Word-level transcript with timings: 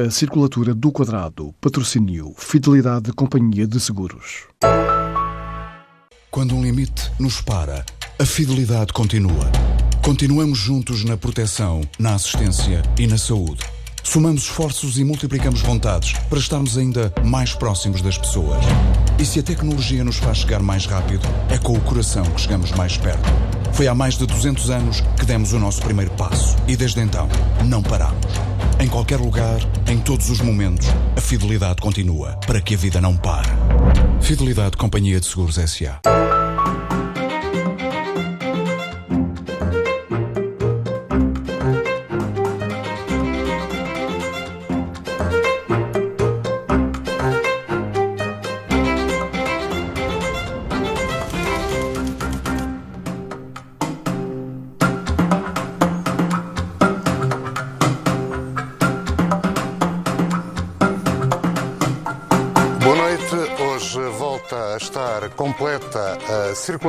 A 0.00 0.08
circulatura 0.08 0.74
do 0.74 0.90
quadrado, 0.90 1.54
patrocínio, 1.60 2.32
fidelidade 2.38 3.12
Companhia 3.12 3.66
de 3.66 3.78
Seguros. 3.78 4.46
Quando 6.30 6.54
um 6.54 6.62
limite 6.62 7.12
nos 7.18 7.42
para, 7.42 7.84
a 8.18 8.24
fidelidade 8.24 8.94
continua. 8.94 9.52
Continuamos 10.02 10.58
juntos 10.58 11.04
na 11.04 11.18
proteção, 11.18 11.82
na 11.98 12.14
assistência 12.14 12.82
e 12.98 13.06
na 13.06 13.18
saúde. 13.18 13.62
Somamos 14.02 14.44
esforços 14.44 14.98
e 14.98 15.04
multiplicamos 15.04 15.60
vontades 15.60 16.14
para 16.30 16.38
estarmos 16.38 16.78
ainda 16.78 17.12
mais 17.22 17.52
próximos 17.52 18.00
das 18.00 18.16
pessoas. 18.16 18.64
E 19.18 19.26
se 19.26 19.38
a 19.38 19.42
tecnologia 19.42 20.02
nos 20.02 20.16
faz 20.16 20.38
chegar 20.38 20.62
mais 20.62 20.86
rápido, 20.86 21.28
é 21.50 21.58
com 21.58 21.74
o 21.74 21.80
coração 21.82 22.24
que 22.24 22.40
chegamos 22.40 22.72
mais 22.72 22.96
perto. 22.96 23.28
Foi 23.72 23.86
há 23.86 23.94
mais 23.94 24.16
de 24.16 24.26
200 24.26 24.70
anos 24.70 25.00
que 25.18 25.24
demos 25.24 25.52
o 25.52 25.58
nosso 25.58 25.80
primeiro 25.82 26.10
passo 26.12 26.56
e 26.66 26.76
desde 26.76 27.00
então 27.00 27.28
não 27.64 27.82
paramos. 27.82 28.26
Em 28.78 28.88
qualquer 28.88 29.18
lugar, 29.18 29.60
em 29.86 29.98
todos 29.98 30.30
os 30.30 30.40
momentos, 30.40 30.88
a 31.16 31.20
fidelidade 31.20 31.80
continua 31.80 32.38
para 32.46 32.60
que 32.60 32.74
a 32.74 32.78
vida 32.78 33.00
não 33.00 33.16
pare. 33.16 33.50
Fidelidade 34.20 34.76
Companhia 34.76 35.20
de 35.20 35.26
Seguros 35.26 35.58
S.A. 35.58 36.00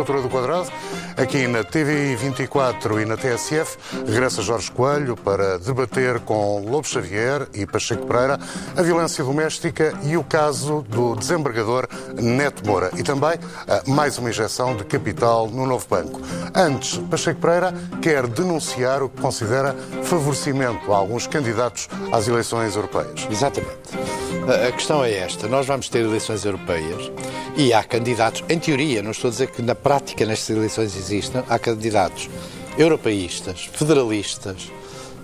a 0.02 0.04
Circulatura 0.04 0.22
do 0.22 0.30
Quadrado, 0.30 0.72
aqui 1.16 1.48
na 1.48 1.64
TV 1.64 2.16
24 2.16 3.00
e 3.02 3.06
na 3.06 3.16
TSF. 3.16 3.78
Regressa 4.08 4.42
Jorge 4.42 4.72
Coelho 4.72 5.16
para 5.16 5.60
debater 5.60 6.20
com 6.22 6.60
Lobo 6.66 6.88
Xavier 6.88 7.48
e 7.54 7.66
Pacheco 7.66 8.06
Pereira 8.08 8.40
a 8.76 8.82
violência 8.82 9.24
doméstica 9.24 9.94
e 10.04 10.18
o 10.18 10.24
caso 10.24 10.84
do 10.90 11.16
desembargador 11.16 11.88
Neto 12.16 12.66
Moura. 12.66 12.90
E 12.98 13.04
também 13.04 13.38
ah, 13.68 13.84
mais 13.86 14.18
uma 14.18 14.30
injeção 14.30 14.76
de 14.76 14.84
capital 14.84 15.48
no 15.48 15.66
novo 15.68 15.86
banco. 15.88 16.20
Antes, 16.56 16.98
Pacheco 16.98 17.40
Pereira 17.40 17.74
quer 18.02 18.26
denunciar 18.28 19.04
o 19.04 19.10
que 19.10 19.22
considera 19.22 19.76
favorecimento 20.04 20.92
a 20.92 20.98
alguns 20.98 21.28
candidatos 21.28 21.88
às 22.12 22.28
eleições 22.28 22.76
europeias. 22.76 23.28
Exatamente. 23.30 24.31
A 24.52 24.72
questão 24.72 25.04
é 25.04 25.14
esta: 25.14 25.48
nós 25.48 25.66
vamos 25.66 25.88
ter 25.88 26.00
eleições 26.00 26.44
europeias 26.44 27.10
e 27.56 27.72
há 27.72 27.84
candidatos, 27.84 28.44
em 28.50 28.60
teoria, 28.60 29.02
não 29.02 29.12
estou 29.12 29.30
a 29.30 29.32
dizer 29.32 29.48
que 29.48 29.62
na 29.62 29.76
prática 29.76 30.26
nestas 30.26 30.56
eleições 30.56 30.96
existam, 30.96 31.44
há 31.48 31.58
candidatos 31.58 32.30
europeístas, 32.78 33.70
federalistas, 33.72 34.70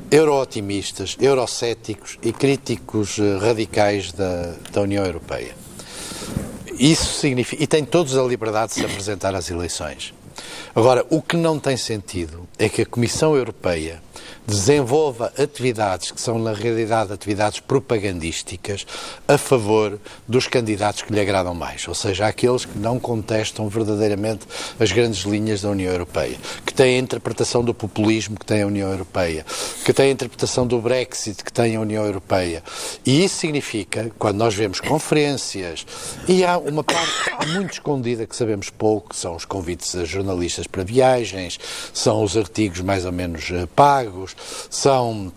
euro-otimistas, 0.10 1.18
eurocéticos 1.20 2.18
e 2.22 2.32
críticos 2.32 3.20
eh, 3.20 3.38
radicais 3.38 4.14
da, 4.14 4.54
da 4.72 4.82
União 4.82 5.06
Europeia. 5.06 5.56
Isso 6.80 7.20
significa. 7.20 7.62
E 7.62 7.68
têm 7.68 7.84
todos 7.84 8.18
a 8.18 8.24
liberdade 8.24 8.74
de 8.74 8.80
se 8.80 8.86
apresentar 8.86 9.36
às 9.36 9.50
eleições. 9.50 10.14
Agora, 10.74 11.06
o 11.10 11.22
que 11.22 11.36
não 11.36 11.60
tem 11.60 11.76
sentido 11.76 12.48
é 12.58 12.70
que 12.70 12.84
a 12.84 12.86
Comissão 12.86 13.36
Europeia 13.36 14.02
desenvolva 14.46 15.32
atividades 15.38 16.12
que 16.12 16.22
são, 16.22 16.40
na 16.40 16.54
realidade, 16.54 17.12
atividades 17.12 17.60
propagandísticas 17.60 18.86
a 19.28 19.38
favor 19.38 20.00
dos 20.28 20.48
candidatos 20.48 21.02
que 21.02 21.14
lhe 21.14 21.20
agradam 21.20 21.54
mais, 21.54 21.88
ou 21.88 21.94
seja, 21.94 22.28
aqueles 22.28 22.66
que 22.66 22.78
não 22.78 23.00
contestam 23.00 23.68
verdadeiramente 23.68 24.46
as 24.80 24.92
grandes 24.92 25.24
linhas 25.24 25.62
da 25.62 25.70
União 25.70 25.92
Europeia, 25.92 26.38
que 26.66 26.74
têm 26.74 26.96
a 26.96 27.00
interpretação 27.00 27.64
do 27.64 27.74
populismo 27.74 28.38
que 28.38 28.46
tem 28.46 28.62
a 28.62 28.68
União 28.68 28.90
Europeia, 28.90 29.46
que 29.84 29.92
têm 29.92 30.10
a 30.10 30.14
interpretação 30.14 30.66
do 30.66 30.80
Brexit 30.80 31.44
que 31.44 31.52
tem 31.52 31.76
a 31.76 31.82
União 31.82 32.06
Europeia. 32.06 32.64
E 33.06 33.24
isso 33.24 33.38
significa, 33.38 34.12
quando 34.18 34.38
nós 34.38 34.54
vemos 34.54 34.80
conferências, 34.80 35.86
e 36.28 36.46
há 36.46 36.58
uma 36.58 36.84
parte 36.84 37.48
muito 37.48 37.74
escondida 37.74 38.26
que 38.26 38.36
sabemos 38.36 38.70
pouco, 38.70 39.10
que 39.10 39.16
são 39.16 39.36
os 39.36 39.46
convites 39.46 39.96
a 39.96 40.06
jornalistas 40.06 40.68
para 40.68 40.84
viagens, 40.84 41.60
são 41.94 42.24
os 42.24 42.38
artigos 42.38 42.82
mais 42.82 43.06
ou 43.06 43.12
menos 43.12 43.50
eh, 43.52 43.68
pagos, 44.08 44.36
são 44.70 45.32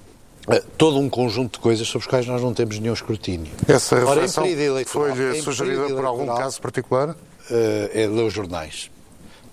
eh, 0.49 0.63
todo 0.79 0.99
um 0.99 1.09
conjunto 1.09 1.55
de 1.55 1.59
coisas 1.59 1.87
sobre 1.87 2.07
as 2.07 2.11
quais 2.11 2.27
nós 2.27 2.41
não 2.41 2.55
temos 2.55 2.79
nenhum 2.79 2.95
escrutínio. 2.95 3.53
Essa 3.67 3.99
reflexão 3.99 4.45
foi-lhe 4.87 5.43
sugerida 5.43 5.87
por 5.89 6.05
algum 6.05 6.27
caso 6.27 6.61
particular? 6.61 7.17
eh, 7.51 7.91
é 7.95 8.07
ler 8.07 8.25
os 8.25 8.33
jornais. 8.33 8.91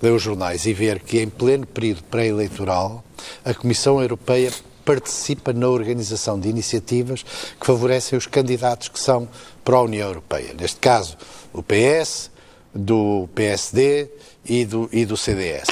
Ler 0.01 0.11
os 0.11 0.21
jornais 0.21 0.65
e 0.65 0.73
ver 0.73 0.99
que 0.99 1.19
em 1.19 1.27
pleno 1.27 1.65
período 1.65 2.03
pré-eleitoral 2.03 3.03
a 3.43 3.53
Comissão 3.53 3.99
Europeia 3.99 4.51
participa 4.85 5.51
na 5.51 5.67
organização 5.67 6.39
de 6.39 6.47
iniciativas 6.47 7.23
que 7.59 7.65
favorecem 7.65 8.17
os 8.17 8.25
candidatos 8.27 8.87
que 8.87 8.99
são 8.99 9.27
para 9.65 9.75
a 9.75 9.81
União 9.81 10.07
Europeia. 10.07 10.53
Neste 10.57 10.79
caso, 10.79 11.17
o 11.51 11.61
PS, 11.61 12.31
do 12.73 13.27
PSD 13.33 14.09
e 14.47 14.65
do, 14.65 14.89
e 14.91 15.05
do 15.05 15.17
CDS. 15.17 15.67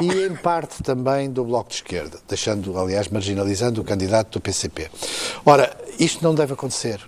E 0.00 0.26
em 0.26 0.34
parte 0.34 0.82
também 0.82 1.30
do 1.30 1.44
Bloco 1.44 1.70
de 1.70 1.76
Esquerda, 1.76 2.18
deixando, 2.28 2.78
aliás, 2.78 3.08
marginalizando 3.08 3.80
o 3.80 3.84
candidato 3.84 4.38
do 4.38 4.40
PCP. 4.40 4.90
Ora, 5.44 5.76
isto 5.98 6.22
não 6.22 6.34
deve 6.34 6.52
acontecer. 6.52 7.00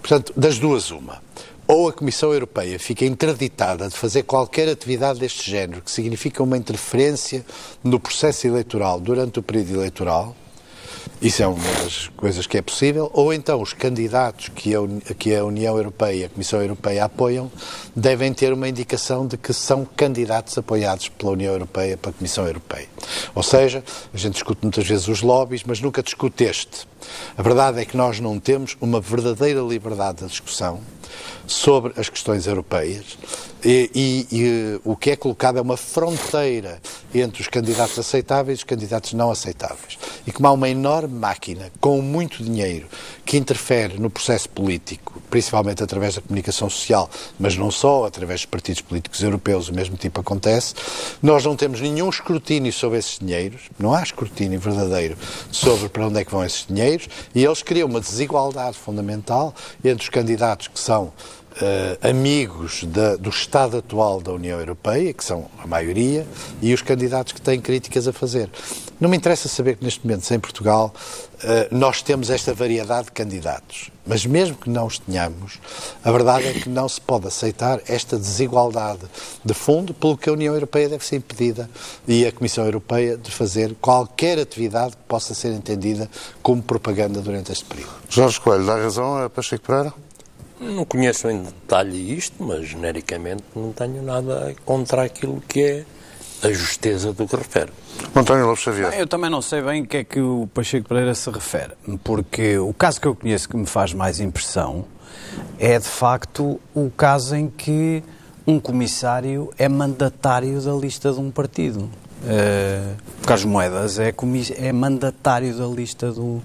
Portanto, 0.00 0.32
das 0.36 0.58
duas, 0.58 0.90
uma. 0.90 1.22
Ou 1.66 1.88
a 1.88 1.92
Comissão 1.92 2.32
Europeia 2.32 2.78
fica 2.78 3.04
interditada 3.04 3.88
de 3.88 3.96
fazer 3.96 4.22
qualquer 4.22 4.68
atividade 4.68 5.18
deste 5.18 5.50
género, 5.50 5.82
que 5.82 5.90
significa 5.90 6.42
uma 6.42 6.56
interferência 6.56 7.44
no 7.82 7.98
processo 7.98 8.46
eleitoral 8.46 9.00
durante 9.00 9.40
o 9.40 9.42
período 9.42 9.74
eleitoral, 9.74 10.36
isso 11.20 11.42
é 11.42 11.46
uma 11.46 11.62
das 11.82 12.08
coisas 12.16 12.46
que 12.46 12.58
é 12.58 12.62
possível. 12.62 13.10
Ou 13.14 13.32
então 13.32 13.60
os 13.62 13.72
candidatos 13.72 14.48
que 14.48 14.74
a, 14.74 14.80
que 15.14 15.34
a 15.34 15.44
União 15.44 15.76
Europeia 15.76 16.14
e 16.14 16.24
a 16.24 16.28
Comissão 16.28 16.60
Europeia 16.60 17.04
apoiam 17.04 17.50
devem 17.94 18.32
ter 18.32 18.52
uma 18.52 18.68
indicação 18.68 19.26
de 19.26 19.36
que 19.36 19.52
são 19.52 19.86
candidatos 19.96 20.56
apoiados 20.58 21.08
pela 21.08 21.32
União 21.32 21.52
Europeia, 21.52 21.96
pela 21.96 22.12
Comissão 22.12 22.46
Europeia. 22.46 22.88
Ou 23.34 23.42
seja, 23.42 23.82
a 24.12 24.16
gente 24.16 24.34
discute 24.34 24.60
muitas 24.62 24.86
vezes 24.86 25.08
os 25.08 25.22
lobbies, 25.22 25.64
mas 25.64 25.80
nunca 25.80 26.02
discute 26.02 26.44
este. 26.44 26.86
A 27.36 27.42
verdade 27.42 27.80
é 27.80 27.84
que 27.84 27.96
nós 27.96 28.20
não 28.20 28.38
temos 28.38 28.76
uma 28.80 29.00
verdadeira 29.00 29.60
liberdade 29.60 30.18
de 30.18 30.26
discussão 30.26 30.80
sobre 31.46 31.92
as 31.96 32.08
questões 32.08 32.46
europeias 32.46 33.18
e, 33.64 33.90
e- 33.94 34.36
e 34.36 34.80
o 34.84 34.96
que 34.96 35.10
é 35.10 35.16
colocado 35.16 35.58
é 35.58 35.60
uma 35.62 35.76
fronteira 35.76 36.80
entre 37.14 37.40
os 37.42 37.48
candidatos 37.48 37.98
aceitáveis 37.98 38.58
e 38.58 38.60
os 38.60 38.64
candidatos 38.64 39.12
não 39.12 39.30
aceitáveis. 39.30 39.98
E 40.26 40.32
como 40.32 40.46
há 40.48 40.52
uma 40.52 40.68
enorme 40.68 41.18
máquina 41.18 41.70
com 41.80 42.00
muito 42.02 42.42
dinheiro 42.42 42.86
que 43.24 43.36
interfere 43.36 43.98
no 43.98 44.10
processo 44.10 44.48
político, 44.50 45.20
principalmente 45.30 45.82
através 45.82 46.14
da 46.14 46.20
comunicação 46.20 46.68
social, 46.70 47.08
mas 47.38 47.56
não 47.56 47.70
só, 47.70 48.04
através 48.04 48.40
dos 48.40 48.46
partidos 48.46 48.82
políticos 48.82 49.22
europeus, 49.22 49.68
o 49.68 49.74
mesmo 49.74 49.96
tipo 49.96 50.20
acontece, 50.20 50.74
nós 51.22 51.44
não 51.44 51.56
temos 51.56 51.80
nenhum 51.80 52.08
escrutínio 52.08 52.72
sobre 52.72 52.98
esses 52.98 53.18
dinheiros, 53.18 53.62
não 53.78 53.94
há 53.94 54.02
escrutínio 54.02 54.60
verdadeiro 54.60 55.16
sobre 55.50 55.88
para 55.88 56.06
onde 56.06 56.20
é 56.20 56.24
que 56.24 56.30
vão 56.30 56.44
esses 56.44 56.66
dinheiros, 56.66 57.08
e 57.34 57.44
eles 57.44 57.62
criam 57.62 57.88
uma 57.88 58.00
desigualdade 58.00 58.76
fundamental 58.76 59.54
entre 59.84 60.04
os 60.04 60.08
candidatos 60.10 60.68
que 60.68 60.78
são 60.78 60.95
eh, 61.60 61.96
amigos 62.10 62.84
da- 62.84 63.16
do 63.16 63.30
Estado 63.30 63.78
atual 63.78 64.20
da 64.20 64.30
União 64.32 64.58
Europeia, 64.60 65.12
que 65.12 65.24
são 65.24 65.46
a 65.62 65.66
maioria, 65.66 66.26
e 66.60 66.74
os 66.74 66.82
candidatos 66.82 67.32
que 67.32 67.40
têm 67.40 67.60
críticas 67.60 68.06
a 68.06 68.12
fazer. 68.12 68.50
Não 69.00 69.08
me 69.10 69.16
interessa 69.16 69.48
saber 69.48 69.76
que 69.76 69.84
neste 69.84 70.06
momento, 70.06 70.30
em 70.32 70.38
Portugal, 70.40 70.92
eh, 71.42 71.68
nós 71.70 72.00
temos 72.02 72.28
esta 72.30 72.52
variedade 72.54 73.06
de 73.06 73.12
candidatos. 73.12 73.90
Mas 74.06 74.24
mesmo 74.24 74.54
que 74.56 74.70
não 74.70 74.86
os 74.86 74.98
tenhamos, 74.98 75.58
a 76.04 76.10
verdade 76.12 76.46
é 76.46 76.52
que 76.54 76.68
não 76.68 76.88
se 76.88 77.00
pode 77.00 77.26
aceitar 77.26 77.80
esta 77.88 78.16
desigualdade 78.18 79.02
de 79.44 79.52
fundo, 79.54 79.92
pelo 79.94 80.16
que 80.16 80.28
a 80.30 80.32
União 80.32 80.54
Europeia 80.54 80.88
deve 80.88 81.04
ser 81.04 81.16
impedida 81.16 81.68
e 82.06 82.24
a 82.26 82.32
Comissão 82.32 82.64
Europeia 82.64 83.16
de 83.16 83.30
fazer 83.30 83.74
qualquer 83.80 84.38
atividade 84.38 84.92
que 84.92 85.02
possa 85.08 85.34
ser 85.34 85.52
entendida 85.52 86.08
como 86.42 86.62
propaganda 86.62 87.20
durante 87.20 87.50
este 87.52 87.64
período. 87.64 87.92
Jorge 88.08 88.40
Coelho, 88.40 88.64
dá 88.64 88.76
razão 88.76 89.16
a 89.24 89.28
Pacheco 89.28 89.64
Pereira? 89.66 89.92
Não 90.60 90.84
conheço 90.84 91.28
em 91.28 91.42
detalhe 91.42 92.16
isto, 92.16 92.42
mas 92.42 92.66
genericamente 92.68 93.42
não 93.54 93.72
tenho 93.72 94.02
nada 94.02 94.54
contra 94.64 95.02
aquilo 95.04 95.42
que 95.46 95.60
é 95.62 95.84
a 96.42 96.52
justeza 96.52 97.12
do 97.12 97.26
que 97.26 97.36
refere. 97.36 97.70
António 98.14 98.46
Lopes 98.46 98.62
Xavier. 98.62 98.92
Eu 98.98 99.06
também 99.06 99.28
não 99.30 99.42
sei 99.42 99.62
bem 99.62 99.82
o 99.82 99.86
que 99.86 99.96
é 99.98 100.04
que 100.04 100.20
o 100.20 100.48
Pacheco 100.52 100.88
Pereira 100.88 101.14
se 101.14 101.28
refere, 101.30 101.72
porque 102.04 102.58
o 102.58 102.72
caso 102.72 103.00
que 103.00 103.06
eu 103.06 103.14
conheço 103.14 103.48
que 103.48 103.56
me 103.56 103.66
faz 103.66 103.92
mais 103.92 104.20
impressão 104.20 104.84
é, 105.58 105.78
de 105.78 105.86
facto, 105.86 106.60
o 106.74 106.90
caso 106.90 107.34
em 107.36 107.48
que 107.48 108.02
um 108.46 108.60
comissário 108.60 109.50
é 109.58 109.68
mandatário 109.68 110.60
da 110.60 110.72
lista 110.72 111.12
de 111.12 111.20
um 111.20 111.30
partido. 111.30 111.90
Uh, 112.22 112.96
Carlos 113.26 113.44
Moedas 113.44 113.98
é, 113.98 114.10
comiss- 114.12 114.52
é 114.56 114.72
mandatário 114.72 115.54
da 115.56 115.66
lista 115.66 116.10
do, 116.12 116.40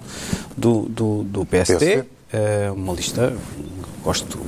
do, 0.57 0.81
do, 0.89 1.23
do 1.23 1.45
PSD, 1.45 2.03
PSD. 2.29 2.69
uh, 2.69 2.73
uma 2.73 2.93
lista, 2.93 3.33
gosto, 4.03 4.39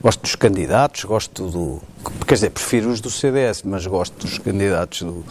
gosto 0.00 0.22
dos 0.22 0.34
candidatos, 0.36 1.04
gosto 1.04 1.48
do. 1.48 1.80
Quer 2.26 2.34
dizer, 2.34 2.50
prefiro 2.50 2.90
os 2.90 3.00
do 3.00 3.10
CDS, 3.10 3.62
mas 3.62 3.86
gosto 3.86 4.14
dos 4.26 4.38
candidatos 4.38 5.02
do, 5.02 5.24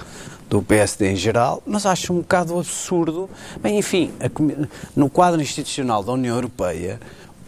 do 0.49 0.61
PSD 0.61 1.11
em 1.11 1.15
geral, 1.15 1.61
mas 1.65 1.85
acho 1.85 2.13
um 2.13 2.17
bocado 2.17 2.57
absurdo. 2.57 3.29
Bem, 3.61 3.77
enfim, 3.77 4.11
a, 4.19 4.29
no 4.95 5.09
quadro 5.09 5.41
institucional 5.41 6.03
da 6.03 6.11
União 6.11 6.35
Europeia, 6.35 6.99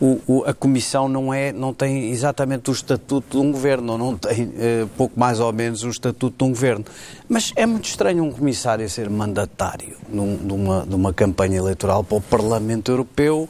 o, 0.04 0.20
o, 0.28 0.44
a 0.46 0.54
Comissão 0.54 1.08
não, 1.08 1.34
é, 1.34 1.54
não 1.54 1.74
tem 1.74 2.12
exatamente 2.12 2.70
o 2.70 2.74
estatuto 2.74 3.38
de 3.40 3.46
um 3.46 3.52
governo, 3.52 3.98
não 3.98 4.18
tem 4.18 4.52
eh, 4.58 4.86
pouco 4.98 5.18
mais 5.18 5.40
ou 5.40 5.54
menos 5.54 5.84
o 5.84 5.90
estatuto 5.90 6.36
de 6.38 6.44
um 6.44 6.54
governo. 6.54 6.84
Mas 7.30 7.54
é 7.56 7.66
muito 7.66 7.86
estranho 7.86 8.24
um 8.24 8.32
comissário 8.32 8.90
ser 8.90 9.10
mandatário 9.10 9.96
num, 10.10 10.36
numa, 10.38 10.86
numa 10.86 11.14
campanha 11.14 11.58
eleitoral 11.58 12.04
para 12.04 12.18
o 12.18 12.22
Parlamento 12.22 12.92
Europeu. 12.92 13.48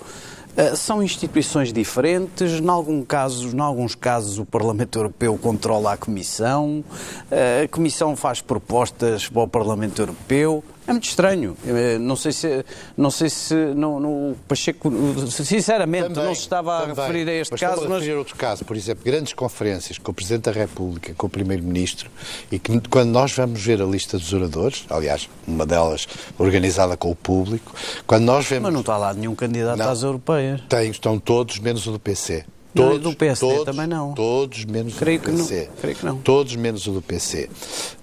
Uh, 0.55 0.75
são 0.75 1.01
instituições 1.01 1.73
diferentes, 1.73 2.59
em, 2.59 2.69
algum 2.69 3.03
caso, 3.03 3.55
em 3.55 3.59
alguns 3.59 3.95
casos 3.95 4.37
o 4.37 4.45
Parlamento 4.45 4.99
Europeu 4.99 5.35
controla 5.35 5.93
a 5.93 5.97
Comissão, 5.97 6.83
uh, 7.31 7.63
a 7.63 7.67
Comissão 7.67 8.15
faz 8.15 8.39
propostas 8.39 9.27
para 9.27 9.41
o 9.41 9.47
Parlamento 9.47 9.99
Europeu. 9.99 10.63
É 10.87 10.91
muito 10.91 11.07
estranho. 11.07 11.55
Eh, 11.65 11.97
não 11.97 12.15
sei 12.15 12.31
se, 12.31 12.65
não 12.97 13.09
sei 13.09 13.29
se 13.29 13.55
não, 13.55 14.35
Pacheco, 14.47 14.91
sinceramente, 15.29 16.09
também, 16.09 16.25
não 16.25 16.35
se 16.35 16.41
estava 16.41 16.81
também, 16.81 16.91
a 16.91 17.07
referir 17.07 17.29
a 17.29 17.33
este 17.33 17.51
mas 17.51 17.61
caso. 17.61 17.81
Mas 17.83 17.91
a 17.91 17.95
referir 17.95 18.13
outro 18.15 18.35
caso, 18.35 18.65
por 18.65 18.75
exemplo, 18.75 19.03
grandes 19.05 19.33
conferências 19.33 19.97
com 19.97 20.11
o 20.11 20.13
Presidente 20.13 20.43
da 20.43 20.51
República, 20.51 21.13
com 21.15 21.27
o 21.27 21.29
Primeiro-Ministro, 21.29 22.09
e 22.51 22.59
que 22.59 22.81
quando 22.89 23.09
nós 23.09 23.31
vamos 23.31 23.61
ver 23.61 23.81
a 23.81 23.85
lista 23.85 24.17
dos 24.17 24.33
oradores, 24.33 24.85
aliás, 24.89 25.29
uma 25.47 25.65
delas 25.65 26.07
organizada 26.37 26.97
com 26.97 27.11
o 27.11 27.15
público, 27.15 27.73
quando 28.05 28.25
nós 28.25 28.45
vemos. 28.45 28.63
Mas 28.63 28.73
não 28.73 28.81
está 28.81 28.97
lá 28.97 29.13
nenhum 29.13 29.35
candidato 29.35 29.77
não, 29.77 29.89
às 29.89 30.03
europeias. 30.03 30.61
Tem, 30.67 30.89
estão 30.89 31.17
todos, 31.17 31.59
menos 31.59 31.87
o 31.87 31.91
do 31.93 31.99
PC. 31.99 32.45
Todos, 32.73 32.99
do 32.99 33.15
PSD 33.15 33.47
todos, 33.47 33.65
também 33.65 33.87
não. 33.87 34.13
Todos 34.13 34.65
menos 34.65 34.95
Creio 34.95 35.19
o 35.19 35.23
do 35.23 35.31
PC. 35.31 35.69
Que 35.75 35.81
Creio 35.81 35.95
que 35.95 36.05
não. 36.05 36.17
Todos 36.17 36.55
menos 36.55 36.87
o 36.87 36.91
do 36.91 37.01
PC. 37.01 37.43
Uh, 37.43 37.49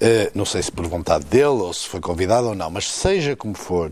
eh, 0.00 0.31
não 0.34 0.44
sei 0.44 0.62
se 0.62 0.70
por 0.70 0.87
vontade 0.87 1.25
dele 1.25 1.44
ou 1.44 1.72
se 1.72 1.88
foi 1.88 2.00
convidado 2.00 2.49
ou 2.49 2.55
não, 2.55 2.70
mas 2.70 2.90
seja 2.90 3.34
como 3.34 3.55
for, 3.55 3.90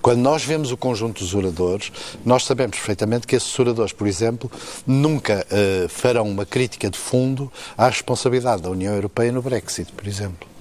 quando 0.00 0.20
nós 0.20 0.44
vemos 0.44 0.70
o 0.70 0.76
conjunto 0.76 1.22
dos 1.22 1.34
oradores, 1.34 1.90
nós 2.24 2.44
sabemos 2.44 2.76
perfeitamente 2.76 3.26
que 3.26 3.34
esses 3.34 3.58
oradores, 3.58 3.92
por 3.92 4.06
exemplo, 4.06 4.50
nunca 4.86 5.44
uh, 5.50 5.88
farão 5.88 6.28
uma 6.28 6.46
crítica 6.46 6.88
de 6.88 6.98
fundo 6.98 7.50
à 7.76 7.88
responsabilidade 7.88 8.62
da 8.62 8.70
União 8.70 8.94
Europeia 8.94 9.32
no 9.32 9.42
Brexit, 9.42 9.90
por 9.92 10.06
exemplo. 10.06 10.51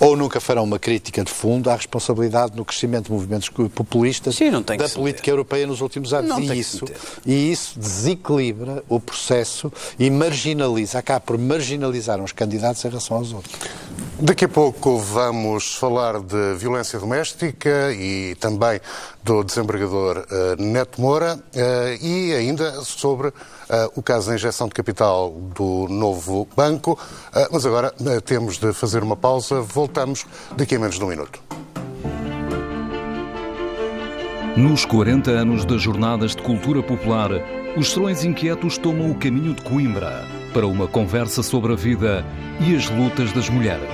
Ou 0.00 0.16
nunca 0.16 0.40
farão 0.40 0.64
uma 0.64 0.78
crítica 0.78 1.22
de 1.24 1.30
fundo 1.30 1.70
à 1.70 1.76
responsabilidade 1.76 2.56
no 2.56 2.64
crescimento 2.64 3.06
de 3.06 3.12
movimentos 3.12 3.48
populistas 3.48 4.34
Sim, 4.36 4.50
da 4.50 4.88
política 4.88 5.30
europeia 5.30 5.66
nos 5.66 5.80
últimos 5.80 6.12
anos. 6.12 6.30
Não 6.30 6.40
e, 6.40 6.58
isso, 6.58 6.84
e 7.24 7.52
isso 7.52 7.78
desequilibra 7.78 8.82
o 8.88 9.00
processo 9.00 9.72
e 9.98 10.10
marginaliza, 10.10 10.98
acaba 10.98 11.20
por 11.20 11.38
marginalizar 11.38 12.20
uns 12.20 12.32
candidatos 12.32 12.84
em 12.84 12.88
relação 12.88 13.16
aos 13.16 13.32
outros. 13.32 13.54
Daqui 14.18 14.46
a 14.46 14.48
pouco 14.48 14.98
vamos 14.98 15.74
falar 15.74 16.20
de 16.20 16.54
violência 16.54 16.98
doméstica 16.98 17.92
e 17.92 18.34
também 18.36 18.80
do 19.22 19.44
desembargador 19.44 20.26
uh, 20.30 20.62
Neto 20.62 21.00
Moura 21.00 21.34
uh, 21.36 22.04
e 22.04 22.32
ainda 22.32 22.82
sobre 22.82 23.30
o 23.94 24.02
caso 24.02 24.28
da 24.28 24.34
injeção 24.34 24.68
de 24.68 24.74
capital 24.74 25.30
do 25.54 25.86
novo 25.88 26.46
banco. 26.56 26.98
mas 27.50 27.66
agora 27.66 27.92
temos 28.24 28.58
de 28.58 28.72
fazer 28.72 29.02
uma 29.02 29.16
pausa. 29.16 29.60
Voltamos 29.60 30.24
daqui 30.56 30.76
a 30.76 30.78
menos 30.78 30.98
de 30.98 31.04
um 31.04 31.08
minuto. 31.08 31.40
Nos 34.56 34.86
40 34.86 35.30
anos 35.30 35.66
das 35.66 35.82
Jornadas 35.82 36.34
de 36.34 36.40
Cultura 36.42 36.82
Popular, 36.82 37.30
os 37.76 37.92
Serões 37.92 38.24
Inquietos 38.24 38.78
tomam 38.78 39.10
o 39.10 39.14
caminho 39.14 39.52
de 39.52 39.62
Coimbra 39.62 40.24
para 40.54 40.66
uma 40.66 40.88
conversa 40.88 41.42
sobre 41.42 41.74
a 41.74 41.76
vida 41.76 42.24
e 42.66 42.74
as 42.74 42.88
lutas 42.88 43.32
das 43.32 43.50
mulheres. 43.50 43.86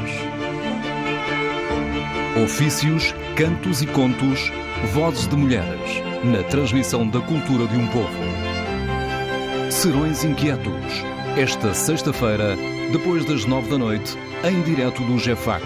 Ofícios, 2.45 3.13
cantos 3.35 3.83
e 3.83 3.87
contos 3.89 4.53
Vozes 4.93 5.27
de 5.27 5.35
Mulheres, 5.35 6.03
na 6.23 6.45
transmissão 6.45 7.09
da 7.09 7.21
cultura 7.21 7.67
de 7.67 7.77
um 7.77 7.89
povo. 7.89 8.32
Serões 9.73 10.23
Inquietos, 10.23 11.03
esta 11.37 11.73
sexta-feira, 11.73 12.57
depois 12.93 13.25
das 13.25 13.47
nove 13.47 13.71
da 13.71 13.79
noite, 13.79 14.17
em 14.45 14.61
direto 14.63 15.03
do 15.03 15.19
GEFAC, 15.19 15.65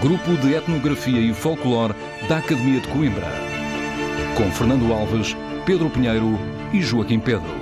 Grupo 0.00 0.36
de 0.40 0.54
Etnografia 0.54 1.20
e 1.20 1.34
Folclore 1.34 1.92
da 2.28 2.38
Academia 2.38 2.80
de 2.80 2.86
Coimbra. 2.88 3.26
Com 4.36 4.50
Fernando 4.52 4.90
Alves, 4.92 5.36
Pedro 5.66 5.90
Pinheiro 5.90 6.38
e 6.72 6.80
Joaquim 6.80 7.18
Pedro. 7.18 7.59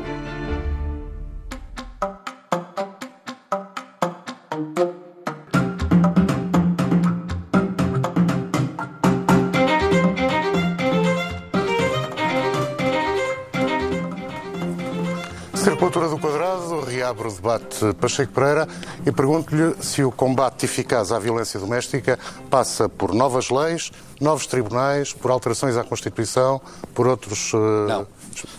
Abro 17.18 17.28
o 17.28 17.32
debate 17.32 17.94
Pacheco 18.00 18.32
Pereira 18.32 18.68
e 19.04 19.10
pergunto-lhe 19.10 19.74
se 19.82 20.04
o 20.04 20.12
combate 20.12 20.64
eficaz 20.66 21.10
à 21.10 21.18
violência 21.18 21.58
doméstica 21.58 22.16
passa 22.48 22.88
por 22.88 23.12
novas 23.12 23.50
leis, 23.50 23.90
novos 24.20 24.46
tribunais, 24.46 25.12
por 25.12 25.32
alterações 25.32 25.76
à 25.76 25.82
Constituição, 25.82 26.60
por 26.94 27.08
outros. 27.08 27.52
Uh... 27.52 27.86
Não. 27.88 28.06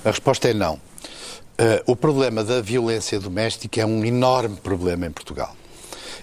A 0.04 0.10
resposta 0.10 0.50
é 0.50 0.54
não. 0.54 0.74
Uh, 0.74 0.80
o 1.88 1.96
problema 1.96 2.44
da 2.44 2.62
violência 2.62 3.18
doméstica 3.18 3.82
é 3.82 3.86
um 3.86 4.04
enorme 4.04 4.58
problema 4.58 5.06
em 5.06 5.12
Portugal. 5.12 5.56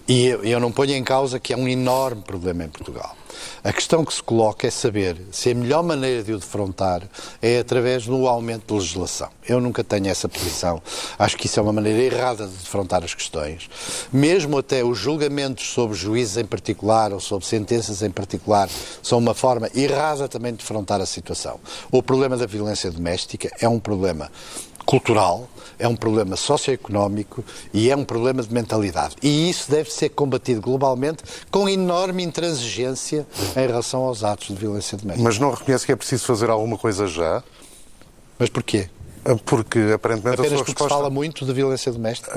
E 0.06 0.26
eu 0.26 0.60
não 0.60 0.70
ponho 0.70 0.92
em 0.92 1.02
causa 1.02 1.40
que 1.40 1.52
é 1.52 1.56
um 1.56 1.66
enorme 1.66 2.22
problema 2.22 2.64
em 2.64 2.68
Portugal. 2.68 3.16
A 3.62 3.72
questão 3.72 4.04
que 4.04 4.14
se 4.14 4.22
coloca 4.22 4.66
é 4.66 4.70
saber 4.70 5.16
se 5.32 5.50
a 5.50 5.54
melhor 5.54 5.82
maneira 5.82 6.22
de 6.22 6.32
o 6.32 6.38
defrontar 6.38 7.02
é 7.42 7.58
através 7.58 8.06
do 8.06 8.26
aumento 8.26 8.66
de 8.66 8.74
legislação. 8.74 9.28
Eu 9.48 9.60
nunca 9.60 9.82
tenho 9.82 10.08
essa 10.08 10.28
posição. 10.28 10.82
Acho 11.18 11.36
que 11.36 11.46
isso 11.46 11.58
é 11.58 11.62
uma 11.62 11.72
maneira 11.72 12.14
errada 12.14 12.46
de 12.46 12.56
defrontar 12.56 13.04
as 13.04 13.14
questões. 13.14 13.68
Mesmo 14.12 14.58
até 14.58 14.84
os 14.84 14.98
julgamentos 14.98 15.68
sobre 15.68 15.96
juízes 15.96 16.36
em 16.36 16.44
particular 16.44 17.12
ou 17.12 17.20
sobre 17.20 17.46
sentenças 17.46 18.02
em 18.02 18.10
particular 18.10 18.68
são 19.02 19.18
uma 19.18 19.34
forma 19.34 19.68
errada 19.74 20.28
também 20.28 20.52
de 20.52 20.58
defrontar 20.58 21.00
a 21.00 21.06
situação. 21.06 21.60
O 21.90 22.02
problema 22.02 22.36
da 22.36 22.46
violência 22.46 22.90
doméstica 22.90 23.50
é 23.60 23.68
um 23.68 23.78
problema 23.78 24.30
cultural, 24.86 25.48
é 25.78 25.86
um 25.86 25.96
problema 25.96 26.36
socioeconómico 26.36 27.44
e 27.74 27.90
é 27.90 27.96
um 27.96 28.04
problema 28.04 28.42
de 28.42 28.52
mentalidade. 28.52 29.16
E 29.22 29.50
isso 29.50 29.70
deve 29.70 29.90
ser 29.92 30.10
combatido 30.10 30.60
globalmente 30.60 31.22
com 31.50 31.68
enorme 31.68 32.22
intransigência 32.22 33.26
em 33.54 33.66
relação 33.66 34.04
aos 34.04 34.24
atos 34.24 34.48
de 34.48 34.54
violência 34.54 34.96
doméstica. 34.96 35.22
Mas 35.22 35.38
não 35.38 35.50
reconhece 35.50 35.84
que 35.84 35.92
é 35.92 35.96
preciso 35.96 36.24
fazer 36.24 36.48
alguma 36.48 36.78
coisa 36.78 37.06
já? 37.06 37.42
Mas 38.38 38.48
porquê? 38.48 38.88
Porque 39.44 39.92
aparentemente 39.94 40.40
apenas 40.40 40.52
a 40.52 40.56
sua 40.56 40.64
resposta. 40.64 40.84
se 40.84 40.88
fala 40.88 41.10
muito 41.10 41.44
de 41.44 41.52
violência 41.52 41.92
doméstica? 41.92 42.32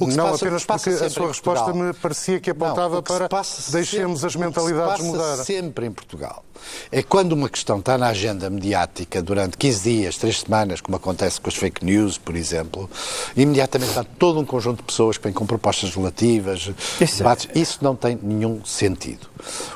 Uh, 0.00 0.06
não, 0.08 0.30
passa, 0.30 0.44
apenas 0.44 0.64
porque 0.64 0.90
a 0.90 1.10
sua 1.10 1.28
resposta 1.28 1.72
me 1.72 1.92
parecia 1.92 2.40
que 2.40 2.50
apontava 2.50 2.96
não, 2.96 3.02
para 3.02 3.28
deixemos 3.70 4.20
sempre, 4.20 4.26
as 4.26 4.36
mentalidades 4.36 4.94
o 4.94 4.96
que 4.96 5.02
se 5.02 5.08
mudar. 5.08 5.36
sempre 5.44 5.86
em 5.86 5.92
Portugal 5.92 6.44
é 6.90 7.02
quando 7.02 7.32
uma 7.32 7.48
questão 7.48 7.78
está 7.78 7.96
na 7.96 8.08
agenda 8.08 8.48
mediática 8.50 9.22
durante 9.22 9.56
15 9.56 9.82
dias, 9.82 10.16
3 10.16 10.40
semanas, 10.40 10.80
como 10.80 10.96
acontece 10.96 11.40
com 11.40 11.48
as 11.48 11.56
fake 11.56 11.84
news, 11.84 12.18
por 12.18 12.36
exemplo, 12.36 12.88
imediatamente 13.36 13.90
está 13.90 14.04
todo 14.04 14.40
um 14.40 14.44
conjunto 14.44 14.78
de 14.78 14.84
pessoas 14.84 15.16
que 15.16 15.24
vêm 15.24 15.32
com 15.32 15.46
propostas 15.46 15.94
relativas, 15.94 16.70
Isso, 17.00 17.18
debates. 17.18 17.48
Isso 17.54 17.78
não 17.82 17.94
tem 17.94 18.18
nenhum 18.20 18.64
sentido. 18.64 19.28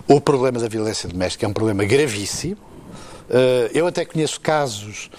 O 0.07 0.21
problema 0.21 0.59
da 0.59 0.69
violência 0.69 1.09
doméstica 1.09 1.47
é 1.47 1.49
um 1.49 1.53
problema 1.53 1.85
gravíssimo. 1.85 2.59
Eh, 3.29 3.71
eu 3.75 3.87
até 3.87 4.05
conheço 4.05 4.41
casos 4.41 5.11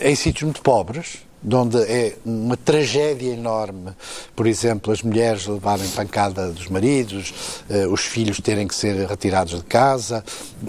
em 0.00 0.14
sítios 0.14 0.44
muito 0.44 0.62
pobres, 0.62 1.18
de 1.42 1.56
onde 1.56 1.76
é 1.82 2.16
uma 2.24 2.56
tragédia 2.56 3.32
enorme, 3.32 3.90
por 4.36 4.46
exemplo, 4.46 4.92
as 4.92 5.02
mulheres 5.02 5.46
levarem 5.46 5.88
pancada 5.88 6.52
dos 6.52 6.68
maridos, 6.68 7.34
eh, 7.68 7.86
os 7.88 8.02
filhos 8.02 8.38
terem 8.38 8.68
que 8.68 8.74
ser 8.74 8.94
retirados 9.08 9.56
de 9.56 9.64
casa, 9.64 10.24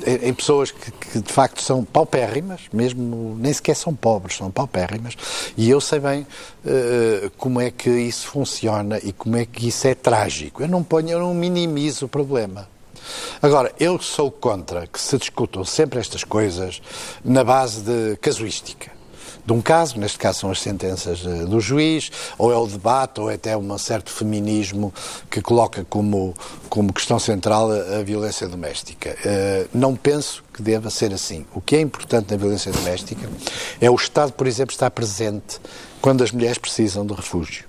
em 0.07 0.33
pessoas 0.33 0.71
que, 0.71 0.91
que, 0.91 1.19
de 1.19 1.31
facto 1.31 1.61
são 1.61 1.85
paupérrimas, 1.85 2.61
mesmo 2.73 3.37
nem 3.39 3.53
sequer 3.53 3.75
são 3.75 3.93
pobres, 3.93 4.37
são 4.37 4.49
paupérrimas, 4.49 5.15
e 5.55 5.69
eu 5.69 5.79
sei 5.79 5.99
bem 5.99 6.21
uh, 6.21 7.29
como 7.37 7.61
é 7.61 7.69
que 7.69 7.89
isso 7.89 8.27
funciona 8.27 8.97
e 9.03 9.13
como 9.13 9.37
é 9.37 9.45
que 9.45 9.67
isso 9.67 9.87
é 9.87 9.93
trágico. 9.93 10.63
Eu 10.63 10.67
não 10.67 10.83
ponho, 10.83 11.09
eu 11.09 11.19
não 11.19 11.33
minimizo 11.35 12.05
o 12.05 12.09
problema. 12.09 12.67
Agora, 13.41 13.71
eu 13.79 13.99
sou 14.01 14.31
contra 14.31 14.87
que 14.87 14.99
se 14.99 15.17
discutam 15.17 15.63
sempre 15.65 15.99
estas 15.99 16.23
coisas 16.23 16.81
na 17.23 17.43
base 17.43 17.81
de 17.81 18.17
casuística 18.17 18.92
de 19.45 19.51
um 19.51 19.61
caso, 19.61 19.99
neste 19.99 20.17
caso 20.17 20.39
são 20.39 20.51
as 20.51 20.61
sentenças 20.61 21.25
uh, 21.25 21.45
do 21.45 21.59
juiz, 21.59 22.11
ou 22.37 22.51
é 22.51 22.57
o 22.57 22.65
debate, 22.65 23.19
ou 23.19 23.29
é 23.29 23.35
até 23.35 23.57
um 23.57 23.77
certo 23.77 24.09
feminismo 24.09 24.93
que 25.29 25.41
coloca 25.41 25.85
como, 25.89 26.33
como 26.69 26.93
questão 26.93 27.19
central 27.19 27.69
a, 27.71 27.97
a 27.99 28.03
violência 28.03 28.47
doméstica. 28.47 29.15
Uh, 29.25 29.69
não 29.73 29.95
penso 29.95 30.43
que 30.53 30.61
deva 30.61 30.89
ser 30.89 31.13
assim. 31.13 31.45
O 31.53 31.59
que 31.59 31.75
é 31.75 31.81
importante 31.81 32.31
na 32.31 32.37
violência 32.37 32.71
doméstica 32.71 33.29
é 33.81 33.89
o 33.89 33.95
Estado, 33.95 34.31
por 34.31 34.47
exemplo, 34.47 34.73
estar 34.73 34.91
presente 34.91 35.59
quando 36.01 36.23
as 36.23 36.31
mulheres 36.31 36.57
precisam 36.57 37.05
de 37.05 37.13
refúgio. 37.13 37.65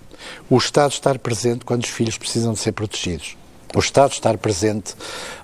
O 0.48 0.56
Estado 0.56 0.92
estar 0.92 1.18
presente 1.18 1.64
quando 1.64 1.82
os 1.82 1.90
filhos 1.90 2.16
precisam 2.16 2.52
de 2.52 2.60
ser 2.60 2.72
protegidos 2.72 3.36
o 3.74 3.80
Estado 3.80 4.12
estar 4.12 4.38
presente 4.38 4.94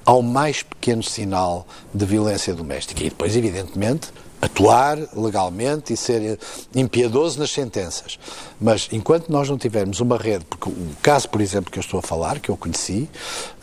ao 0.04 0.22
mais 0.22 0.62
pequeno 0.62 1.02
sinal 1.02 1.66
de 1.92 2.06
violência 2.06 2.54
doméstica. 2.54 3.02
E 3.02 3.10
depois, 3.10 3.34
evidentemente, 3.34 4.12
atuar 4.40 4.98
legalmente 5.14 5.92
e 5.92 5.96
ser 5.96 6.38
impiedoso 6.74 7.38
nas 7.38 7.50
sentenças. 7.50 8.18
Mas 8.60 8.88
enquanto 8.92 9.28
nós 9.28 9.48
não 9.48 9.58
tivermos 9.58 10.00
uma 10.00 10.16
rede, 10.16 10.44
porque 10.44 10.68
o 10.68 10.96
caso, 11.02 11.28
por 11.28 11.40
exemplo, 11.40 11.70
que 11.70 11.78
eu 11.78 11.82
estou 11.82 12.00
a 12.00 12.02
falar, 12.02 12.40
que 12.40 12.48
eu 12.48 12.56
conheci, 12.56 13.08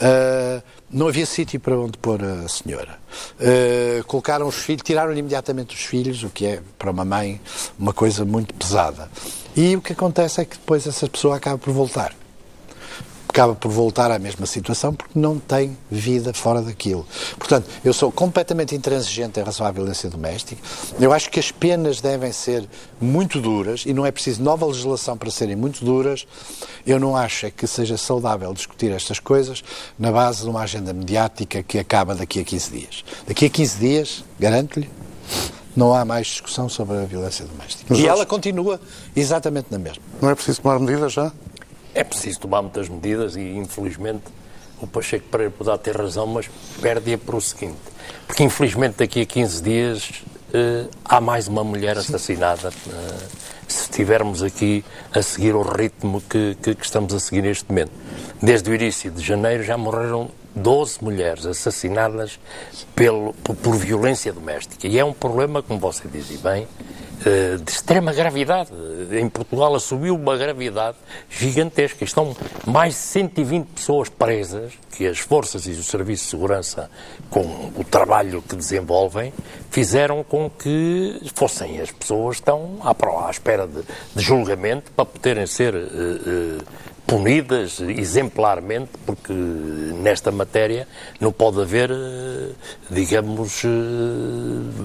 uh, 0.01 0.61
não 0.89 1.07
havia 1.07 1.25
sítio 1.25 1.59
para 1.59 1.77
onde 1.77 1.97
pôr 1.97 2.23
a 2.23 2.47
senhora. 2.47 2.97
Uh, 3.39 4.03
colocaram 4.05 4.47
os 4.47 4.55
filhos, 4.55 4.83
tiraram 4.83 5.15
imediatamente 5.15 5.75
os 5.75 5.81
filhos, 5.81 6.23
o 6.23 6.29
que 6.29 6.45
é, 6.45 6.61
para 6.77 6.91
uma 6.91 7.05
mãe, 7.05 7.41
uma 7.77 7.93
coisa 7.93 8.23
muito 8.23 8.53
pesada. 8.53 9.09
E 9.55 9.75
o 9.75 9.81
que 9.81 9.93
acontece 9.93 10.41
é 10.41 10.45
que 10.45 10.57
depois 10.57 10.85
essa 10.85 11.09
pessoa 11.09 11.37
acaba 11.37 11.57
por 11.57 11.73
voltar 11.73 12.13
acaba 13.37 13.53
por 13.53 13.69
voltar 13.69 14.09
à 14.09 14.17
mesma 14.17 14.47
situação 14.47 14.95
porque 14.95 15.17
não 15.17 15.37
tem 15.37 15.77
vida 15.91 16.33
fora 16.33 16.59
daquilo. 16.59 17.05
Portanto, 17.37 17.69
eu 17.85 17.93
sou 17.93 18.11
completamente 18.11 18.73
intransigente 18.73 19.39
em 19.39 19.43
relação 19.43 19.67
à 19.67 19.69
violência 19.69 20.09
doméstica. 20.09 20.59
Eu 20.99 21.13
acho 21.13 21.29
que 21.29 21.39
as 21.39 21.51
penas 21.51 22.01
devem 22.01 22.31
ser 22.31 22.67
muito 22.99 23.39
duras 23.39 23.83
e 23.85 23.93
não 23.93 24.03
é 24.03 24.11
preciso 24.11 24.41
nova 24.41 24.65
legislação 24.65 25.15
para 25.15 25.29
serem 25.29 25.55
muito 25.55 25.85
duras. 25.85 26.25
Eu 26.85 26.99
não 26.99 27.15
acho 27.15 27.45
é 27.45 27.51
que 27.51 27.67
seja 27.67 27.95
saudável 27.95 28.51
discutir 28.55 28.91
estas 28.91 29.19
coisas 29.19 29.63
na 29.99 30.11
base 30.11 30.41
de 30.41 30.49
uma 30.49 30.61
agenda 30.61 30.91
mediática 30.91 31.61
que 31.61 31.77
acaba 31.77 32.15
daqui 32.15 32.39
a 32.39 32.43
15 32.43 32.71
dias. 32.71 33.05
Daqui 33.27 33.45
a 33.45 33.49
15 33.51 33.77
dias, 33.77 34.23
garanto-lhe, 34.39 34.89
não 35.75 35.93
há 35.93 36.03
mais 36.03 36.25
discussão 36.25 36.67
sobre 36.67 36.97
a 36.97 37.05
violência 37.05 37.45
doméstica. 37.45 37.85
Mas 37.87 37.99
e 37.99 38.07
ela 38.07 38.25
continua 38.25 38.81
exatamente 39.15 39.67
na 39.69 39.77
mesma. 39.77 40.01
Não 40.19 40.31
é 40.31 40.33
preciso 40.33 40.59
tomar 40.59 40.79
medidas 40.79 41.13
já? 41.13 41.31
É 41.97 42.03
preciso 42.03 42.41
tomar 42.41 42.61
muitas 42.61 42.87
medidas 42.87 43.35
e, 43.35 43.41
infelizmente, 43.41 44.25
o 44.79 44.85
Pacheco 44.85 45.25
Pereira 45.31 45.51
poderá 45.51 45.79
ter 45.79 45.97
razão, 45.97 46.27
mas 46.27 46.47
perde-a 46.79 47.17
para 47.17 47.35
o 47.35 47.41
seguinte. 47.41 47.79
Porque, 48.27 48.43
infelizmente, 48.43 48.97
daqui 48.99 49.21
a 49.21 49.25
15 49.25 49.63
dias 49.63 50.09
uh, 50.53 50.87
há 51.03 51.19
mais 51.19 51.47
uma 51.47 51.63
mulher 51.63 51.97
assassinada. 51.97 52.69
Uh, 52.69 53.47
se 53.67 53.81
estivermos 53.81 54.43
aqui 54.43 54.85
a 55.11 55.23
seguir 55.23 55.55
o 55.55 55.63
ritmo 55.63 56.21
que, 56.21 56.55
que, 56.61 56.75
que, 56.75 56.85
estamos 56.85 57.15
a 57.15 57.19
seguir 57.19 57.41
neste 57.41 57.65
momento. 57.67 57.91
Desde 58.41 58.69
o 58.69 58.75
início 58.75 59.09
de 59.09 59.21
janeiro 59.23 59.63
já 59.63 59.75
morreram 59.75 60.29
12 60.55 61.03
mulheres 61.03 61.47
assassinadas 61.47 62.39
pelo, 62.95 63.33
por, 63.43 63.55
por 63.55 63.75
violência 63.75 64.31
doméstica. 64.31 64.87
E 64.87 64.99
é 64.99 65.03
um 65.03 65.13
problema, 65.13 65.63
como 65.63 65.79
você 65.79 66.07
diz 66.07 66.29
e 66.29 66.37
bem, 66.37 66.67
de 67.63 67.71
extrema 67.71 68.13
gravidade. 68.13 68.69
Em 69.11 69.27
Portugal 69.29 69.73
assumiu 69.75 70.15
uma 70.15 70.37
gravidade 70.37 70.97
gigantesca. 71.29 72.03
Estão 72.03 72.35
mais 72.65 72.93
de 72.93 72.99
120 72.99 73.65
pessoas 73.67 74.09
presas, 74.09 74.73
que 74.91 75.07
as 75.07 75.19
forças 75.19 75.65
e 75.67 75.71
o 75.71 75.83
Serviço 75.83 76.23
de 76.25 76.29
Segurança, 76.31 76.89
com 77.29 77.41
o 77.75 77.83
trabalho 77.83 78.41
que 78.41 78.55
desenvolvem, 78.55 79.33
fizeram 79.69 80.23
com 80.23 80.49
que 80.49 81.19
fossem 81.35 81.79
as 81.79 81.91
pessoas 81.91 82.37
estão 82.37 82.79
à, 82.81 83.27
à 83.27 83.31
espera 83.31 83.67
de, 83.67 83.81
de, 84.15 84.23
julgamento 84.23 84.91
para 84.91 85.05
poderem 85.05 85.45
ser 85.45 85.75
uh, 85.75 85.77
uh, 85.77 86.63
punidas 87.07 87.79
exemplarmente, 87.79 88.91
porque 89.05 89.31
nesta 89.31 90.29
matéria 90.29 90.85
não 91.21 91.31
pode 91.31 91.61
haver, 91.61 91.89
eh, 91.89 92.51
digamos, 92.91 93.63
eh, 93.63 93.67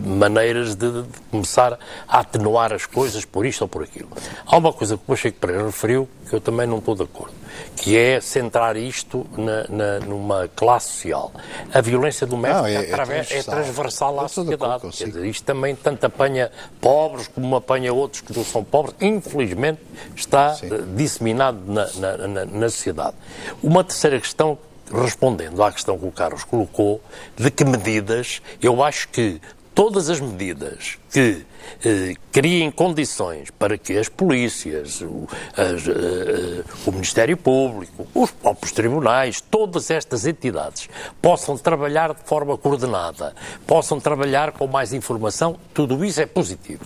maneiras 0.06 0.76
de, 0.76 1.04
começar 1.32 1.76
a 2.06 2.20
atenuar 2.20 2.72
as 2.72 2.86
coisas 2.86 3.24
por 3.24 3.44
isto 3.44 3.62
ou 3.62 3.68
por 3.68 3.82
aquilo. 3.82 4.08
Há 4.46 4.56
uma 4.56 4.72
coisa 4.72 4.96
que 4.96 5.02
o 5.02 5.06
Pacheco 5.06 5.38
Pereira 5.38 5.66
referiu 5.66 6.08
que 6.28 6.36
eu 6.36 6.40
também 6.40 6.66
não 6.66 6.78
estou 6.78 6.94
de 6.94 7.02
acordo, 7.02 7.34
que 7.76 7.96
é 7.96 8.20
centrar 8.20 8.76
isto 8.76 9.26
na, 9.36 9.66
na 9.68 10.00
numa 10.06 10.48
classe 10.54 10.88
social. 10.88 11.32
A 11.74 11.80
violência 11.80 12.26
doméstica 12.26 12.62
não, 12.62 12.68
é, 12.68 12.74
é, 12.74 12.86
transversal. 12.86 13.38
é, 13.38 13.42
transversal 13.42 14.20
à 14.20 14.28
sociedade. 14.28 14.90
Quer 14.96 15.06
dizer, 15.06 15.24
isto 15.26 15.44
também 15.44 15.74
tanto 15.74 16.04
apanha 16.04 16.50
pobres 16.80 17.28
como 17.28 17.56
apanha 17.56 17.92
outros 17.92 18.22
que 18.22 18.34
não 18.34 18.44
são 18.44 18.62
pobres. 18.62 18.94
Infelizmente 19.00 19.80
está 20.16 20.54
Sim. 20.54 20.68
disseminado 20.94 21.58
na, 21.66 21.90
na 21.96 22.11
na, 22.16 22.44
na, 22.44 22.68
sociedade. 22.68 23.16
Uma 23.62 23.84
terceira 23.84 24.20
questão, 24.20 24.58
respondendo 24.92 25.62
à 25.62 25.72
questão 25.72 25.98
que 25.98 26.06
o 26.06 26.12
Carlos 26.12 26.44
colocou, 26.44 27.00
de 27.36 27.50
que 27.50 27.64
medidas, 27.64 28.40
eu 28.60 28.82
acho 28.82 29.08
que 29.08 29.40
todas 29.74 30.10
as 30.10 30.20
medidas 30.20 30.98
que 31.10 31.44
eh, 31.84 32.14
criem 32.30 32.70
condições 32.70 33.50
para 33.50 33.78
que 33.78 33.96
as 33.96 34.08
polícias, 34.08 35.00
o, 35.00 35.26
as, 35.56 35.86
eh, 35.88 36.64
o, 36.86 36.92
Ministério 36.92 37.36
Público, 37.36 38.06
os 38.14 38.30
próprios 38.30 38.72
tribunais, 38.72 39.40
todas 39.40 39.90
estas 39.90 40.26
entidades 40.26 40.88
possam 41.20 41.56
trabalhar 41.56 42.14
de 42.14 42.22
forma 42.24 42.56
coordenada, 42.58 43.34
possam 43.66 43.98
trabalhar 43.98 44.52
com 44.52 44.66
mais 44.66 44.92
informação, 44.92 45.58
tudo 45.72 46.04
isso 46.04 46.20
é 46.20 46.26
positivo. 46.26 46.84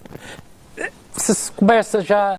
Se 1.16 1.34
se 1.34 1.50
começa 1.50 2.02
já 2.02 2.38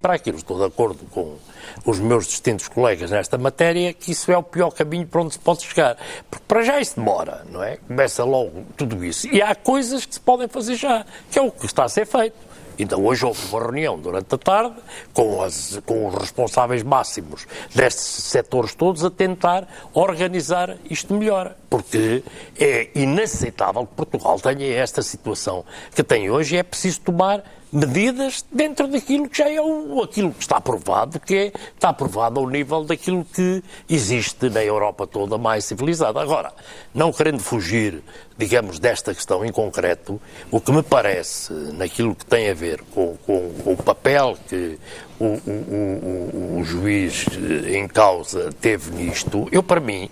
para 0.00 0.14
aquilo, 0.14 0.38
estou 0.38 0.58
de 0.58 0.64
acordo 0.64 1.04
com 1.10 1.36
os 1.84 1.98
meus 1.98 2.26
distintos 2.26 2.68
colegas 2.68 3.10
nesta 3.10 3.38
matéria, 3.38 3.92
que 3.92 4.12
isso 4.12 4.30
é 4.30 4.36
o 4.36 4.42
pior 4.42 4.70
caminho 4.70 5.06
para 5.06 5.22
onde 5.22 5.34
se 5.34 5.38
pode 5.38 5.62
chegar. 5.62 5.96
Porque 6.30 6.44
para 6.46 6.62
já 6.62 6.80
isso 6.80 6.96
demora, 6.96 7.44
não 7.50 7.62
é? 7.62 7.76
Começa 7.76 8.24
logo 8.24 8.64
tudo 8.76 9.04
isso. 9.04 9.28
E 9.32 9.40
há 9.42 9.54
coisas 9.54 10.04
que 10.04 10.14
se 10.14 10.20
podem 10.20 10.48
fazer 10.48 10.76
já, 10.76 11.04
que 11.30 11.38
é 11.38 11.42
o 11.42 11.50
que 11.50 11.66
está 11.66 11.84
a 11.84 11.88
ser 11.88 12.06
feito. 12.06 12.48
Então, 12.78 13.04
hoje 13.04 13.26
houve 13.26 13.44
uma 13.48 13.60
reunião 13.60 13.98
durante 13.98 14.32
a 14.32 14.38
tarde 14.38 14.76
com, 15.12 15.42
as, 15.42 15.80
com 15.84 16.06
os 16.06 16.14
responsáveis 16.14 16.84
máximos 16.84 17.46
destes 17.74 18.04
setores 18.04 18.72
todos 18.74 19.04
a 19.04 19.10
tentar 19.10 19.66
organizar 19.92 20.76
isto 20.88 21.12
melhor. 21.12 21.56
Porque 21.68 22.22
é 22.58 22.88
inaceitável 22.94 23.84
que 23.84 23.94
Portugal 23.94 24.38
tenha 24.38 24.76
esta 24.76 25.02
situação 25.02 25.64
que 25.92 26.04
tem 26.04 26.30
hoje 26.30 26.54
e 26.54 26.58
é 26.58 26.62
preciso 26.62 27.00
tomar 27.00 27.42
medidas 27.72 28.44
dentro 28.50 28.88
daquilo 28.88 29.28
que 29.28 29.38
já 29.38 29.50
é 29.50 29.60
o, 29.60 30.02
aquilo 30.02 30.32
que 30.32 30.42
está 30.42 30.56
aprovado, 30.56 31.20
que 31.20 31.34
é, 31.34 31.52
está 31.74 31.90
aprovado 31.90 32.40
ao 32.40 32.48
nível 32.48 32.84
daquilo 32.84 33.24
que 33.24 33.62
existe 33.88 34.48
na 34.48 34.64
Europa 34.64 35.06
toda 35.06 35.36
mais 35.36 35.64
civilizada. 35.64 36.20
Agora, 36.20 36.52
não 36.94 37.12
querendo 37.12 37.40
fugir, 37.40 38.02
digamos, 38.36 38.78
desta 38.78 39.14
questão 39.14 39.44
em 39.44 39.52
concreto, 39.52 40.20
o 40.50 40.60
que 40.60 40.72
me 40.72 40.82
parece, 40.82 41.52
naquilo 41.52 42.14
que 42.14 42.24
tem 42.24 42.50
a 42.50 42.54
ver 42.54 42.82
com, 42.94 43.16
com, 43.26 43.52
com 43.62 43.72
o 43.72 43.76
papel 43.76 44.36
que 44.48 44.78
o, 45.20 45.24
o, 45.24 46.58
o, 46.60 46.64
juiz 46.64 47.26
em 47.66 47.86
causa 47.88 48.50
teve 48.60 48.90
nisto, 48.92 49.48
eu, 49.50 49.62
para 49.62 49.80
mim, 49.80 50.08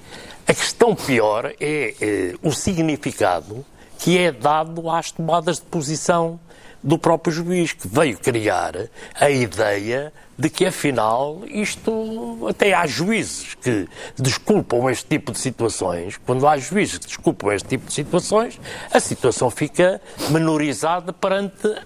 a 0.46 0.54
questão 0.54 0.94
pior 0.94 1.52
é, 1.60 1.94
é 2.00 2.34
o 2.42 2.52
significado 2.52 3.64
que 3.98 4.18
é 4.18 4.30
dado 4.30 4.88
às 4.90 5.10
tomadas 5.10 5.56
de 5.56 5.64
posição 5.64 6.38
do 6.82 6.98
próprio 6.98 7.32
juiz, 7.32 7.72
que 7.72 7.88
veio 7.88 8.18
criar 8.18 8.74
a 9.14 9.30
ideia 9.30 10.12
de 10.38 10.50
que, 10.50 10.66
afinal, 10.66 11.42
isto. 11.46 12.46
Até 12.48 12.74
há 12.74 12.86
juízes 12.86 13.54
que 13.54 13.88
desculpam 14.16 14.88
este 14.90 15.06
tipo 15.06 15.32
de 15.32 15.38
situações. 15.38 16.18
Quando 16.24 16.46
há 16.46 16.56
juízes 16.58 16.98
que 16.98 17.06
desculpam 17.06 17.52
este 17.52 17.68
tipo 17.68 17.86
de 17.86 17.92
situações, 17.92 18.60
a 18.92 19.00
situação 19.00 19.50
fica 19.50 20.00
menorizada 20.30 21.12
perante 21.12 21.66
uh, 21.66 21.76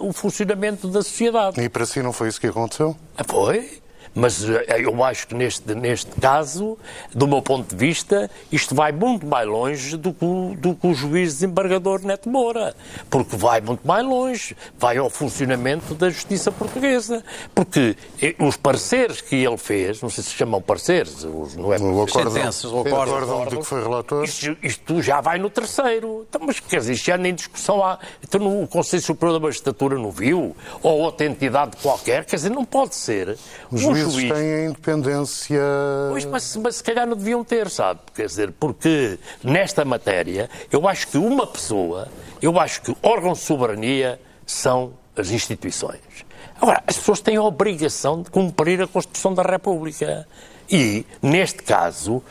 o 0.00 0.12
funcionamento 0.12 0.88
da 0.88 1.02
sociedade. 1.02 1.60
E 1.60 1.68
para 1.68 1.86
si 1.86 2.02
não 2.02 2.12
foi 2.12 2.28
isso 2.28 2.40
que 2.40 2.48
aconteceu? 2.48 2.96
Foi. 3.26 3.79
Mas 4.14 4.44
eh, 4.48 4.80
eu 4.80 5.02
acho 5.04 5.26
que 5.28 5.34
neste, 5.34 5.74
neste 5.74 6.10
caso, 6.20 6.76
do 7.14 7.28
meu 7.28 7.40
ponto 7.40 7.68
de 7.68 7.76
vista, 7.76 8.30
isto 8.50 8.74
vai 8.74 8.92
muito 8.92 9.26
mais 9.26 9.46
longe 9.46 9.96
do 9.96 10.12
que, 10.12 10.24
o, 10.24 10.54
do 10.56 10.74
que 10.74 10.86
o 10.86 10.94
juiz 10.94 11.34
desembargador 11.34 12.04
Neto 12.04 12.28
Moura. 12.28 12.74
Porque 13.08 13.36
vai 13.36 13.60
muito 13.60 13.86
mais 13.86 14.04
longe, 14.04 14.56
vai 14.78 14.96
ao 14.96 15.08
funcionamento 15.08 15.94
da 15.94 16.10
justiça 16.10 16.50
portuguesa. 16.50 17.22
Porque 17.54 17.96
eh, 18.20 18.34
os 18.38 18.56
pareceres 18.56 19.20
que 19.20 19.36
ele 19.36 19.56
fez, 19.56 20.00
não 20.02 20.10
sei 20.10 20.24
se 20.24 20.30
chamam 20.30 20.60
pareceres, 20.60 21.24
não 21.56 21.72
é? 21.72 21.78
O 21.78 22.02
acordo, 22.02 22.30
sentenças, 22.30 22.64
o 22.64 22.80
acordo, 22.80 23.14
acordo 23.14 23.50
de 23.50 23.56
que 23.58 23.64
foi 23.64 23.82
relator. 23.82 24.24
Isto, 24.24 24.56
isto, 24.62 25.02
já 25.02 25.20
vai 25.20 25.38
no 25.38 25.48
terceiro. 25.48 26.26
Então, 26.28 26.40
mas 26.44 26.58
quer 26.58 26.80
dizer, 26.80 26.94
isto 26.94 27.06
já 27.06 27.16
nem 27.16 27.34
discussão 27.34 27.84
há. 27.84 27.98
Então 28.22 28.62
o 28.62 28.66
Conselho 28.66 29.02
Superior 29.02 29.38
da 29.38 29.46
Magistratura 29.46 29.96
não 29.96 30.10
viu? 30.10 30.56
Ou 30.82 30.98
outra 31.00 31.26
entidade 31.26 31.76
qualquer? 31.76 32.24
Quer 32.24 32.36
dizer, 32.36 32.50
não 32.50 32.64
pode 32.64 32.94
ser. 32.94 33.38
Os 33.70 33.84
juízes 34.02 34.14
juiz... 34.14 34.32
têm 34.32 34.66
independência. 34.66 35.60
Pois, 36.10 36.24
mas, 36.24 36.56
mas 36.56 36.76
se 36.76 36.84
calhar 36.84 37.06
não 37.06 37.16
deviam 37.16 37.44
ter, 37.44 37.68
sabe? 37.68 38.00
Quer 38.14 38.26
dizer, 38.26 38.52
porque 38.58 39.18
nesta 39.42 39.84
matéria, 39.84 40.48
eu 40.70 40.88
acho 40.88 41.08
que 41.08 41.18
uma 41.18 41.46
pessoa, 41.46 42.08
eu 42.40 42.58
acho 42.58 42.82
que 42.82 42.96
órgão 43.02 43.32
de 43.32 43.38
soberania 43.38 44.20
são 44.46 44.92
as 45.16 45.30
instituições. 45.30 46.00
Agora, 46.60 46.82
as 46.86 46.96
pessoas 46.96 47.20
têm 47.20 47.36
a 47.36 47.42
obrigação 47.42 48.22
de 48.22 48.30
cumprir 48.30 48.82
a 48.82 48.86
Constituição 48.86 49.32
da 49.32 49.42
República. 49.42 50.26
E, 50.70 51.04
neste 51.20 51.62
caso, 51.62 52.22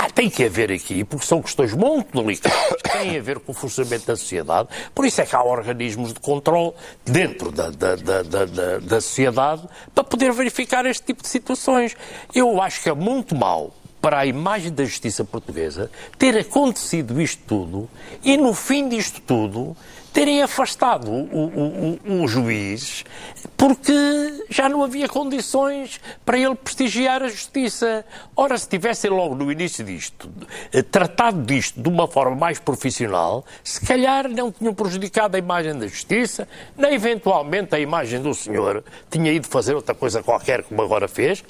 ah, 0.00 0.08
tem 0.08 0.30
que 0.30 0.44
haver 0.44 0.70
aqui, 0.70 1.02
porque 1.02 1.26
são 1.26 1.42
questões 1.42 1.74
muito 1.74 2.22
delicadas, 2.22 2.56
que 2.82 2.90
têm 2.90 3.18
a 3.18 3.20
ver 3.20 3.40
com 3.40 3.50
o 3.50 3.54
funcionamento 3.54 4.06
da 4.06 4.16
sociedade, 4.16 4.68
por 4.94 5.04
isso 5.04 5.20
é 5.20 5.26
que 5.26 5.34
há 5.34 5.42
organismos 5.42 6.12
de 6.12 6.20
controle 6.20 6.72
dentro 7.04 7.50
da, 7.50 7.68
da, 7.70 7.96
da, 7.96 8.22
da, 8.22 8.78
da 8.78 9.00
sociedade 9.00 9.62
para 9.92 10.04
poder 10.04 10.32
verificar 10.32 10.86
este 10.86 11.02
tipo 11.02 11.22
de 11.22 11.28
situações. 11.28 11.96
Eu 12.32 12.62
acho 12.62 12.80
que 12.80 12.88
é 12.88 12.94
muito 12.94 13.34
mau 13.34 13.74
para 14.00 14.20
a 14.20 14.26
imagem 14.26 14.72
da 14.72 14.84
justiça 14.84 15.24
portuguesa 15.24 15.90
ter 16.16 16.38
acontecido 16.38 17.20
isto 17.20 17.42
tudo 17.44 17.90
e, 18.22 18.36
no 18.36 18.54
fim 18.54 18.88
disto 18.88 19.20
tudo, 19.20 19.76
terem 20.12 20.42
afastado 20.42 21.10
o, 21.10 21.98
o, 22.06 22.22
o, 22.22 22.28
juiz 22.28 23.04
porque 23.56 23.92
já 24.48 24.68
não 24.68 24.82
havia 24.82 25.08
condições 25.08 26.00
para 26.24 26.38
ele 26.38 26.54
prestigiar 26.54 27.22
a 27.22 27.28
justiça. 27.28 28.04
Ora, 28.36 28.56
se 28.56 28.68
tivessem 28.68 29.10
logo 29.10 29.34
no 29.34 29.50
início 29.50 29.84
disto 29.84 30.30
eh, 30.72 30.82
tratado 30.82 31.42
disto 31.42 31.80
de 31.80 31.88
uma 31.88 32.06
forma 32.06 32.36
mais 32.36 32.58
profissional, 32.58 33.44
se 33.62 33.84
calhar 33.84 34.28
não 34.28 34.50
tinham 34.50 34.74
prejudicado 34.74 35.36
a 35.36 35.38
imagem 35.38 35.78
da 35.78 35.86
justiça, 35.86 36.48
nem 36.76 36.94
eventualmente 36.94 37.74
a 37.74 37.78
imagem 37.78 38.20
do 38.22 38.34
senhor 38.34 38.84
tinha 39.10 39.32
ido 39.32 39.46
fazer 39.46 39.74
outra 39.74 39.94
coisa 39.94 40.22
qualquer 40.22 40.62
como 40.62 40.82
agora 40.82 41.08
fez, 41.08 41.44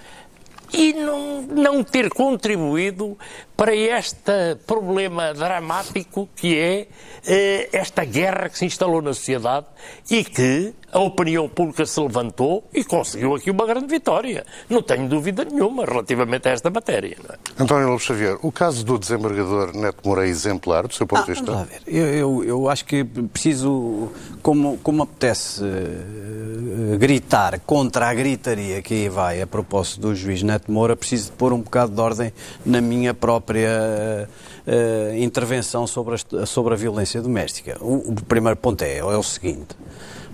e 0.73 0.93
não, 0.93 1.43
não 1.43 1.85
ter 1.85 2.11
contribuído 2.11 3.17
para 3.59 3.75
este 3.75 4.55
problema 4.69 5.35
dramático 5.35 6.29
que 6.37 6.57
é 6.57 6.87
eh, 7.27 7.69
esta 7.73 8.05
guerra 8.05 8.49
que 8.49 8.57
se 8.57 8.65
instalou 8.65 9.03
na 9.03 9.13
sociedade 9.13 9.67
e 10.09 10.23
que 10.23 10.73
a 10.93 11.01
opinião 11.01 11.49
pública 11.49 11.85
se 11.85 12.01
levantou 12.01 12.63
e 12.73 12.85
conseguiu 12.85 13.35
aqui 13.35 13.51
uma 13.51 13.67
grande 13.67 13.89
vitória. 13.89 14.47
Não 14.71 14.81
tenho 14.81 15.09
dúvida 15.09 15.45
nenhuma 15.45 15.85
relativamente 15.85 16.49
a 16.49 16.53
esta 16.53 16.71
matéria. 16.71 17.17
É? 17.29 17.63
António 17.63 17.89
Lopes 17.89 18.07
Xavier, 18.07 18.39
o 18.43 18.53
caso 18.53 18.85
do 18.87 18.97
desembargador 18.97 19.77
Neto 19.77 20.07
Moura 20.07 20.25
é 20.25 20.29
exemplar, 20.29 20.87
do 20.87 20.95
seu 20.95 21.07
ponto 21.07 21.23
ah, 21.23 21.25
de 21.25 21.33
vista? 21.33 21.45
Vamos 21.45 21.69
lá 21.69 21.69
ver. 21.69 21.83
Eu, 21.93 22.07
eu, 22.07 22.45
eu, 22.45 22.69
acho 22.71 22.85
que 22.85 23.03
preciso, 23.05 24.09
como, 24.41 24.79
como 24.79 25.03
apetece 25.03 25.65
uh, 25.65 26.97
gritar 26.97 27.59
contra 27.67 28.09
a 28.09 28.15
gritaria 28.15 28.81
que 28.81 28.95
aí 28.95 29.09
vai 29.09 29.43
a 29.43 29.47
propósito 29.49 30.03
do 30.03 30.15
juiz 30.15 30.45
Neto 30.45 30.71
Moura, 30.71 30.97
preciso 30.97 31.33
de 31.33 31.33
pôr 31.33 31.53
um 31.53 31.61
bocado 31.61 31.93
de 31.93 32.01
ordem 32.01 32.33
na 32.65 32.81
minha 32.81 33.13
própria 33.13 33.48
própria 33.49 34.29
uh, 34.67 35.17
intervenção 35.17 35.87
sobre 35.87 36.17
a, 36.17 36.47
sobre 36.47 36.75
a 36.75 36.77
violência 36.77 37.23
doméstica. 37.23 37.79
O, 37.81 38.11
o 38.11 38.15
primeiro 38.15 38.57
ponto 38.57 38.83
é, 38.83 38.99
é 38.99 39.05
o 39.05 39.23
seguinte, 39.23 39.75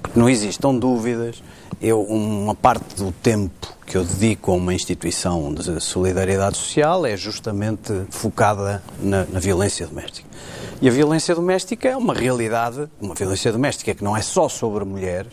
porque 0.03 0.19
não 0.19 0.29
existam 0.29 0.75
dúvidas, 0.75 1.43
eu, 1.81 2.03
uma 2.03 2.55
parte 2.55 2.97
do 2.97 3.13
tempo 3.13 3.73
que 3.87 3.97
eu 3.97 4.05
dedico 4.05 4.51
a 4.51 4.55
uma 4.55 4.75
instituição 4.75 5.53
de 5.53 5.81
solidariedade 5.81 6.57
social 6.57 7.07
é 7.07 7.17
justamente 7.17 7.93
focada 8.11 8.83
na, 9.01 9.25
na 9.27 9.39
violência 9.39 9.87
doméstica. 9.87 10.29
E 10.83 10.89
a 10.89 10.91
violência 10.91 11.35
doméstica 11.35 11.89
é 11.89 11.97
uma 11.97 12.15
realidade, 12.15 12.89
uma 13.01 13.15
violência 13.15 13.53
doméstica 13.53 13.95
que 13.95 14.03
não 14.03 14.17
é 14.17 14.23
só 14.23 14.49
sobre 14.49 14.85
mulheres, 14.85 15.33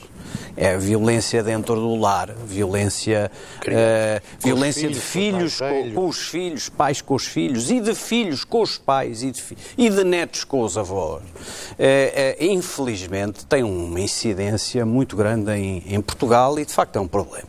é 0.56 0.78
violência 0.78 1.44
dentro 1.44 1.76
do 1.76 1.96
lar, 1.96 2.34
violência, 2.46 3.32
uh, 3.62 4.22
violência 4.40 4.82
filhos, 4.82 4.96
de 4.96 5.02
filhos 5.02 5.60
com, 5.60 5.94
com, 5.94 6.08
os 6.08 6.18
filhos, 6.18 6.70
pais 6.70 7.02
com 7.02 7.16
os 7.16 7.26
filhos, 7.26 7.72
e 7.72 7.80
de 7.80 7.96
filhos 7.96 8.44
com 8.44 8.62
os 8.62 8.78
pais, 8.78 9.24
e 9.24 9.32
de, 9.32 9.44
e 9.78 9.90
de 9.90 10.04
netos 10.04 10.44
com 10.44 10.62
os 10.62 10.78
avós. 10.78 11.24
Uh, 11.24 11.76
uh, 11.78 12.44
infelizmente 12.44 13.46
tem 13.46 13.64
uma 13.64 14.00
incidência 14.00 14.86
muito 14.86 15.16
grande 15.16 15.52
em, 15.52 15.84
em 15.88 16.02
Portugal 16.02 16.60
e 16.60 16.66
de 16.66 16.74
facto 16.74 16.96
é 16.98 17.00
um 17.00 17.08
problema. 17.08 17.48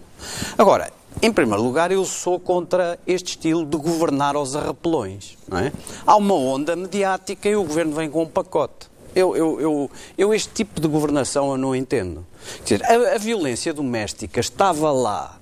Agora, 0.56 0.90
em 1.20 1.32
primeiro 1.32 1.62
lugar, 1.62 1.92
eu 1.92 2.04
sou 2.04 2.40
contra 2.40 2.98
este 3.06 3.30
estilo 3.30 3.66
de 3.66 3.76
governar 3.76 4.34
aos 4.34 4.56
arrapelões. 4.56 5.36
Não 5.46 5.58
é? 5.58 5.72
Há 6.06 6.16
uma 6.16 6.34
onda 6.34 6.74
mediática 6.74 7.48
e 7.48 7.56
o 7.56 7.64
governo 7.64 7.92
vem 7.92 8.08
com 8.10 8.22
um 8.22 8.28
pacote. 8.28 8.90
Eu, 9.14 9.36
eu, 9.36 9.60
eu, 9.60 9.90
eu 10.16 10.34
este 10.34 10.50
tipo 10.54 10.80
de 10.80 10.88
governação 10.88 11.50
eu 11.50 11.58
não 11.58 11.76
entendo. 11.76 12.26
Quer 12.64 12.78
dizer, 12.78 12.84
a, 12.84 13.14
a 13.14 13.18
violência 13.18 13.72
doméstica 13.72 14.40
estava 14.40 14.90
lá 14.90 15.41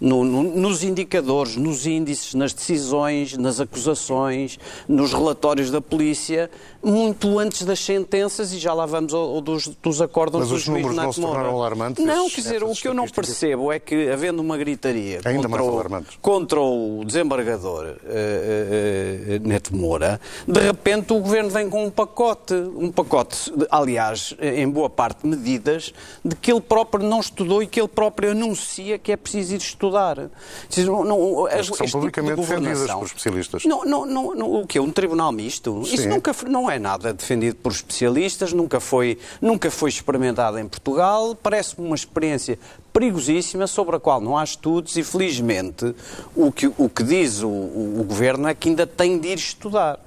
no, 0.00 0.24
no, 0.24 0.42
nos 0.42 0.82
indicadores, 0.82 1.56
nos 1.56 1.86
índices, 1.86 2.34
nas 2.34 2.52
decisões, 2.52 3.36
nas 3.36 3.60
acusações, 3.60 4.58
nos 4.88 5.12
relatórios 5.12 5.70
da 5.70 5.80
polícia, 5.80 6.50
muito 6.82 7.38
antes 7.38 7.64
das 7.64 7.80
sentenças 7.80 8.52
e 8.52 8.58
já 8.58 8.72
lá 8.72 8.86
vamos 8.86 9.12
ao, 9.14 9.36
ao 9.36 9.40
dos, 9.40 9.68
dos 9.68 10.02
acordos 10.02 10.40
Mas 10.40 10.52
os 10.52 10.68
números 10.68 10.94
não 10.94 11.12
se 11.12 11.20
tornaram 11.20 11.50
alarmantes? 11.50 12.04
Não, 12.04 12.28
quer 12.28 12.40
dizer, 12.40 12.62
o 12.62 12.72
que 12.72 12.86
eu 12.86 12.94
não 12.94 13.08
percebo 13.08 13.72
é 13.72 13.78
que, 13.78 14.10
havendo 14.10 14.40
uma 14.40 14.56
gritaria 14.56 15.20
contra 15.22 15.62
o, 15.62 16.04
contra, 16.20 16.60
o, 16.60 17.04
desembargador 17.04 17.86
uh, 17.86 19.44
uh, 19.44 19.48
Neto 19.48 19.74
Moura, 19.74 20.20
de 20.46 20.60
repente 20.60 21.12
o 21.12 21.20
Governo 21.20 21.50
vem 21.50 21.68
com 21.68 21.84
um 21.84 21.90
pacote, 21.90 22.54
um 22.54 22.92
pacote, 22.92 23.52
aliás, 23.70 24.34
em 24.40 24.68
boa 24.68 24.90
parte 24.90 25.26
medidas, 25.26 25.92
de 26.24 26.36
que 26.36 26.52
ele 26.52 26.60
próprio 26.60 27.04
não 27.04 27.20
estudou 27.20 27.62
e 27.62 27.66
que 27.66 27.80
ele 27.80 27.88
próprio 27.88 28.30
anuncia 28.30 28.98
que 28.98 29.10
é 29.10 29.16
preciso 29.16 29.54
ir 29.54 29.58
estudar 29.58 29.85
estudar. 29.86 30.30
Não, 30.78 31.04
não, 31.04 31.42
Mas 31.44 31.70
que 31.70 31.76
são 31.76 31.86
publicamente 32.00 32.34
tipo 32.34 32.54
de 32.54 32.60
defendidas 32.60 32.94
por 32.94 33.06
especialistas. 33.06 33.64
Não, 33.64 33.84
não, 33.84 34.06
não, 34.06 34.54
o 34.60 34.66
quê? 34.66 34.80
Um 34.80 34.90
tribunal 34.90 35.32
misto? 35.32 35.84
Sim. 35.84 35.94
Isso 35.94 36.08
nunca 36.08 36.34
não 36.48 36.70
é 36.70 36.78
nada 36.78 37.12
defendido 37.12 37.56
por 37.56 37.72
especialistas, 37.72 38.52
nunca 38.52 38.80
foi, 38.80 39.18
nunca 39.40 39.70
foi 39.70 39.90
experimentado 39.90 40.58
em 40.58 40.68
Portugal, 40.68 41.34
parece-me 41.34 41.86
uma 41.86 41.96
experiência 41.96 42.58
perigosíssima 42.92 43.66
sobre 43.66 43.96
a 43.96 44.00
qual 44.00 44.20
não 44.20 44.36
há 44.36 44.44
estudos 44.44 44.96
e, 44.96 45.04
felizmente, 45.04 45.94
o 46.34 46.50
que, 46.50 46.66
o 46.78 46.88
que 46.88 47.02
diz 47.02 47.42
o, 47.42 47.48
o, 47.48 48.00
o 48.00 48.04
Governo 48.04 48.48
é 48.48 48.54
que 48.54 48.68
ainda 48.68 48.86
tem 48.86 49.18
de 49.18 49.28
ir 49.28 49.38
estudar. 49.38 50.00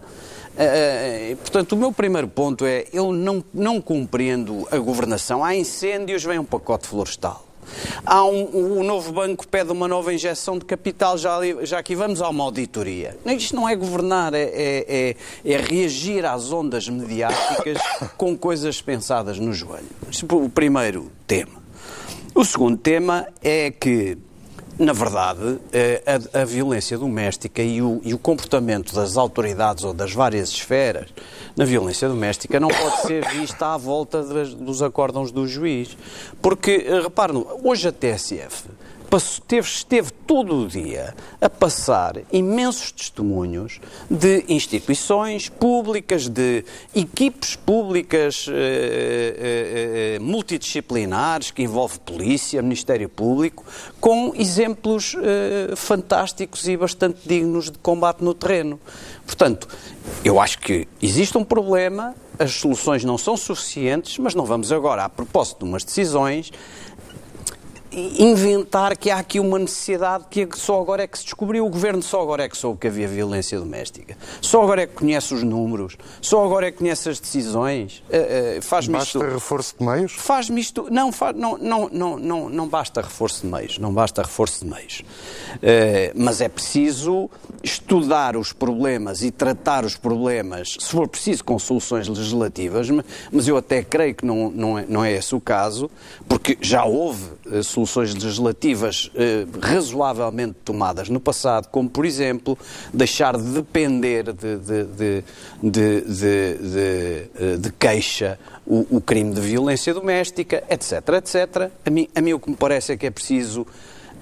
Uh, 0.60 1.38
portanto, 1.38 1.72
o 1.74 1.78
meu 1.78 1.92
primeiro 1.92 2.28
ponto 2.28 2.66
é, 2.66 2.86
eu 2.92 3.14
não, 3.14 3.44
não 3.54 3.80
compreendo 3.80 4.68
a 4.72 4.78
governação. 4.78 5.44
Há 5.44 5.56
incêndios, 5.56 6.24
vem 6.24 6.40
um 6.40 6.44
pacote 6.44 6.88
florestal. 6.88 7.49
Há 8.06 8.24
um, 8.26 8.80
o 8.80 8.84
novo 8.84 9.12
banco 9.12 9.48
pede 9.48 9.72
uma 9.72 9.88
nova 9.88 10.14
injeção 10.14 10.58
de 10.58 10.66
capital, 10.66 11.18
já, 11.18 11.40
já 11.64 11.80
aqui 11.80 11.96
vamos 11.96 12.22
a 12.22 12.30
uma 12.30 12.44
auditoria. 12.44 13.18
Isto 13.26 13.56
não 13.56 13.68
é 13.68 13.76
governar, 13.76 14.34
é, 14.34 14.44
é, 14.44 15.16
é, 15.46 15.52
é 15.54 15.58
reagir 15.58 16.26
às 16.26 16.52
ondas 16.52 16.88
mediáticas 16.88 17.78
com 18.18 18.38
coisas 18.38 18.82
pensadas 18.82 19.40
no 19.40 19.54
joelho. 19.54 19.86
Este 20.10 20.26
é 20.26 20.36
o 20.36 20.50
primeiro 20.50 21.12
tema. 21.28 21.60
O 22.34 22.46
segundo 22.46 22.78
tema 22.78 23.28
é 23.44 23.72
que 23.72 24.18
na 24.80 24.94
verdade, 24.94 25.60
eh, 25.74 26.02
a, 26.34 26.42
a 26.42 26.46
violência 26.46 26.98
doméstica 26.98 27.62
e 27.62 27.82
o, 27.82 28.00
e 28.02 28.14
o, 28.14 28.18
comportamento 28.18 28.96
das 28.96 29.18
autoridades 29.18 29.84
ou 29.84 29.94
das 29.94 30.14
várias 30.14 30.50
esferas 30.50 31.10
na 31.56 31.66
violência 31.66 32.08
doméstica 32.08 32.62
não 32.62 32.70
pode 32.70 33.02
ser 33.02 33.28
vista 33.28 33.74
à 33.74 33.78
volta 33.78 34.24
de, 34.24 34.56
dos 34.56 34.82
acórdãos 34.82 35.32
do 35.32 35.46
juiz. 35.46 35.98
Porque, 36.42 36.86
eh, 36.88 37.02
reparem, 37.02 37.46
hoje 37.62 37.90
a 37.90 37.92
TSF 37.92 38.70
esteve, 39.18 39.68
esteve 39.68 40.12
todo 40.12 40.64
o 40.64 40.68
dia 40.68 41.16
a 41.42 41.50
passar 41.50 42.18
imensos 42.32 42.92
testemunhos 42.92 43.80
de 44.10 44.46
instituições 44.48 45.50
públicas, 45.50 46.28
de 46.28 46.64
equipes 46.96 47.56
públicas 47.56 48.46
eh, 48.48 48.54
eh, 48.54 50.16
eh, 50.16 50.20
multidisciplinares 50.20 51.52
que 51.52 51.64
envolve 51.64 52.00
polícia, 52.00 52.62
Ministério 52.62 53.10
Público, 53.10 53.66
com 54.00 54.34
exemplos 54.36 55.16
eh, 55.20 55.74
fantásticos 55.76 56.68
e 56.68 56.78
bastante 56.78 57.28
dignos 57.28 57.72
de 57.72 57.78
combate 57.80 58.24
no 58.24 58.34
terreno. 58.34 58.80
Portanto, 59.26 59.68
eu 60.24 60.40
acho 60.40 60.60
que 60.60 60.88
existe 61.02 61.38
um 61.38 61.44
problema, 61.44 62.16
as 62.38 62.52
soluções 62.52 63.04
não 63.04 63.18
são 63.18 63.36
suficientes, 63.36 64.18
mas 64.18 64.34
não 64.34 64.46
vamos 64.46 64.72
agora, 64.72 65.04
a 65.04 65.10
propósito 65.10 65.60
de 65.60 65.66
umas 65.66 65.84
decisões, 65.84 66.52
inventar 67.92 68.96
que 68.96 69.10
há 69.10 69.18
aqui 69.18 69.40
uma 69.40 69.58
necessidade 69.58 70.26
que 70.30 70.48
só 70.56 70.80
agora 70.80 71.04
é 71.04 71.08
que 71.08 71.18
se 71.18 71.26
descobriu. 71.26 71.66
O 71.66 71.70
governo 71.70 72.02
só 72.04 72.22
agora 72.22 72.44
é 72.44 72.50
que 72.50 72.58
soube 72.58 72.80
que 72.80 72.88
havia 72.88 73.08
violência 73.08 73.60
doméstica. 73.60 74.16
Só 74.42 74.64
agora 74.64 74.84
é 74.84 74.88
que 74.88 74.94
conhece 74.94 75.34
os 75.34 75.44
números. 75.44 75.98
Só 76.22 76.46
agora 76.46 76.68
é 76.68 76.72
que 76.72 76.78
conhece 76.78 77.10
as 77.10 77.20
decisões. 77.20 78.04
Uh, 78.10 78.60
uh, 78.60 78.62
faz-me 78.62 78.94
basta 78.94 79.18
isto... 79.18 79.34
reforço 79.34 79.76
de 79.80 79.86
meios? 79.86 80.14
Faz-me 80.14 80.62
isto. 80.62 80.88
Não, 80.92 81.12
faz... 81.12 81.36
não, 81.36 81.58
não, 81.58 81.90
não, 81.92 82.20
não, 82.20 82.50
não 82.50 82.68
basta 82.68 83.02
reforço 83.02 83.42
de 83.42 83.48
meios. 83.48 83.80
Não 83.80 83.92
basta 83.92 84.22
reforço 84.22 84.64
de 84.64 84.72
meios. 84.72 85.00
Uh, 85.56 86.14
mas 86.16 86.42
é 86.42 86.50
preciso 86.50 87.30
estudar 87.64 88.38
os 88.38 88.54
problemas 88.54 89.24
e 89.24 89.32
tratar 89.32 89.84
os 89.84 89.96
problemas, 89.96 90.78
se 90.80 90.92
for 90.92 91.08
preciso, 91.08 91.44
com 91.44 91.58
soluções 91.58 92.08
legislativas. 92.08 92.88
Mas 93.32 93.48
eu 93.48 93.58
até 93.58 93.84
creio 93.84 94.14
que 94.14 94.26
não, 94.26 94.52
não, 94.52 94.80
é, 94.80 94.86
não 94.88 95.04
é 95.04 95.12
esse 95.12 95.34
o 95.34 95.42
caso, 95.42 95.90
porque 96.28 96.58
já 96.62 96.86
houve 96.86 97.24
soluções 97.64 97.79
soluções 97.86 98.14
legislativas 98.14 99.12
eh, 99.16 99.46
razoavelmente 99.62 100.56
tomadas 100.66 101.10
no 101.10 101.20
passado, 101.20 101.68
como, 101.70 101.90
por 101.90 102.06
exemplo, 102.06 102.58
deixar 102.94 103.38
de 103.38 103.44
depender 103.44 104.34
de, 104.34 104.58
de, 104.58 105.24
de, 105.64 106.02
de, 106.02 107.58
de 107.58 107.72
queixa 107.74 108.40
o, 108.66 108.98
o 108.98 109.02
crime 109.02 109.34
de 109.34 109.42
violência 109.42 109.94
doméstica, 109.94 110.64
etc, 110.70 111.10
etc. 111.18 111.72
A 111.86 111.90
mim, 111.90 112.08
a 112.14 112.22
mim 112.22 112.34
o 112.34 112.40
que 112.40 112.50
me 112.50 112.56
parece 112.56 112.94
é 112.94 112.98
que 112.98 113.08
é 113.08 113.12
preciso 113.12 113.66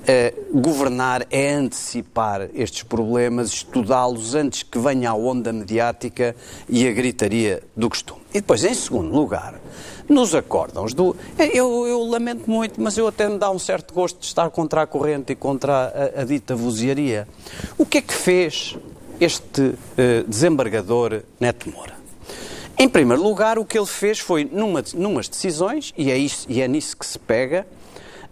Uh, 0.08 0.62
governar 0.62 1.28
é 1.30 1.52
antecipar 1.52 2.48
estes 2.54 2.82
problemas, 2.82 3.50
estudá-los 3.50 4.36
antes 4.36 4.64
que 4.64 4.80
venha 4.80 5.10
a 5.10 5.14
onda 5.14 5.52
mediática 5.52 6.34
e 6.70 6.88
a 6.88 6.92
gritaria 6.94 7.62
do 7.76 7.90
costume. 7.90 8.22
E 8.30 8.40
depois, 8.40 8.64
em 8.64 8.74
segundo 8.74 9.14
lugar, 9.14 9.60
nos 10.08 10.34
acórdãos 10.34 10.94
do. 10.94 11.16
Eu, 11.38 11.86
eu, 11.88 12.04
lamento 12.04 12.50
muito, 12.50 12.82
mas 12.82 12.98
eu 12.98 13.08
até 13.08 13.28
me 13.28 13.38
dá 13.38 13.50
um 13.52 13.60
certo 13.60 13.94
gosto 13.94 14.20
de 14.20 14.26
estar 14.26 14.50
contra 14.50 14.84
a 14.84 14.88
corrente 14.88 15.34
e 15.34 15.36
contra 15.36 16.14
a, 16.18 16.22
a 16.22 16.24
dita 16.24 16.56
vozearia. 16.56 17.28
O 17.78 17.86
que 17.86 18.00
é 18.00 18.02
que 18.02 18.14
fez 18.14 18.78
este 19.20 19.62
uh, 19.62 19.76
desembargador 20.28 21.22
Neto 21.40 21.70
Moura? 21.70 21.98
Em 22.80 22.88
primeiro 22.88 23.24
lugar, 23.24 23.58
o 23.58 23.66
que 23.66 23.78
ele 23.78 23.88
fez 23.88 24.20
foi, 24.20 24.46
numa, 24.46 24.84
numas 24.94 25.28
decisões, 25.28 25.94
e 25.98 26.12
é, 26.12 26.18
isso, 26.18 26.46
e 26.48 26.62
é 26.62 26.68
nisso 26.68 26.96
que 26.96 27.06
se 27.06 27.18
pega, 27.18 27.66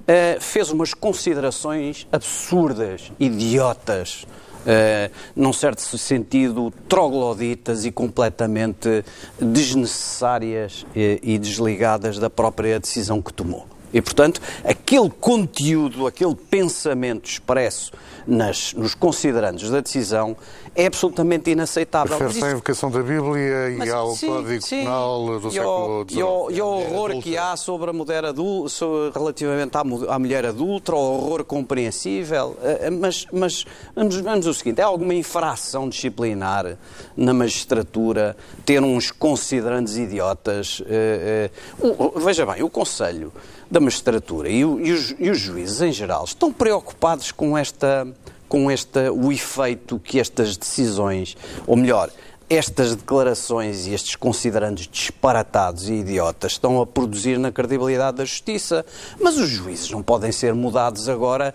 uh, 0.02 0.40
fez 0.40 0.70
umas 0.70 0.94
considerações 0.94 2.08
absurdas, 2.12 3.12
idiotas, 3.20 4.26
uh, 4.66 5.12
num 5.36 5.54
certo 5.54 5.82
sentido 5.98 6.72
trogloditas 6.88 7.86
e 7.86 7.92
completamente 7.92 9.04
desnecessárias 9.40 10.86
e 10.96 11.38
desligadas 11.38 12.20
da 12.20 12.30
própria 12.30 12.80
decisão 12.80 13.22
que 13.22 13.34
tomou. 13.34 13.75
E, 13.96 14.02
portanto, 14.02 14.42
aquele 14.66 15.10
conteúdo, 15.10 16.06
aquele 16.06 16.36
pensamento 16.36 17.30
expresso 17.30 17.94
nas, 18.28 18.74
nos 18.74 18.94
considerandos 18.94 19.70
da 19.70 19.80
decisão 19.80 20.36
é 20.76 20.88
absolutamente 20.88 21.50
inaceitável. 21.50 22.18
Refere-se 22.18 22.44
à 22.44 22.52
invocação 22.52 22.92
da 22.92 23.02
Bíblia 23.02 23.70
e 23.70 23.78
Mas, 23.78 23.90
ao 23.90 24.14
sim, 24.14 24.28
Código 24.28 24.62
sim. 24.62 24.80
Penal 24.80 25.40
do 25.40 25.48
e 25.48 25.52
século 25.52 26.06
XIX. 26.10 26.20
E 26.20 26.22
ao, 26.22 26.52
e 26.52 26.60
ao 26.60 26.68
horror 26.68 27.12
adulta. 27.12 27.22
que 27.22 27.38
há 27.38 27.56
sobre 27.56 27.90
a 27.90 27.94
mulher 27.94 28.26
adulta, 28.26 28.86
relativamente 29.14 29.78
à, 29.78 29.80
à, 29.80 30.20
mulher 30.20 30.46
adulta, 30.46 30.92
ao 30.92 31.00
horror 31.00 31.46
compreensível. 31.46 32.58
Eh, 32.62 32.80
eh, 32.82 32.90
mas, 32.90 33.26
mas 33.32 33.66
vamos, 33.96 34.18
vamos 34.18 34.46
o 34.46 34.54
seguinte, 34.54 34.82
é 34.82 34.84
alguma 34.84 35.14
infração 35.14 35.88
disciplinar 35.88 36.78
na 37.16 37.34
magistratura 37.34 38.36
ter 38.66 38.84
uns 38.84 39.10
considerandos 39.10 39.98
idiotas? 39.98 40.82
Uh, 40.82 42.20
veja 42.20 42.46
bem, 42.46 42.62
o 42.62 42.70
Conselho 42.70 43.32
da 43.70 43.80
magistratura. 43.80 44.50
E, 44.50 44.64
o, 44.64 44.80
e, 44.80 44.92
os, 44.92 45.16
e 45.18 45.30
os 45.30 45.40
juízes 45.40 45.82
em 45.82 45.92
geral 45.92 46.24
estão 46.24 46.52
preocupados 46.52 47.32
com 47.32 47.58
esta 47.58 48.08
com 48.48 48.70
este, 48.70 49.10
o 49.10 49.32
efeito 49.32 50.00
que 50.00 50.20
estas 50.20 50.56
decisões, 50.56 51.36
ou 51.66 51.76
melhor, 51.76 52.12
estas 52.50 52.96
declarações 52.96 53.88
e 53.88 53.94
estes 53.94 54.16
considerandos 54.16 54.88
disparatados 54.88 55.90
e 55.90 55.94
idiotas 55.94 56.54
estão 56.54 56.82
a 56.82 56.86
produzir 56.86 57.38
na 57.38 57.52
credibilidade 57.52 58.18
da 58.18 58.26
justiça. 58.26 58.86
Mas 59.20 59.38
os 59.38 59.50
juízes 59.50 59.90
não 59.90 60.04
podem 60.04 60.32
ser 60.32 60.54
mudados 60.54 61.10
agora 61.10 61.54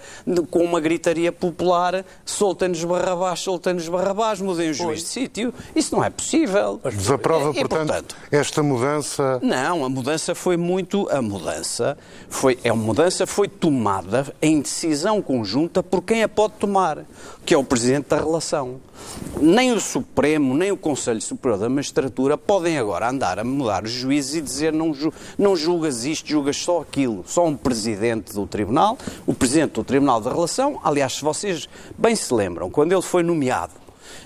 com 0.50 0.64
uma 0.64 0.81
gritaria 0.81 1.33
popular: 1.33 2.05
soltem-nos 2.24 2.85
Barrabás, 2.85 3.40
soltem-nos 3.40 3.88
Barrabás, 3.88 4.40
mudem 4.40 4.70
o 4.70 4.74
juiz 4.74 5.00
de 5.00 5.09
sítio. 5.09 5.55
Isso 5.74 5.94
não 5.94 6.05
é 6.05 6.11
possível. 6.11 6.81
Desaprova, 6.85 7.53
portanto, 7.53 7.87
portanto, 7.87 8.16
esta 8.31 8.62
mudança. 8.62 9.38
Não, 9.42 9.85
a 9.85 9.88
mudança 9.88 10.35
foi 10.35 10.57
muito. 10.57 11.09
A 11.11 11.22
mudança 11.22 11.96
foi. 12.29 12.59
É 12.64 12.72
uma 12.72 12.83
mudança 12.83 13.26
foi 13.26 13.48
tomada 13.48 14.35
em 14.40 14.61
decisão 14.61 15.22
conjunta 15.22 15.83
por 15.83 16.03
quem 16.03 16.22
a 16.22 16.29
pode 16.29 16.55
tomar, 16.55 17.05
que 17.44 17.55
é 17.55 17.59
o 17.59 17.64
Presidente 17.64 18.09
da 18.09 18.16
relação. 18.16 18.81
Nem 19.40 19.72
o 19.72 19.81
Supremo, 19.81 20.55
nem 20.55 20.70
o 20.70 20.76
Conselho 20.76 21.20
Superior 21.20 21.59
da 21.59 21.68
Magistratura 21.68 22.37
podem 22.37 22.79
agora 22.79 23.09
andar 23.09 23.38
a 23.38 23.44
mudar 23.44 23.85
os 23.85 23.90
juízes 23.90 24.35
e 24.35 24.40
dizer 24.40 24.72
não, 24.72 24.92
ju 24.92 25.12
não 25.38 25.57
julgas 25.57 26.05
isto, 26.05 26.29
julgas 26.29 26.57
só 26.57 26.81
aquilo. 26.81 27.24
Só 27.26 27.46
um 27.46 27.57
presidente 27.57 28.33
do 28.35 28.46
Tribunal, 28.46 28.98
o 29.26 29.35
presidente 29.35 29.72
do 29.72 29.85
Tribunal 29.85 30.20
da 30.20 30.31
Relação, 30.31 30.79
aliás, 30.85 31.14
se 31.14 31.22
vocês 31.22 31.68
bem 31.96 32.14
se 32.14 32.33
lembram, 32.33 32.70
quando 32.70 32.92
ele 32.92 33.03
foi 33.03 33.22
nomeado, 33.22 33.72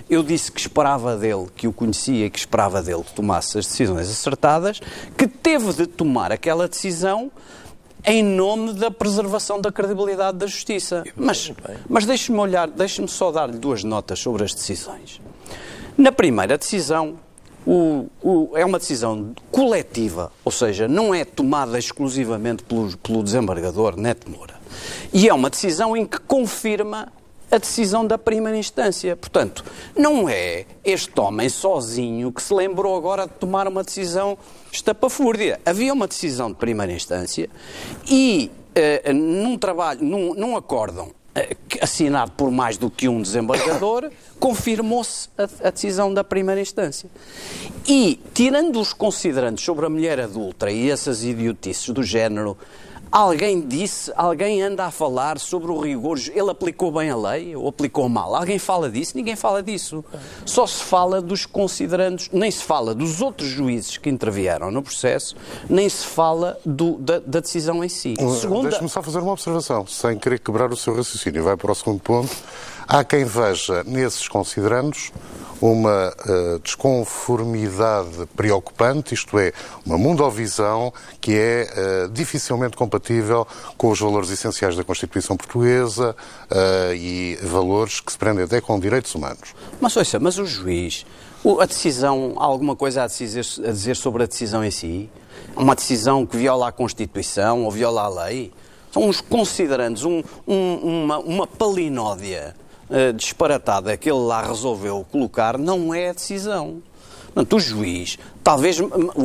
eu 0.08 0.22
disse 0.22 0.52
que 0.52 0.60
esperava 0.60 1.16
dele, 1.16 1.46
que 1.56 1.66
o 1.66 1.72
conhecia 1.72 2.28
que 2.28 2.38
esperava 2.38 2.82
dele 2.82 3.02
que 3.02 3.14
tomasse 3.14 3.58
as 3.58 3.66
decisões 3.66 4.10
acertadas, 4.10 4.80
que 5.16 5.26
teve 5.26 5.72
de 5.72 5.86
tomar 5.86 6.30
aquela 6.30 6.68
decisão 6.68 7.30
em 8.04 8.22
nome 8.22 8.74
da 8.74 8.90
preservação 8.90 9.60
da 9.60 9.72
credibilidade 9.72 10.38
da 10.38 10.46
justiça. 10.46 11.04
Mas, 11.16 11.52
mas 11.88 12.04
deixe-me 12.04 12.38
olhar, 12.38 12.68
deixe-me 12.68 13.08
só 13.08 13.30
dar-lhe 13.30 13.58
duas 13.58 13.82
notas 13.82 14.18
sobre 14.18 14.44
as 14.44 14.52
decisões. 14.52 15.20
Na 15.96 16.12
primeira 16.12 16.58
decisão, 16.58 17.18
o, 17.66 18.08
o, 18.22 18.50
é 18.54 18.64
uma 18.64 18.78
decisão 18.78 19.34
coletiva, 19.50 20.30
ou 20.44 20.52
seja, 20.52 20.86
não 20.86 21.14
é 21.14 21.24
tomada 21.24 21.78
exclusivamente 21.78 22.62
pelo, 22.62 22.96
pelo 22.98 23.22
desembargador 23.22 23.96
Neto 23.96 24.30
Moura. 24.30 24.54
E 25.12 25.28
é 25.28 25.34
uma 25.34 25.48
decisão 25.48 25.96
em 25.96 26.04
que 26.04 26.18
confirma 26.18 27.08
a 27.54 27.58
decisão 27.58 28.06
da 28.06 28.18
primeira 28.18 28.58
instância. 28.58 29.16
Portanto, 29.16 29.64
não 29.96 30.28
é 30.28 30.66
este 30.84 31.18
homem 31.20 31.48
sozinho 31.48 32.32
que 32.32 32.42
se 32.42 32.52
lembrou 32.52 32.96
agora 32.96 33.26
de 33.26 33.34
tomar 33.34 33.68
uma 33.68 33.84
decisão 33.84 34.36
estapafúrdia. 34.72 35.60
Havia 35.64 35.92
uma 35.92 36.08
decisão 36.08 36.50
de 36.50 36.56
primeira 36.56 36.92
instância 36.92 37.48
e 38.08 38.50
uh, 39.08 39.12
num 39.12 39.56
trabalho, 39.56 40.02
num, 40.02 40.34
num 40.34 40.56
acórdão 40.56 41.06
uh, 41.06 41.56
assinado 41.80 42.32
por 42.32 42.50
mais 42.50 42.76
do 42.76 42.90
que 42.90 43.08
um 43.08 43.22
desembargador, 43.22 44.10
confirmou-se 44.40 45.28
a, 45.38 45.68
a, 45.68 45.70
decisão 45.70 46.12
da 46.12 46.24
primeira 46.24 46.60
instância. 46.60 47.08
E, 47.86 48.20
tirando 48.32 48.80
os 48.80 48.92
considerantes 48.92 49.64
sobre 49.64 49.86
a 49.86 49.88
mulher 49.88 50.18
adulta 50.18 50.70
e 50.70 50.90
essas 50.90 51.22
idiotices 51.22 51.88
do 51.90 52.02
género 52.02 52.56
Alguém 53.14 53.60
disse, 53.60 54.12
alguém 54.16 54.60
anda 54.60 54.86
a 54.86 54.90
falar 54.90 55.38
sobre 55.38 55.70
o 55.70 55.78
rigor. 55.78 56.18
Ele 56.34 56.50
aplicou 56.50 56.90
bem 56.90 57.10
a 57.10 57.16
lei 57.16 57.54
ou 57.54 57.68
aplicou 57.68 58.08
mal? 58.08 58.34
Alguém 58.34 58.58
fala 58.58 58.90
disso? 58.90 59.12
Ninguém 59.16 59.36
fala 59.36 59.62
disso. 59.62 60.04
Só 60.44 60.66
se 60.66 60.82
fala 60.82 61.22
dos 61.22 61.46
considerandos, 61.46 62.28
nem 62.32 62.50
se 62.50 62.64
fala 62.64 62.92
dos 62.92 63.22
outros 63.22 63.48
juízes 63.48 63.98
que 63.98 64.10
intervieram 64.10 64.68
no 64.72 64.82
processo, 64.82 65.36
nem 65.70 65.88
se 65.88 66.04
fala 66.04 66.58
do, 66.66 66.98
da, 66.98 67.20
da, 67.20 67.38
decisão 67.38 67.84
em 67.84 67.88
si. 67.88 68.16
Segunda... 68.40 68.70
Deixe-me 68.70 68.88
só 68.88 69.00
fazer 69.00 69.20
uma 69.20 69.30
observação, 69.30 69.86
sem 69.86 70.18
querer 70.18 70.40
quebrar 70.40 70.72
o 70.72 70.76
seu 70.76 70.92
raciocínio. 70.92 71.44
Vai 71.44 71.56
para 71.56 71.70
o 71.70 71.74
segundo 71.76 72.00
ponto. 72.00 72.34
Há 72.88 73.04
quem 73.04 73.24
veja 73.24 73.84
nesses 73.84 74.26
considerandos 74.26 75.12
uma 75.64 76.10
uh, 76.10 76.58
desconformidade 76.58 78.26
preocupante, 78.36 79.14
isto 79.14 79.38
é, 79.38 79.50
uma 79.86 79.96
mundovisão 79.96 80.92
que 81.22 81.32
é 81.34 82.04
uh, 82.04 82.08
dificilmente 82.10 82.76
compatível 82.76 83.46
com 83.78 83.88
os 83.88 83.98
valores 83.98 84.28
essenciais 84.28 84.76
da 84.76 84.84
Constituição 84.84 85.38
Portuguesa 85.38 86.14
uh, 86.50 86.94
e 86.94 87.38
valores 87.42 87.98
que 87.98 88.12
se 88.12 88.18
prendem 88.18 88.44
até 88.44 88.60
com 88.60 88.78
direitos 88.78 89.14
humanos. 89.14 89.54
Mas 89.80 89.96
ouça, 89.96 90.20
mas 90.20 90.36
o 90.36 90.44
juiz, 90.44 91.06
a 91.58 91.64
decisão, 91.64 92.34
há 92.36 92.44
alguma 92.44 92.76
coisa 92.76 93.02
a 93.02 93.06
dizer, 93.06 93.46
a 93.66 93.70
dizer 93.70 93.96
sobre 93.96 94.24
a 94.24 94.26
decisão 94.26 94.62
em 94.62 94.70
si? 94.70 95.08
Uma 95.56 95.74
decisão 95.74 96.26
que 96.26 96.36
viola 96.36 96.68
a 96.68 96.72
Constituição 96.72 97.64
ou 97.64 97.70
viola 97.70 98.02
a 98.02 98.26
lei? 98.26 98.52
São 98.92 99.04
uns 99.04 99.22
considerandos, 99.22 100.04
um, 100.04 100.22
um, 100.46 101.04
uma, 101.04 101.18
uma 101.20 101.46
palinódia 101.46 102.54
uh, 102.94 103.12
disparatada 103.12 103.96
que 103.96 104.08
ele 104.08 104.20
lá 104.20 104.42
resolveu 104.42 105.04
colocar 105.10 105.58
não 105.58 105.92
é 105.92 106.10
a 106.10 106.12
decisão. 106.12 106.82
Portanto, 107.34 107.56
o 107.56 107.60
juiz, 107.60 108.16
talvez 108.44 108.78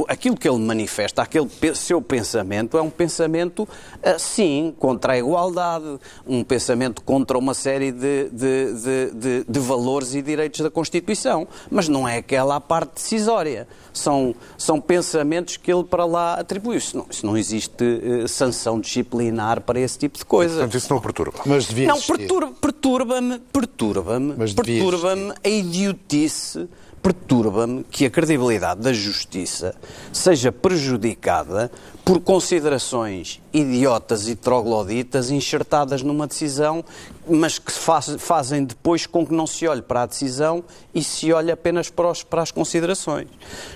aquilo 0.08 0.36
que 0.36 0.50
ele 0.50 0.58
manifesta, 0.58 1.22
aquele 1.22 1.48
seu 1.76 2.02
pensamento, 2.02 2.76
é 2.76 2.82
um 2.82 2.90
pensamento, 2.90 3.70
eh, 4.02 4.18
sim, 4.18 4.74
contra 4.80 5.14
a 5.14 5.20
igualdade, 5.20 6.00
um 6.26 6.44
pensamento 6.44 7.04
contra 7.04 7.38
uma 7.38 7.54
série 7.54 7.92
de, 7.92 8.30
de, 8.30 9.12
de, 9.14 9.44
de, 9.48 9.60
valores 9.60 10.16
e 10.16 10.24
direitos 10.24 10.60
da 10.62 10.72
Constituição, 10.72 11.48
mas 11.70 11.88
não 11.88 12.08
é 12.08 12.18
aquela 12.18 12.56
a 12.56 12.60
parte 12.60 12.96
decisória. 12.96 13.68
São, 13.94 14.34
são 14.58 14.82
pensamentos 14.82 15.58
que 15.58 15.72
ele 15.72 15.84
para 15.84 16.06
lá 16.06 16.36
atribui. 16.36 16.78
Isso 16.78 16.98
não, 16.98 17.06
isso 17.10 17.26
não 17.26 17.38
existe 17.38 17.84
uh, 17.84 18.28
sanção 18.28 18.80
disciplinar 18.80 19.62
para 19.62 19.80
esse 19.80 20.00
tipo 20.00 20.18
de 20.18 20.26
coisa. 20.26 20.56
Portanto, 20.56 20.78
isso 20.78 20.92
não 20.92 21.02
perturba. 21.02 21.40
Mas 21.46 21.68
devia 21.68 21.88
Não, 21.88 22.00
perturba-me, 22.00 22.56
perturba-me, 22.56 23.40
perturba-me, 23.52 24.54
perturba-me 24.56 25.34
a 25.44 25.50
idiotice 25.50 26.68
perturba-me 27.02 27.84
que 27.84 28.06
a 28.06 28.10
credibilidade 28.10 28.82
da 28.82 28.94
justiça 28.94 29.76
seja 30.12 30.52
prejudicada 30.52 31.72
por 32.04 32.20
considerações 32.20 33.42
idiotas 33.54 34.28
e 34.28 34.36
trogloditas 34.36 35.30
enxertadas 35.30 36.02
numa 36.02 36.26
decisão, 36.26 36.84
mas 37.28 37.60
que 37.60 37.72
faz, 37.72 38.16
fazem 38.18 38.66
depois 38.66 39.06
com 39.06 39.26
que 39.26 39.34
não 39.34 39.46
se 39.46 39.68
olhe 39.68 39.82
para 39.82 40.04
a 40.04 40.06
decisão 40.06 40.64
e 40.94 41.04
se 41.04 41.32
olhe 41.32 41.52
apenas 41.52 41.90
para, 41.90 42.10
os, 42.10 42.24
para 42.24 42.42
as 42.42 42.52
considerações. 42.52 43.28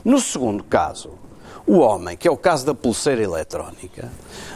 No 0.03 0.19
segundo 0.19 0.63
caso, 0.63 1.12
o 1.65 1.77
homem, 1.77 2.17
que 2.17 2.27
é 2.27 2.31
o 2.31 2.36
caso 2.36 2.65
da 2.65 2.73
pulseira 2.73 3.23
eletrónica, 3.23 4.12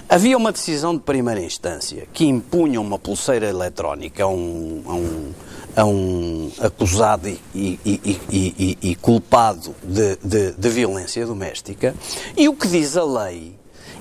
havia 0.09 0.35
uma 0.35 0.51
decisão 0.51 0.93
de 0.93 1.01
primeira 1.01 1.41
instância 1.41 2.07
que 2.11 2.25
impunha 2.25 2.81
uma 2.81 2.99
pulseira 2.99 3.47
eletrónica 3.47 4.23
a 4.23 4.27
um, 4.27 4.83
a 4.85 4.93
um 4.93 5.33
a 5.77 5.85
um 5.85 6.51
acusado 6.59 7.29
e, 7.29 7.39
e, 7.53 7.79
e, 7.85 8.77
e 8.81 8.95
culpado 8.95 9.75
de, 9.83 10.15
de, 10.17 10.51
de 10.53 10.69
violência 10.69 11.23
doméstica, 11.23 11.95
e 12.35 12.49
o 12.49 12.55
que 12.55 12.67
diz 12.67 12.97
a 12.97 13.05
lei 13.05 13.55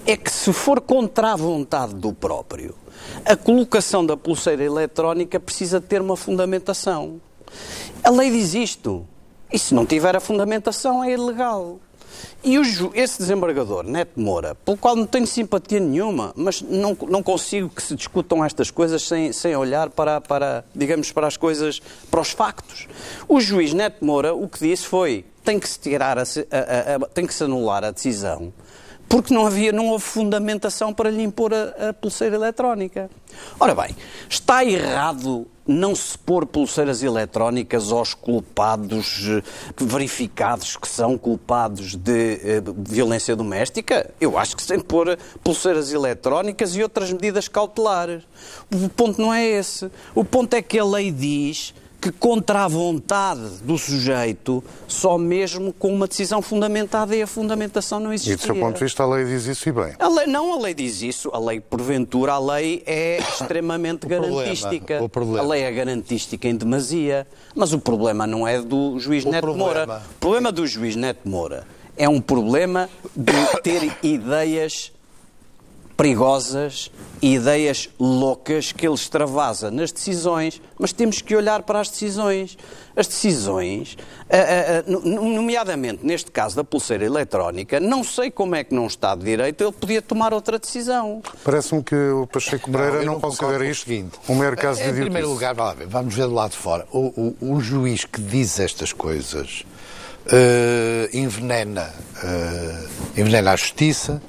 é 0.06 0.16
que 0.16 0.30
se 0.30 0.54
for 0.54 0.80
contra 0.80 1.34
a 1.34 1.36
vontade 1.36 1.94
do 1.94 2.14
próprio, 2.14 2.74
a 3.26 3.36
colocação 3.36 4.06
da 4.06 4.16
pulseira 4.16 4.64
eletrónica 4.64 5.38
precisa 5.38 5.78
ter 5.78 6.00
uma 6.00 6.16
fundamentação. 6.16 7.20
A 8.02 8.10
lei 8.10 8.30
diz 8.30 8.54
isto. 8.54 9.06
E 9.52 9.58
se 9.58 9.74
não 9.74 9.86
tiver 9.86 10.16
a 10.16 10.20
fundamentação, 10.20 11.04
é 11.04 11.12
ilegal. 11.12 11.78
E 12.44 12.58
o, 12.58 12.62
esse 12.94 13.18
desembargador, 13.18 13.84
Neto 13.84 14.20
Moura, 14.20 14.54
pelo 14.54 14.76
qual 14.76 14.94
não 14.94 15.06
tenho 15.06 15.26
simpatia 15.26 15.80
nenhuma, 15.80 16.32
mas 16.36 16.62
não, 16.62 16.96
não 17.08 17.22
consigo 17.22 17.68
que 17.68 17.82
se 17.82 17.94
discutam 17.94 18.44
estas 18.44 18.70
coisas 18.70 19.02
sem, 19.02 19.32
sem 19.32 19.56
olhar 19.56 19.90
para, 19.90 20.20
para, 20.20 20.64
digamos, 20.74 21.10
para 21.12 21.26
as 21.26 21.36
coisas, 21.36 21.80
para 22.10 22.20
os 22.20 22.30
factos. 22.30 22.86
O 23.28 23.40
juiz 23.40 23.72
Neto 23.72 24.04
Moura 24.04 24.34
o 24.34 24.48
que 24.48 24.60
disse 24.60 24.86
foi 24.86 25.24
tem 25.44 25.58
que 25.58 25.68
se 25.68 25.78
tirar 25.78 26.18
a, 26.18 26.22
a, 26.22 27.04
a, 27.04 27.08
tem 27.08 27.26
que 27.26 27.34
se 27.34 27.44
anular 27.44 27.84
a 27.84 27.90
decisão 27.90 28.52
porque 29.08 29.32
não 29.32 29.46
havia, 29.46 29.70
não 29.72 29.86
houve 29.86 30.04
fundamentação 30.04 30.92
para 30.92 31.10
lhe 31.10 31.22
impor 31.22 31.52
a, 31.54 31.90
a 31.90 31.92
pulseira 31.92 32.34
eletrónica. 32.34 33.08
Ora 33.58 33.74
bem, 33.74 33.96
está 34.28 34.64
errado 34.64 35.46
não 35.66 35.94
se 35.94 36.16
pôr 36.16 36.46
pulseiras 36.46 37.02
eletrónicas 37.02 37.90
aos 37.90 38.14
culpados 38.14 39.22
eh, 39.28 39.42
verificados 39.84 40.76
que 40.76 40.88
são 40.88 41.18
culpados 41.18 41.94
de 41.94 42.34
eh, 42.42 42.62
violência 42.78 43.34
doméstica? 43.34 44.10
Eu 44.20 44.38
acho 44.38 44.56
que 44.56 44.62
se 44.62 44.68
tem 44.68 44.78
que 44.78 44.84
pôr 44.84 45.18
pulseiras 45.42 45.92
eletrónicas 45.92 46.76
e 46.76 46.82
outras 46.82 47.12
medidas 47.12 47.48
cautelares. 47.48 48.22
O 48.72 48.88
ponto 48.88 49.20
não 49.20 49.32
é 49.32 49.44
esse. 49.44 49.90
O 50.14 50.24
ponto 50.24 50.54
é 50.54 50.62
que 50.62 50.78
a 50.78 50.84
lei 50.84 51.10
diz 51.10 51.74
que 52.06 52.12
contra 52.12 52.64
a 52.64 52.68
vontade 52.68 53.58
do 53.64 53.76
sujeito, 53.76 54.62
só 54.86 55.18
mesmo 55.18 55.72
com 55.72 55.92
uma 55.92 56.06
decisão 56.06 56.40
fundamentada 56.40 57.16
e 57.16 57.22
a 57.22 57.26
fundamentação 57.26 57.98
não 57.98 58.12
existia. 58.12 58.34
E 58.34 58.36
do 58.36 58.42
seu 58.42 58.54
ponto 58.54 58.74
de 58.74 58.84
vista 58.84 59.02
a 59.02 59.06
lei 59.06 59.24
diz 59.24 59.46
isso 59.46 59.68
e 59.68 59.72
bem? 59.72 59.92
A 59.98 60.08
lei, 60.08 60.26
não, 60.26 60.54
a 60.54 60.62
lei 60.62 60.72
diz 60.72 61.02
isso. 61.02 61.30
A 61.32 61.38
lei, 61.40 61.58
porventura, 61.58 62.34
a 62.34 62.38
lei 62.38 62.84
é 62.86 63.18
extremamente 63.28 64.06
garantística. 64.06 65.02
o 65.02 65.08
problema. 65.08 65.40
A 65.40 65.48
lei 65.48 65.62
é 65.62 65.72
garantística 65.72 66.46
em 66.46 66.54
demasia. 66.54 67.26
Mas 67.56 67.72
o 67.72 67.80
problema 67.80 68.24
não 68.24 68.46
é 68.46 68.62
do 68.62 69.00
juiz 69.00 69.24
o 69.24 69.30
Neto 69.30 69.42
problema. 69.42 69.64
Moura. 69.64 70.02
O 70.16 70.18
problema 70.20 70.52
do 70.52 70.64
juiz 70.64 70.94
Neto 70.94 71.28
Moura 71.28 71.66
é 71.96 72.08
um 72.08 72.20
problema 72.20 72.88
de 73.16 73.32
ter 73.62 73.96
ideias 74.00 74.92
perigosas 75.96 76.90
e 77.22 77.34
ideias 77.34 77.88
loucas 77.98 78.70
que 78.70 78.86
ele 78.86 78.94
extravasa 78.94 79.70
nas 79.70 79.90
decisões, 79.90 80.60
mas 80.78 80.92
temos 80.92 81.22
que 81.22 81.34
olhar 81.34 81.62
para 81.62 81.80
as 81.80 81.88
decisões. 81.88 82.58
As 82.94 83.06
decisões, 83.06 83.96
nomeadamente 85.04 86.04
neste 86.04 86.30
caso 86.30 86.56
da 86.56 86.64
pulseira 86.64 87.04
eletrónica, 87.04 87.78
não 87.80 88.02
sei 88.04 88.30
como 88.30 88.54
é 88.54 88.64
que 88.64 88.74
num 88.74 88.86
Estado 88.86 89.18
de 89.20 89.26
Direito 89.26 89.62
ele 89.62 89.72
podia 89.72 90.00
tomar 90.00 90.32
outra 90.32 90.58
decisão. 90.58 91.22
Parece-me 91.44 91.82
que 91.82 91.94
o 91.94 92.26
Pacheco 92.26 92.70
Moreira 92.70 93.02
não, 93.02 93.14
não, 93.14 93.20
considera 93.20 93.66
isto 93.66 93.86
seguinte. 93.86 94.18
um 94.28 94.34
mero 94.34 94.56
caso 94.56 94.82
de 94.82 94.88
Em 94.88 94.94
primeiro 94.94 95.28
lugar, 95.28 95.54
vamos 95.86 96.14
ver 96.14 96.26
do 96.26 96.34
lado 96.34 96.52
de 96.52 96.56
fora. 96.58 96.86
O, 96.90 97.34
o, 97.40 97.54
o 97.54 97.60
juiz 97.60 98.04
que 98.04 98.20
diz 98.20 98.58
estas 98.60 98.92
coisas 98.92 99.64
uh, 100.26 101.16
envenena, 101.16 101.92
uh, 102.22 102.88
envenena 103.16 103.52
a 103.52 103.56
justiça, 103.56 104.20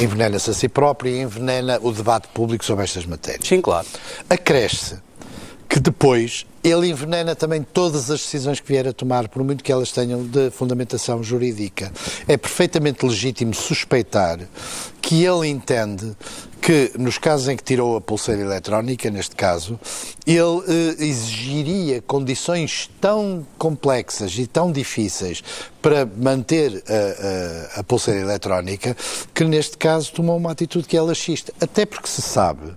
envenena-se 0.00 0.50
a 0.50 0.54
si 0.54 0.68
próprio 0.68 1.12
e 1.12 1.20
envenena 1.20 1.78
o 1.82 1.92
debate 1.92 2.28
público 2.28 2.64
sobre 2.64 2.84
estas 2.84 3.06
matérias. 3.06 3.46
Sim, 3.46 3.60
claro. 3.60 3.86
Acresce 4.28 5.05
que 5.68 5.80
depois 5.80 6.46
ele 6.62 6.88
envenena 6.88 7.34
também 7.36 7.62
todas 7.62 8.10
as 8.10 8.20
decisões 8.20 8.58
que 8.58 8.66
vier 8.66 8.88
a 8.88 8.92
tomar, 8.92 9.28
por 9.28 9.42
muito 9.44 9.62
que 9.62 9.70
elas 9.70 9.92
tenham 9.92 10.24
de 10.24 10.50
fundamentação 10.50 11.22
jurídica. 11.22 11.92
É 12.26 12.36
perfeitamente 12.36 13.06
legítimo 13.06 13.54
suspeitar 13.54 14.40
que 15.00 15.24
ele 15.24 15.46
entende 15.48 16.16
que, 16.60 16.90
nos 16.98 17.16
casos 17.16 17.46
em 17.46 17.56
que 17.56 17.62
tirou 17.62 17.96
a 17.96 18.00
pulseira 18.00 18.42
eletrónica, 18.42 19.08
neste 19.08 19.36
caso, 19.36 19.78
ele 20.26 20.62
eh, 20.66 21.04
exigiria 21.04 22.02
condições 22.02 22.90
tão 23.00 23.46
complexas 23.56 24.36
e 24.36 24.48
tão 24.48 24.72
difíceis 24.72 25.44
para 25.80 26.04
manter 26.04 26.82
a, 26.88 27.76
a, 27.76 27.80
a, 27.80 27.84
pulseira 27.84 28.18
eletrónica, 28.18 28.96
que 29.32 29.44
neste 29.44 29.78
caso 29.78 30.12
tomou 30.12 30.36
uma 30.36 30.50
atitude 30.50 30.88
que 30.88 30.96
é 30.96 31.00
laxista. 31.00 31.52
Até 31.60 31.86
porque 31.86 32.08
se 32.08 32.20
sabe 32.20 32.72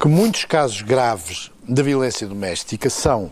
que 0.00 0.08
muitos 0.08 0.44
casos 0.44 0.82
graves 0.82 1.52
de 1.70 1.82
violência 1.82 2.26
doméstica 2.26 2.90
são 2.90 3.30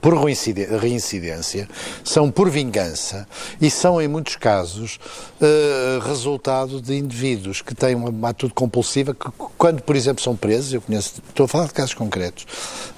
por 0.00 0.14
reincidência, 0.14 1.68
são 2.04 2.30
por 2.30 2.50
vingança 2.50 3.26
e 3.60 3.70
são, 3.70 4.00
em 4.00 4.06
muitos 4.06 4.36
casos, 4.36 4.98
uh, 5.40 6.06
resultado 6.06 6.80
de 6.80 6.94
indivíduos 6.94 7.62
que 7.62 7.74
têm 7.74 7.94
uma 7.94 8.28
atitude 8.28 8.52
compulsiva 8.52 9.14
que, 9.14 9.30
quando, 9.56 9.82
por 9.82 9.96
exemplo, 9.96 10.22
são 10.22 10.36
presos, 10.36 10.74
eu 10.74 10.82
conheço, 10.82 11.22
estou 11.26 11.44
a 11.44 11.48
falar 11.48 11.66
de 11.66 11.72
casos 11.72 11.94
concretos, 11.94 12.44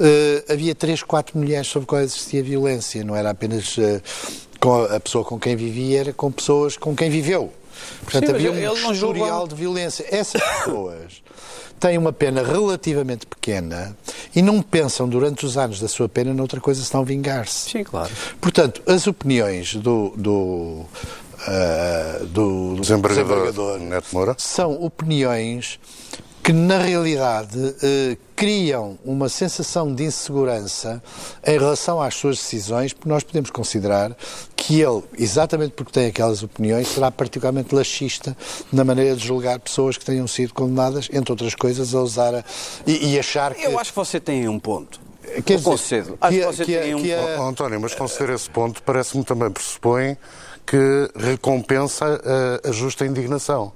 uh, 0.00 0.52
havia 0.52 0.74
três, 0.74 1.02
quatro 1.02 1.38
mulheres 1.38 1.68
sobre 1.68 1.86
quais 1.86 2.12
existia 2.12 2.42
violência, 2.42 3.04
não 3.04 3.14
era 3.14 3.30
apenas 3.30 3.76
uh, 3.78 4.02
com 4.60 4.82
a 4.82 4.98
pessoa 4.98 5.24
com 5.24 5.38
quem 5.38 5.54
vivia, 5.54 6.00
era 6.00 6.12
com 6.12 6.30
pessoas 6.30 6.76
com 6.76 6.94
quem 6.94 7.08
viveu. 7.08 7.52
Portanto, 8.02 8.26
Sim, 8.26 8.48
havia 8.48 8.72
um 8.72 8.92
historial 8.92 9.46
de 9.48 9.54
violência. 9.54 10.06
Essas 10.10 10.42
pessoas 10.42 11.22
têm 11.78 11.98
uma 11.98 12.12
pena 12.12 12.42
relativamente 12.42 13.26
pequena 13.26 13.96
e 14.34 14.42
não 14.42 14.62
pensam 14.62 15.08
durante 15.08 15.44
os 15.44 15.56
anos 15.56 15.80
da 15.80 15.88
sua 15.88 16.08
pena 16.08 16.32
noutra 16.32 16.60
coisa 16.60 16.82
senão 16.82 17.04
vingar-se. 17.04 17.70
Sim, 17.70 17.84
claro. 17.84 18.10
Portanto, 18.40 18.82
as 18.86 19.06
opiniões 19.06 19.74
do, 19.74 20.12
do 20.16 20.84
Uh, 21.36 22.26
do, 22.26 22.74
do 22.74 22.80
desembargador, 22.80 23.44
desembargador 23.44 23.78
Neto 23.78 24.08
Moura 24.10 24.34
são 24.38 24.82
opiniões 24.82 25.78
que 26.46 26.52
na 26.52 26.78
realidade 26.78 27.74
eh, 27.82 28.16
criam 28.36 28.96
uma 29.04 29.28
sensação 29.28 29.92
de 29.92 30.04
insegurança 30.04 31.02
em 31.44 31.58
relação 31.58 32.00
às 32.00 32.14
suas 32.14 32.36
decisões, 32.36 32.92
porque 32.92 33.08
nós 33.08 33.24
podemos 33.24 33.50
considerar 33.50 34.16
que 34.66 34.80
ele, 34.80 35.00
exatamente 35.16 35.74
porque 35.74 35.92
tem 35.92 36.06
aquelas 36.06 36.42
opiniões, 36.42 36.88
será 36.88 37.08
particularmente 37.08 37.72
laxista 37.72 38.36
na 38.72 38.82
maneira 38.82 39.14
de 39.14 39.24
julgar 39.24 39.60
pessoas 39.60 39.96
que 39.96 40.04
tenham 40.04 40.26
sido 40.26 40.52
condenadas, 40.52 41.08
entre 41.12 41.30
outras 41.30 41.54
coisas, 41.54 41.94
a 41.94 42.00
usar 42.00 42.34
a, 42.34 42.44
e, 42.84 43.12
e 43.12 43.18
achar 43.18 43.54
que. 43.54 43.64
Eu 43.64 43.78
acho 43.78 43.92
que 43.92 43.96
você 43.96 44.18
tem 44.18 44.48
um 44.48 44.58
ponto. 44.58 45.00
Quer 45.44 45.56
dizer, 45.56 45.70
concedo. 45.70 46.18
Acho 46.20 46.32
que, 46.32 46.40
que 46.40 46.46
você 46.46 46.64
que 46.64 46.78
tem 46.78 46.94
um 46.96 47.02
que 47.02 47.14
ponto. 47.14 47.40
Oh, 47.40 47.48
António, 47.48 47.80
mas 47.80 47.94
conceder 47.94 48.34
esse 48.34 48.50
ponto 48.50 48.82
parece-me 48.82 49.22
também 49.22 49.50
pressupõe 49.52 50.16
que 50.66 51.10
recompensa 51.14 52.20
a, 52.64 52.68
a 52.68 52.72
justa 52.72 53.06
indignação. 53.06 53.72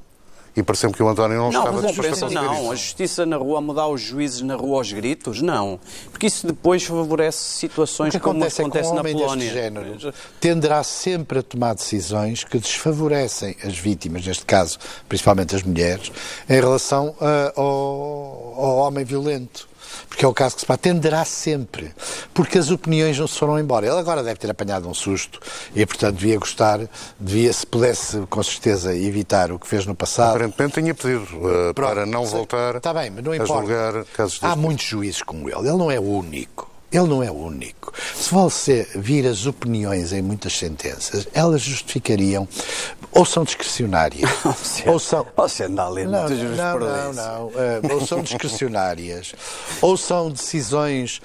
E 0.56 0.62
parece-me 0.62 0.92
que 0.92 1.02
o 1.02 1.08
António 1.08 1.36
não, 1.36 1.50
não 1.50 1.60
estava 1.60 1.86
disposto 1.86 2.26
a 2.26 2.30
Não, 2.30 2.54
isso. 2.54 2.72
a 2.72 2.74
justiça 2.74 3.26
na 3.26 3.36
rua, 3.36 3.58
a 3.58 3.60
mudar 3.60 3.86
os 3.86 4.00
juízes 4.00 4.42
na 4.42 4.56
rua 4.56 4.78
aos 4.78 4.92
gritos, 4.92 5.40
não. 5.40 5.78
Porque 6.10 6.26
isso 6.26 6.46
depois 6.46 6.82
favorece 6.82 7.38
situações 7.38 8.16
como 8.16 8.38
acontece, 8.38 8.60
acontece 8.60 8.88
é 8.88 8.92
um 8.92 8.94
na 8.96 9.02
Polónia. 9.02 9.50
Género, 9.50 10.14
tenderá 10.40 10.82
sempre 10.82 11.38
a 11.38 11.42
tomar 11.42 11.74
decisões 11.74 12.42
que 12.42 12.58
desfavorecem 12.58 13.56
as 13.64 13.78
vítimas, 13.78 14.26
neste 14.26 14.44
caso, 14.44 14.78
principalmente 15.08 15.54
as 15.54 15.62
mulheres, 15.62 16.10
em 16.48 16.54
relação 16.54 17.14
uh, 17.20 17.60
ao, 17.60 18.54
ao 18.56 18.76
homem 18.78 19.04
violento 19.04 19.69
porque 20.09 20.24
é 20.24 20.29
o 20.29 20.35
caso 20.35 20.55
que 20.57 20.61
se 20.61 20.66
pá, 20.66 20.76
tenderá 20.76 21.24
sempre, 21.24 21.92
porque 22.33 22.59
as 22.59 22.70
opiniões 22.70 23.18
não 23.18 23.26
se 23.26 23.38
foram 23.38 23.59
embora. 23.59 23.87
Ele 23.87 23.98
agora 23.98 24.22
deve 24.22 24.38
ter 24.38 24.50
apanhado 24.50 24.88
um 24.88 24.94
susto 24.94 25.40
e, 25.74 25.85
portanto, 25.87 26.16
devia 26.16 26.38
gostar, 26.38 26.81
devia, 27.18 27.53
se 27.53 27.66
pudesse, 27.66 28.20
com 28.29 28.42
certeza, 28.42 28.94
evitar 28.94 29.53
o 29.53 29.59
que 29.59 29.66
fez 29.66 29.87
no 29.87 29.94
passado. 29.94 30.37
Aparentemente 30.37 30.81
tinha 30.81 30.94
pedido 30.94 31.24
uh, 31.37 31.74
para 31.74 32.07
não 32.07 32.24
voltar 32.24 32.76
está 32.76 32.92
bem, 32.94 33.11
mas 33.11 33.24
não 33.24 33.35
importa. 33.35 33.53
a 33.53 33.57
julgar 33.57 34.05
casos 34.07 34.38
Há 34.42 34.57
muitos 34.57 34.85
juízes 34.87 35.22
como 35.22 35.48
ele, 35.48 35.68
ele 35.68 35.76
não 35.76 35.90
é 35.90 35.98
o 35.98 36.05
único. 36.05 36.69
Ele 36.92 37.07
não 37.07 37.22
é 37.22 37.31
o 37.31 37.35
único. 37.35 37.92
Se 38.14 38.33
você 38.33 38.87
vir 38.96 39.26
as 39.26 39.46
opiniões 39.46 40.12
em 40.12 40.22
muitas 40.22 40.57
sentenças, 40.59 41.29
elas 41.33 41.62
justificariam 41.62 42.48
ou 43.12 43.24
são 43.24 43.44
discricionárias, 43.44 44.31
ou 44.87 44.98
são... 44.98 45.26
Você 45.37 45.64
anda 45.64 45.83
a 45.83 45.88
ler 45.88 46.07
não, 46.07 46.29
não, 46.29 46.79
não, 46.79 47.12
não, 47.12 47.46
uh, 47.46 47.92
ou 47.92 48.07
são 48.07 48.22
discricionárias, 48.22 49.35
ou 49.81 49.96
são 49.96 50.31
decisões 50.31 51.20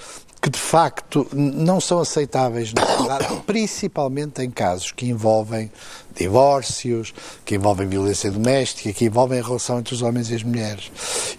que 0.45 0.49
de 0.51 0.59
facto 0.59 1.27
não 1.33 1.81
são 1.81 1.99
aceitáveis 1.99 2.71
na 2.71 2.85
sociedade, 2.85 3.25
principalmente 3.47 4.43
em 4.43 4.51
casos 4.51 4.91
que 4.91 5.07
envolvem 5.07 5.71
divórcios, 6.15 7.15
que 7.43 7.55
envolvem 7.55 7.87
violência 7.87 8.29
doméstica, 8.29 8.93
que 8.93 9.05
envolvem 9.05 9.39
a 9.39 9.43
relação 9.43 9.79
entre 9.79 9.95
os 9.95 10.03
homens 10.03 10.29
e 10.29 10.35
as 10.35 10.43
mulheres. 10.43 10.91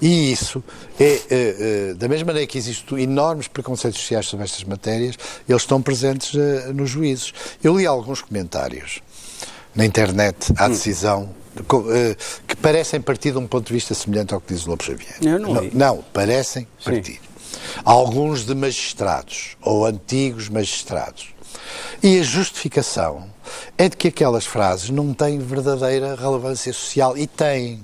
E 0.03 0.33
isso 0.33 0.61
é, 0.99 1.05
é, 1.05 1.21
é 1.31 1.95
da 1.95 2.09
mesma 2.09 2.27
maneira 2.27 2.49
que 2.49 2.59
existem 2.59 3.01
enormes 3.01 3.47
preconceitos 3.47 4.01
sociais 4.01 4.27
sobre 4.27 4.45
estas 4.45 4.65
matérias, 4.65 5.17
eles 5.49 5.63
estão 5.63 5.81
presentes 5.81 6.35
uh, 6.35 6.75
nos 6.75 6.91
juízos. 6.91 7.33
Eu 7.63 7.79
li 7.79 7.87
alguns 7.87 8.21
comentários 8.23 9.01
na 9.73 9.87
internet 9.87 10.53
à 10.57 10.67
decisão 10.67 11.31
uh, 11.61 12.17
que 12.45 12.57
parecem 12.57 13.01
partir 13.01 13.31
de 13.31 13.39
um 13.39 13.47
ponto 13.47 13.69
de 13.69 13.73
vista 13.73 13.95
semelhante 13.95 14.35
ao 14.35 14.41
que 14.41 14.53
diz 14.53 14.67
o 14.67 14.71
Lobo 14.71 14.83
Xavier. 14.83 15.15
Eu 15.23 15.39
não, 15.39 15.61
li. 15.61 15.71
não, 15.73 15.95
não 15.95 16.05
parecem 16.13 16.67
partir. 16.85 17.21
Alguns 17.85 18.45
de 18.45 18.55
magistrados 18.55 19.57
ou 19.63 19.87
antigos 19.87 20.49
magistrados. 20.49 21.29
E 22.03 22.19
a 22.19 22.23
justificação 22.23 23.27
é 23.77 23.89
de 23.89 23.97
que 23.97 24.09
aquelas 24.09 24.47
frases 24.47 24.91
não 24.91 25.15
têm 25.15 25.39
verdadeira 25.39 26.15
relevância 26.15 26.73
social 26.73 27.17
e 27.17 27.27
têm. 27.27 27.83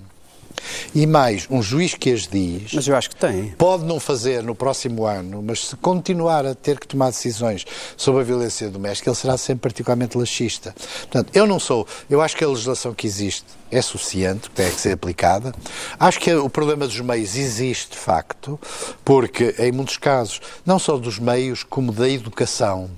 E 0.95 1.07
mais, 1.07 1.47
um 1.51 1.63
juiz 1.63 1.95
que 1.95 2.13
as 2.13 2.29
diz. 2.29 2.73
Mas 2.73 2.87
eu 2.87 2.95
acho 2.95 3.11
que 3.11 3.17
tem. 3.17 3.49
Pode 3.59 3.85
não 3.85 3.99
fazer 3.99 4.43
no 4.43 4.55
próximo 4.55 5.07
ano, 5.07 5.43
mas 5.43 5.69
se 5.69 5.77
continuar 5.77 6.47
a 6.47 6.55
ter 6.55 6.79
que 6.79 6.87
tomar 6.87 7.11
decisões 7.11 7.65
sobre 7.97 8.21
a 8.21 8.25
violência 8.25 8.69
doméstica, 8.71 9.11
ele 9.11 9.17
será 9.17 9.37
sempre 9.37 9.63
particularmente 9.63 10.17
laxista. 10.17 10.75
Portanto, 11.01 11.31
eu 11.35 11.47
não 11.47 11.59
sou. 11.59 11.87
Eu 12.09 12.21
acho 12.21 12.37
que 12.37 12.45
a 12.45 12.49
legislação 12.49 12.95
que 12.95 13.07
existe 13.07 13.47
é 13.73 13.81
suficiente, 13.83 14.51
tem 14.51 14.71
que 14.71 14.81
ser 14.81 14.93
aplicada. 14.93 15.53
Acho 15.99 16.21
que 16.21 16.33
o 16.35 16.49
problema 16.49 16.87
dos 16.87 17.01
meios 17.01 17.35
existe, 17.37 17.93
de 17.93 17.97
facto, 17.97 18.61
porque 19.05 19.55
em 19.59 19.73
muitos 19.73 19.97
casos, 19.97 20.41
não 20.65 20.79
só 20.79 20.97
dos 20.99 21.19
meios, 21.19 21.63
como 21.63 21.91
da 21.91 22.09
educação 22.09 22.91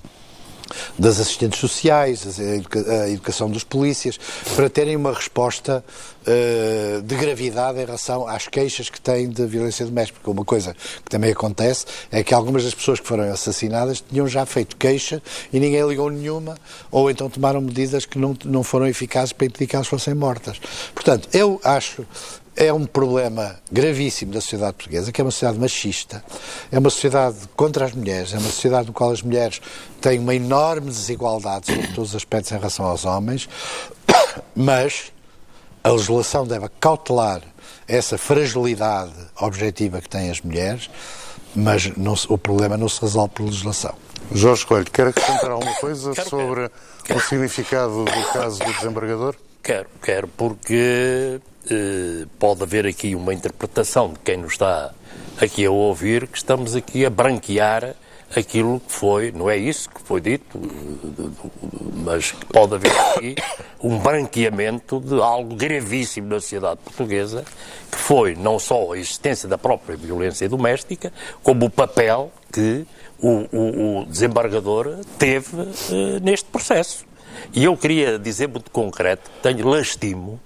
das 0.97 1.19
assistentes 1.19 1.59
sociais, 1.59 2.39
a 2.39 3.09
educação 3.09 3.49
dos 3.49 3.63
polícias, 3.63 4.19
para 4.55 4.69
terem 4.69 4.95
uma 4.95 5.13
resposta 5.13 5.83
uh, 6.25 7.01
de 7.01 7.15
gravidade 7.15 7.79
em 7.79 7.85
relação 7.85 8.27
às 8.27 8.47
queixas 8.47 8.89
que 8.89 8.99
têm 8.99 9.29
de 9.29 9.45
violência 9.45 9.85
doméstica. 9.85 10.19
Porque 10.19 10.31
uma 10.31 10.45
coisa 10.45 10.75
que 11.03 11.09
também 11.09 11.31
acontece 11.31 11.85
é 12.11 12.23
que 12.23 12.33
algumas 12.33 12.63
das 12.63 12.73
pessoas 12.73 12.99
que 12.99 13.07
foram 13.07 13.31
assassinadas 13.31 14.01
tinham 14.01 14.27
já 14.27 14.45
feito 14.45 14.75
queixa 14.75 15.21
e 15.51 15.59
ninguém 15.59 15.87
ligou 15.87 16.09
nenhuma, 16.09 16.57
ou 16.91 17.09
então 17.09 17.29
tomaram 17.29 17.61
medidas 17.61 18.05
que 18.05 18.17
não, 18.17 18.35
não 18.45 18.63
foram 18.63 18.87
eficazes 18.87 19.33
para 19.33 19.47
impedir 19.47 19.67
que 19.67 19.75
elas 19.75 19.87
fossem 19.87 20.13
mortas. 20.13 20.59
Portanto, 20.93 21.29
eu 21.33 21.59
acho 21.63 22.05
é 22.55 22.71
um 22.71 22.85
problema 22.85 23.57
gravíssimo 23.71 24.31
da 24.31 24.39
sociedade 24.39 24.73
portuguesa, 24.73 25.11
que 25.11 25.19
é 25.19 25.23
uma 25.23 25.31
sociedade 25.31 25.59
machista, 25.59 26.23
é 26.71 26.79
uma 26.79 26.89
sociedade 26.89 27.37
contra 27.55 27.85
as 27.85 27.93
mulheres, 27.93 28.33
é 28.33 28.37
uma 28.37 28.49
sociedade 28.49 28.87
no 28.87 28.93
qual 28.93 29.11
as 29.11 29.21
mulheres 29.21 29.61
têm 29.99 30.19
uma 30.19 30.33
enorme 30.33 30.89
desigualdade 30.89 31.67
sobre 31.67 31.87
todos 31.87 32.11
os 32.11 32.15
aspectos 32.15 32.51
em 32.51 32.55
relação 32.55 32.85
aos 32.85 33.03
homens, 33.03 33.49
mas 34.55 35.11
a 35.83 35.91
legislação 35.91 36.47
deve 36.47 36.69
cautelar 36.79 37.41
essa 37.87 38.17
fragilidade 38.17 39.13
objetiva 39.39 40.01
que 40.01 40.09
têm 40.09 40.31
as 40.31 40.41
mulheres, 40.41 40.89
mas 41.53 41.95
não, 41.95 42.15
o 42.29 42.37
problema 42.37 42.77
não 42.77 42.89
se 42.89 43.01
resolve 43.01 43.33
por 43.33 43.43
legislação. 43.43 43.93
Jorge 44.31 44.65
Coelho, 44.65 44.89
quer 44.89 45.07
acrescentar 45.07 45.51
alguma 45.51 45.75
coisa 45.79 46.13
quero, 46.13 46.29
sobre 46.29 46.71
quero. 47.03 47.19
o 47.19 47.21
significado 47.21 48.05
do 48.05 48.33
caso 48.33 48.59
do 48.59 48.73
desembargador? 48.73 49.35
Quero, 49.61 49.87
quero, 50.01 50.27
porque 50.29 51.39
pode 52.39 52.63
haver 52.63 52.85
aqui 52.85 53.15
uma 53.15 53.33
interpretação 53.33 54.13
de 54.13 54.19
quem 54.19 54.37
nos 54.37 54.53
está 54.53 54.93
aqui 55.41 55.65
a 55.65 55.71
ouvir 55.71 56.27
que 56.27 56.37
estamos 56.37 56.75
aqui 56.75 57.05
a 57.05 57.09
branquear 57.09 57.95
aquilo 58.35 58.79
que 58.79 58.91
foi, 58.91 59.31
não 59.31 59.49
é 59.49 59.57
isso 59.57 59.89
que 59.89 60.01
foi 60.01 60.19
dito, 60.19 60.59
mas 62.03 62.31
que 62.31 62.45
pode 62.45 62.75
haver 62.75 62.91
aqui 62.91 63.35
um 63.81 63.97
branqueamento 63.99 64.99
de 64.99 65.21
algo 65.21 65.55
gravíssimo 65.55 66.29
na 66.29 66.39
sociedade 66.39 66.79
portuguesa, 66.83 67.45
que 67.91 67.97
foi 67.97 68.35
não 68.35 68.59
só 68.59 68.93
a 68.93 68.97
existência 68.97 69.47
da 69.47 69.57
própria 69.57 69.95
violência 69.95 70.49
doméstica, 70.49 71.13
como 71.43 71.65
o 71.65 71.69
papel 71.69 72.31
que 72.51 72.85
o, 73.19 73.47
o, 73.51 73.99
o 74.01 74.05
desembargador 74.05 74.97
teve 75.17 75.55
uh, 75.61 76.19
neste 76.21 76.49
processo. 76.49 77.05
E 77.53 77.63
eu 77.63 77.75
queria 77.77 78.17
dizer 78.17 78.47
muito 78.47 78.71
concreto, 78.71 79.29
tenho 79.41 79.67
lastimo 79.67 80.39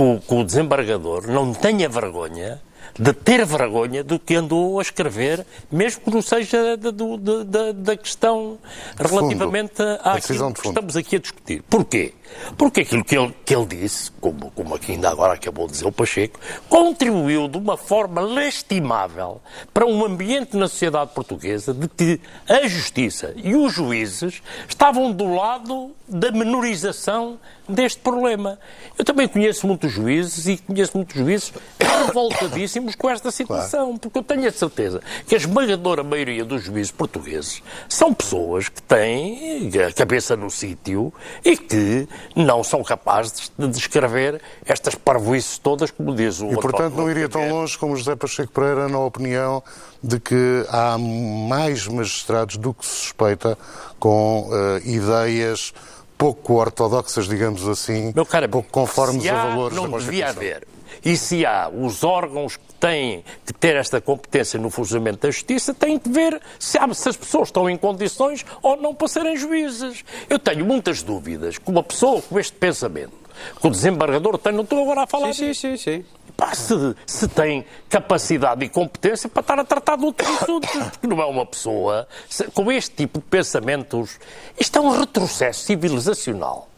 o, 0.00 0.20
que 0.20 0.34
o 0.34 0.44
desembargador 0.44 1.26
não 1.26 1.52
tenha 1.52 1.88
vergonha 1.88 2.60
de 2.98 3.12
ter 3.12 3.44
vergonha 3.46 4.02
do 4.02 4.18
que 4.18 4.34
andou 4.34 4.78
a 4.78 4.82
escrever, 4.82 5.46
mesmo 5.70 6.02
que 6.02 6.10
não 6.10 6.20
seja 6.20 6.76
da, 6.76 6.90
da, 6.90 7.72
da 7.72 7.96
questão 7.96 8.58
relativamente 8.98 9.76
fundo, 9.76 10.00
àquilo 10.02 10.52
que 10.54 10.66
estamos 10.66 10.96
aqui 10.96 11.16
a 11.16 11.18
discutir. 11.18 11.62
Porquê? 11.62 12.14
Porque 12.56 12.80
aquilo 12.80 13.04
que 13.04 13.16
ele, 13.16 13.34
que 13.44 13.54
ele 13.54 13.66
disse, 13.66 14.10
como, 14.20 14.50
como 14.50 14.74
aqui 14.74 14.92
ainda 14.92 15.08
agora 15.08 15.34
acabou 15.34 15.66
de 15.66 15.72
dizer 15.72 15.86
o 15.86 15.92
Pacheco, 15.92 16.38
contribuiu 16.68 17.48
de 17.48 17.56
uma 17.56 17.76
forma 17.76 18.20
lastimável 18.20 19.40
para 19.72 19.86
um 19.86 20.04
ambiente 20.04 20.56
na 20.56 20.68
sociedade 20.68 21.12
portuguesa 21.14 21.72
de 21.72 21.88
que 21.88 22.20
a 22.48 22.66
justiça 22.66 23.32
e 23.36 23.54
os 23.54 23.72
juízes 23.72 24.42
estavam 24.68 25.12
do 25.12 25.32
lado 25.34 25.92
da 26.08 26.30
menorização 26.30 27.38
deste 27.68 28.00
problema. 28.00 28.58
Eu 28.96 29.04
também 29.04 29.28
conheço 29.28 29.66
muitos 29.66 29.92
juízes 29.92 30.46
e 30.46 30.56
conheço 30.56 30.96
muitos 30.96 31.14
juízes 31.14 31.52
revoltadíssimos 32.06 32.87
com 32.94 33.10
esta 33.10 33.30
situação, 33.30 33.86
claro. 33.86 33.98
porque 33.98 34.18
eu 34.18 34.22
tenho 34.22 34.48
a 34.48 34.52
certeza 34.52 35.00
que 35.26 35.34
a 35.34 35.38
esmagadora 35.38 36.02
maioria 36.02 36.44
dos 36.44 36.64
juízes 36.64 36.90
portugueses 36.90 37.62
são 37.88 38.12
pessoas 38.12 38.68
que 38.68 38.82
têm 38.82 39.70
a 39.86 39.92
cabeça 39.92 40.36
no 40.36 40.50
sítio 40.50 41.12
e 41.44 41.56
que 41.56 42.08
não 42.34 42.62
são 42.62 42.82
capazes 42.82 43.50
de 43.58 43.68
descrever 43.68 44.40
estas 44.64 44.94
parvoices 44.94 45.58
todas, 45.58 45.90
como 45.90 46.14
diz 46.14 46.40
o 46.40 46.50
E, 46.50 46.54
portanto, 46.54 46.94
não 46.94 47.10
iria 47.10 47.28
tão 47.28 47.48
longe 47.48 47.76
como 47.78 47.96
José 47.96 48.16
Pacheco 48.16 48.52
Pereira 48.52 48.88
na 48.88 48.98
opinião 48.98 49.62
de 50.02 50.20
que 50.20 50.64
há 50.68 50.96
mais 50.98 51.86
magistrados 51.86 52.56
do 52.56 52.72
que 52.72 52.86
se 52.86 52.94
suspeita 52.94 53.58
com 53.98 54.48
uh, 54.48 54.78
ideias 54.88 55.72
pouco 56.18 56.54
ortodoxas, 56.54 57.28
digamos 57.28 57.66
assim, 57.68 58.12
Meu 58.14 58.26
cara, 58.26 58.48
pouco 58.48 58.68
conformes 58.70 59.24
a 59.28 59.44
valores 59.44 59.76
não 59.76 59.84
da 59.84 59.90
Constituição. 59.90 60.26
devia 60.26 60.28
haver. 60.28 60.66
E 61.04 61.16
se 61.16 61.44
há 61.44 61.68
os 61.68 62.04
órgãos 62.04 62.56
que 62.56 62.74
têm 62.74 63.24
que 63.44 63.52
ter 63.52 63.76
esta 63.76 64.00
competência 64.00 64.58
no 64.58 64.70
funcionamento 64.70 65.20
da 65.20 65.30
justiça, 65.30 65.74
têm 65.74 65.98
que 65.98 66.08
ver 66.08 66.40
se, 66.58 66.78
há, 66.78 66.92
se 66.94 67.08
as 67.08 67.16
pessoas 67.16 67.48
estão 67.48 67.68
em 67.68 67.76
condições 67.76 68.44
ou 68.62 68.76
não 68.76 68.94
para 68.94 69.08
serem 69.08 69.36
juízes. 69.36 70.04
Eu 70.28 70.38
tenho 70.38 70.64
muitas 70.64 71.02
dúvidas 71.02 71.58
que 71.58 71.70
uma 71.70 71.82
pessoa 71.82 72.22
com 72.22 72.38
este 72.38 72.54
pensamento, 72.54 73.12
que 73.60 73.66
o 73.66 73.70
desembargador 73.70 74.38
tem, 74.38 74.52
não 74.52 74.62
estou 74.62 74.82
agora 74.82 75.02
a 75.02 75.06
falar 75.06 75.32
sim, 75.32 75.54
sim, 75.54 75.76
sim, 75.76 75.76
sim. 75.76 76.04
Pá, 76.36 76.54
se, 76.54 76.94
se, 77.04 77.26
tem 77.26 77.64
capacidade 77.88 78.64
e 78.64 78.68
competência 78.68 79.28
para 79.28 79.40
estar 79.40 79.58
a 79.58 79.64
tratar 79.64 79.96
de 79.96 80.04
outros 80.04 80.28
assuntos, 80.40 80.70
porque 80.70 81.06
não 81.08 81.20
é 81.20 81.26
uma 81.26 81.44
pessoa 81.44 82.06
se, 82.28 82.44
com 82.52 82.70
este 82.70 82.94
tipo 82.94 83.18
de 83.18 83.24
pensamentos. 83.24 84.20
Isto 84.56 84.78
é 84.78 84.80
um 84.80 84.90
retrocesso 84.90 85.64
civilizacional. 85.64 86.68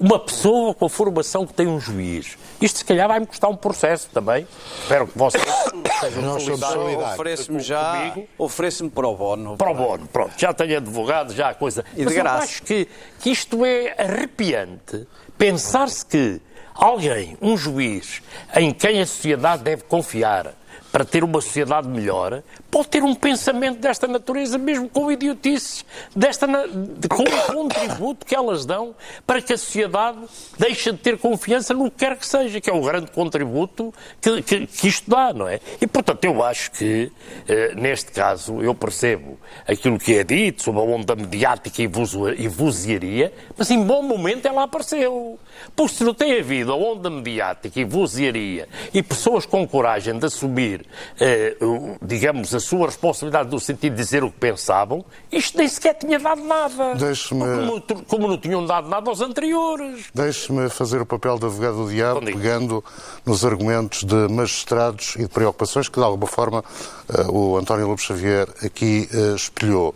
Uma 0.00 0.18
pessoa 0.18 0.74
com 0.74 0.86
a 0.86 0.88
formação 0.88 1.46
que 1.46 1.52
tem 1.52 1.66
um 1.66 1.78
juiz. 1.78 2.38
Isto 2.58 2.78
se 2.78 2.84
calhar 2.86 3.06
vai-me 3.06 3.26
custar 3.26 3.50
um 3.50 3.54
processo 3.54 4.08
também. 4.08 4.48
Espero 4.80 5.06
que 5.06 5.18
vocês 5.18 5.44
sejam 6.00 6.40
solidários. 6.40 7.12
Ofereço-me 7.12 7.60
já, 7.60 8.14
ofereço-me 8.38 8.88
para 8.88 9.06
o 9.06 9.14
bono. 9.14 9.58
Para 9.58 9.70
o 9.70 9.74
bono, 9.74 10.08
pronto. 10.08 10.32
Já 10.38 10.54
tenho 10.54 10.78
advogado, 10.78 11.34
já 11.34 11.50
a 11.50 11.54
coisa. 11.54 11.84
E 11.92 11.98
de 11.98 12.04
Mas 12.06 12.14
graça. 12.14 12.36
eu 12.38 12.42
acho 12.44 12.62
que, 12.62 12.88
que 13.20 13.30
isto 13.30 13.62
é 13.62 13.94
arrepiante. 13.98 15.06
Pensar-se 15.36 16.06
que 16.06 16.40
alguém, 16.74 17.36
um 17.42 17.54
juiz, 17.54 18.22
em 18.56 18.72
quem 18.72 19.02
a 19.02 19.06
sociedade 19.06 19.62
deve 19.62 19.82
confiar 19.82 20.54
para 20.90 21.04
ter 21.04 21.22
uma 21.22 21.40
sociedade 21.40 21.88
melhor, 21.88 22.42
pode 22.70 22.88
ter 22.88 23.02
um 23.02 23.14
pensamento 23.14 23.78
desta 23.78 24.06
natureza, 24.06 24.58
mesmo 24.58 24.88
com 24.88 25.10
idiotices, 25.10 25.84
desta, 26.14 26.46
de, 26.46 27.08
com 27.08 27.22
o 27.22 27.54
contributo 27.54 28.26
que 28.26 28.34
elas 28.34 28.66
dão 28.66 28.94
para 29.26 29.40
que 29.40 29.52
a 29.52 29.58
sociedade 29.58 30.18
deixe 30.58 30.92
de 30.92 30.98
ter 30.98 31.18
confiança 31.18 31.72
no 31.74 31.90
que 31.90 31.98
quer 31.98 32.16
que 32.16 32.26
seja, 32.26 32.60
que 32.60 32.68
é 32.68 32.72
o 32.72 32.82
grande 32.82 33.10
contributo 33.10 33.92
que, 34.20 34.42
que, 34.42 34.66
que 34.66 34.88
isto 34.88 35.08
dá, 35.10 35.32
não 35.32 35.48
é? 35.48 35.60
E, 35.80 35.86
portanto, 35.86 36.24
eu 36.24 36.42
acho 36.42 36.70
que, 36.72 37.10
eh, 37.48 37.74
neste 37.74 38.12
caso, 38.12 38.60
eu 38.62 38.74
percebo 38.74 39.38
aquilo 39.66 39.98
que 39.98 40.14
é 40.14 40.24
dito 40.24 40.62
sobre 40.62 40.80
a 40.80 40.84
onda 40.84 41.14
mediática 41.14 41.82
e 41.82 42.48
vozearia, 42.48 43.32
mas 43.56 43.70
em 43.70 43.82
bom 43.82 44.02
momento 44.02 44.46
ela 44.46 44.64
apareceu. 44.64 45.38
Porque 45.74 45.94
se 45.94 46.04
não 46.04 46.14
tem 46.14 46.38
havido 46.38 46.72
a 46.72 46.76
onda 46.76 47.08
mediática 47.08 47.80
e 47.80 47.84
vozearia 47.84 48.68
e 48.92 49.02
pessoas 49.02 49.46
com 49.46 49.66
coragem 49.66 50.18
de 50.18 50.26
assumir, 50.26 50.86
eh, 51.20 51.56
digamos, 52.02 52.54
a 52.54 52.60
sua 52.60 52.86
responsabilidade 52.86 53.50
no 53.50 53.60
sentido 53.60 53.94
de 53.94 54.02
dizer 54.02 54.24
o 54.24 54.30
que 54.30 54.38
pensavam, 54.38 55.04
isto 55.30 55.58
nem 55.58 55.68
sequer 55.68 55.94
tinha 55.94 56.18
dado 56.18 56.42
nada. 56.42 56.96
Como, 57.28 58.04
como, 58.04 58.28
não 58.28 58.38
tinham 58.38 58.64
dado 58.64 58.88
nada 58.88 59.08
aos 59.08 59.20
anteriores. 59.20 60.06
Deixe-me 60.14 60.68
fazer 60.68 61.00
o 61.00 61.06
papel 61.06 61.38
de 61.38 61.46
advogado 61.46 61.84
do 61.84 61.90
diabo, 61.90 62.20
pegando 62.24 62.84
nos 63.24 63.44
argumentos 63.44 64.04
de 64.04 64.28
magistrados 64.28 65.14
e 65.16 65.22
de 65.22 65.28
preocupações 65.28 65.88
que, 65.88 65.98
de 65.98 66.04
alguma 66.04 66.26
forma, 66.26 66.64
uh, 67.08 67.32
o 67.32 67.56
António 67.56 67.88
Lopes 67.88 68.04
Xavier 68.04 68.48
aqui 68.62 69.08
uh, 69.12 69.34
espelhou. 69.34 69.94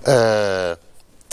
Uh, 0.00 0.83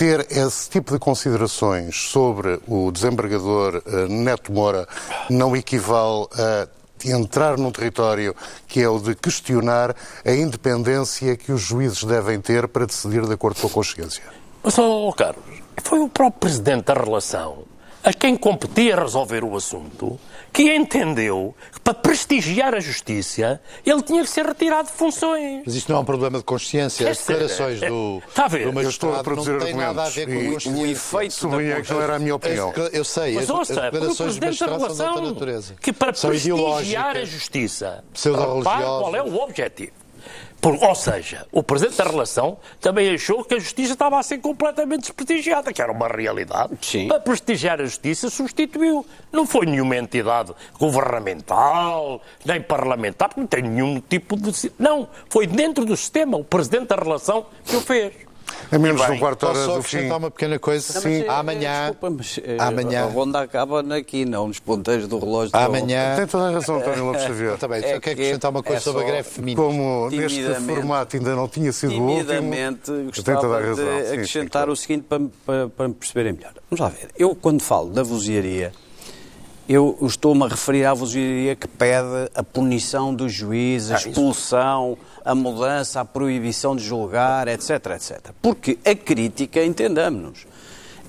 ter 0.02 0.26
esse 0.32 0.68
tipo 0.68 0.94
de 0.94 0.98
considerações 0.98 1.96
sobre 1.96 2.60
o 2.68 2.92
desembargador 2.92 3.84
Neto 4.10 4.52
Moura 4.52 4.88
não 5.30 5.56
equivale 5.56 6.26
a 6.34 6.68
entrar 7.08 7.56
num 7.56 7.72
território 7.72 8.36
que 8.68 8.82
é 8.82 8.90
o 8.90 8.98
de 9.00 9.14
questionar 9.14 9.96
a 10.26 10.32
independência 10.32 11.38
que 11.38 11.52
os 11.52 11.62
juízes 11.62 12.04
devem 12.04 12.42
ter 12.42 12.68
para 12.68 12.88
decidir 12.88 13.28
de 13.28 13.34
acordo 13.34 13.62
com 13.62 13.68
a 13.68 13.70
consciência. 13.70 14.24
Mas, 14.64 14.76
oh, 14.80 15.14
Carlos, 15.16 15.62
foi 15.84 16.00
o 16.00 16.10
próprio 16.10 16.40
Presidente 16.40 16.86
da 16.86 16.96
Relação 16.96 17.60
a 18.04 18.12
quem 18.12 18.36
competia 18.36 18.96
resolver 18.96 19.44
o 19.44 19.56
assunto, 19.56 20.20
que 20.54 20.64
entendeu 20.76 21.56
que 21.72 21.80
para 21.80 21.94
prestigiar 21.94 22.74
a 22.76 22.80
justiça 22.80 23.62
ele 23.86 24.02
tinha 24.02 24.22
que 24.24 24.30
ser 24.30 24.46
retirado 24.46 24.88
de 24.90 24.94
funções. 24.94 25.64
Mas 25.66 25.76
isto 25.76 25.90
não 25.92 26.00
é 26.00 26.02
um 26.02 26.06
problema 26.06 26.38
de 26.38 26.44
consciência. 26.44 27.10
As 27.10 27.18
declarações 27.20 27.82
é- 27.82 27.88
do, 27.90 28.22
Está 28.28 28.46
a 28.46 28.48
ver? 28.48 28.72
do 28.72 28.80
Eu 28.82 28.90
estou 28.90 29.10
a 29.10 29.14
magistrado 29.14 29.24
produzir 29.24 29.52
não 29.52 29.60
têm 29.60 29.74
nada 29.76 30.02
a 30.02 30.06
argumentos 30.06 30.16
ver 30.16 30.26
com 30.28 30.34
e- 30.42 30.54
consciência. 30.54 30.82
O 30.82 30.86
efeito 30.88 31.34
Sublinhei 31.34 31.82
que 31.82 31.94
não 31.94 32.02
era 32.02 32.16
a 32.16 32.20
minha 32.20 32.36
opinião. 32.36 32.70
As- 32.72 32.94
Eu 32.94 33.04
sei, 33.06 33.34
Mas 33.36 33.44
as, 33.46 33.50
as 33.50 33.56
ouça, 33.56 33.74
o 33.74 33.76
declarações 33.92 34.18
do 34.18 34.24
Presidente 34.24 34.60
da 34.60 34.66
magistrado 34.68 34.84
Relação, 34.84 35.26
natureza. 35.34 35.76
que 35.82 35.94
para 35.94 36.14
São 36.14 36.30
prestigiar 36.30 37.18
a 37.18 37.26
justiça, 37.26 38.04
pseudo-religiosas. 38.14 38.74
repare 38.74 38.84
qual 39.00 39.16
é 39.16 39.24
o 39.24 39.36
objetivo. 39.42 39.92
Por- 40.60 40.76
ou 40.84 40.94
seja, 40.94 41.48
o 41.52 41.64
Presidente 41.64 41.98
da 41.98 42.04
Relação 42.04 42.58
também 42.80 43.14
achou 43.14 43.44
que 43.44 43.56
a 43.56 43.60
justiça 43.60 43.94
estava 43.94 44.20
a 44.20 44.24
ser 44.24 44.38
completamente 44.38 45.02
desprestigiada, 45.02 45.74
que 45.74 45.82
era 45.82 45.92
uma 45.92 46.08
realidade. 46.08 46.78
Sim. 46.82 47.08
Para 47.08 47.20
prestigiar 47.20 47.82
a 47.82 47.86
justiça, 47.86 48.30
substituiu. 48.30 49.04
Não 49.32 49.46
foi 49.48 49.66
nenhuma 49.66 49.96
entidade 49.98 50.54
governamental, 50.78 52.22
nem 52.46 52.62
parlamentar, 52.62 53.30
porque 53.30 53.42
não 53.42 53.48
tem 53.48 53.64
nenhum 53.64 54.00
tipo 54.00 54.36
de. 54.38 54.72
Não, 54.78 55.08
foi 55.30 55.48
dentro 55.48 55.86
do 55.86 55.96
sistema, 55.98 56.38
o 56.38 56.44
Presidente 56.44 56.88
da 56.88 56.96
Relação 56.96 57.46
que 57.66 57.76
o 57.76 57.82
fez. 57.82 58.14
A 58.72 58.80
menos 58.80 59.06
de 59.06 59.12
um 59.12 59.20
quarto 59.20 59.40
de 59.40 59.46
Posso 59.54 59.60
hora 59.70 59.74
do 59.78 59.84
fim. 59.84 59.98
acrescentar 59.98 60.18
uma 60.18 60.32
pequena 60.32 60.60
coisa? 60.60 60.94
Não, 60.94 61.02
mas, 61.04 61.22
eh, 61.22 61.28
Amanhã, 61.30 61.80
Desculpa, 61.92 62.10
mas 62.18 62.40
eh, 62.44 62.56
amanhã- 62.60 63.04
a 63.04 63.06
ronda 63.08 63.42
acaba 63.42 63.96
aqui, 63.98 64.26
não 64.26 64.48
nos 64.48 64.60
ponteiros 64.60 65.08
do 65.08 65.20
relógio. 65.20 65.52
do- 65.52 65.58
amanhã... 65.58 66.16
Tem 66.16 66.28
toda 66.28 66.48
a 66.48 66.52
razão, 66.52 66.78
António 66.78 67.06
Lopes 67.06 67.24
Xavier. 67.24 67.58
Também, 67.58 67.80
É 67.80 67.82
só 67.82 67.88
quero 67.88 68.02
que 68.02 68.10
acrescentar 68.12 68.52
uma 68.52 68.64
coisa 68.64 68.78
é 68.78 68.82
sobre 68.82 69.04
a 69.04 69.06
greve 69.06 69.30
feminina. 69.30 69.62
Como 69.62 70.10
neste 70.10 70.44
formato 70.56 71.18
ainda 71.18 71.36
não 71.36 71.48
tinha 71.48 71.72
sido 71.72 71.94
o 71.94 72.08
último. 72.08 72.52
Gostava 73.08 73.58
a 73.58 73.62
razão. 73.62 73.76
de 73.76 73.92
Sim, 73.92 74.08
sim, 74.08 74.14
acrescentar 74.14 74.52
claro. 74.52 74.72
o 74.72 74.76
seguinte 74.76 75.06
para, 75.10 75.22
para, 75.46 75.70
para 75.70 75.88
me 75.88 75.94
perceberem 75.94 76.34
melhor. 76.34 76.54
Vamos 76.70 76.80
lá 76.82 76.90
ver. 76.90 77.10
Eu, 77.18 77.36
quando 77.36 77.62
falo 77.62 77.90
da 77.90 78.04
vozearia, 78.04 78.72
eu 79.70 79.98
estou-me 80.02 80.44
a 80.44 80.48
referir 80.48 80.86
à 80.86 80.94
vozearia 80.94 81.56
que 81.56 81.68
pede 81.68 82.30
a 82.36 82.44
punição 82.44 83.14
do 83.14 83.30
juiz, 83.30 83.92
a 83.92 83.96
expulsão, 83.96 84.98
a 85.24 85.36
mudança, 85.36 86.02
a 86.02 86.06
proibição 86.06 86.76
de 86.76 86.84
julgar, 86.84 87.48
etc, 87.48 87.70
etc. 87.96 88.32
Porque 88.42 88.78
a 88.86 88.96
crítica, 88.96 89.64
entendamos-nos, 89.64 90.46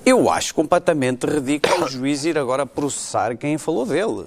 eu 0.04 0.30
acho 0.30 0.54
completamente 0.54 1.26
ridículo 1.26 1.84
o 1.84 1.88
juiz 1.88 2.24
ir 2.24 2.36
agora 2.36 2.66
processar 2.66 3.36
quem 3.36 3.56
falou 3.58 3.86
dele. 3.86 4.26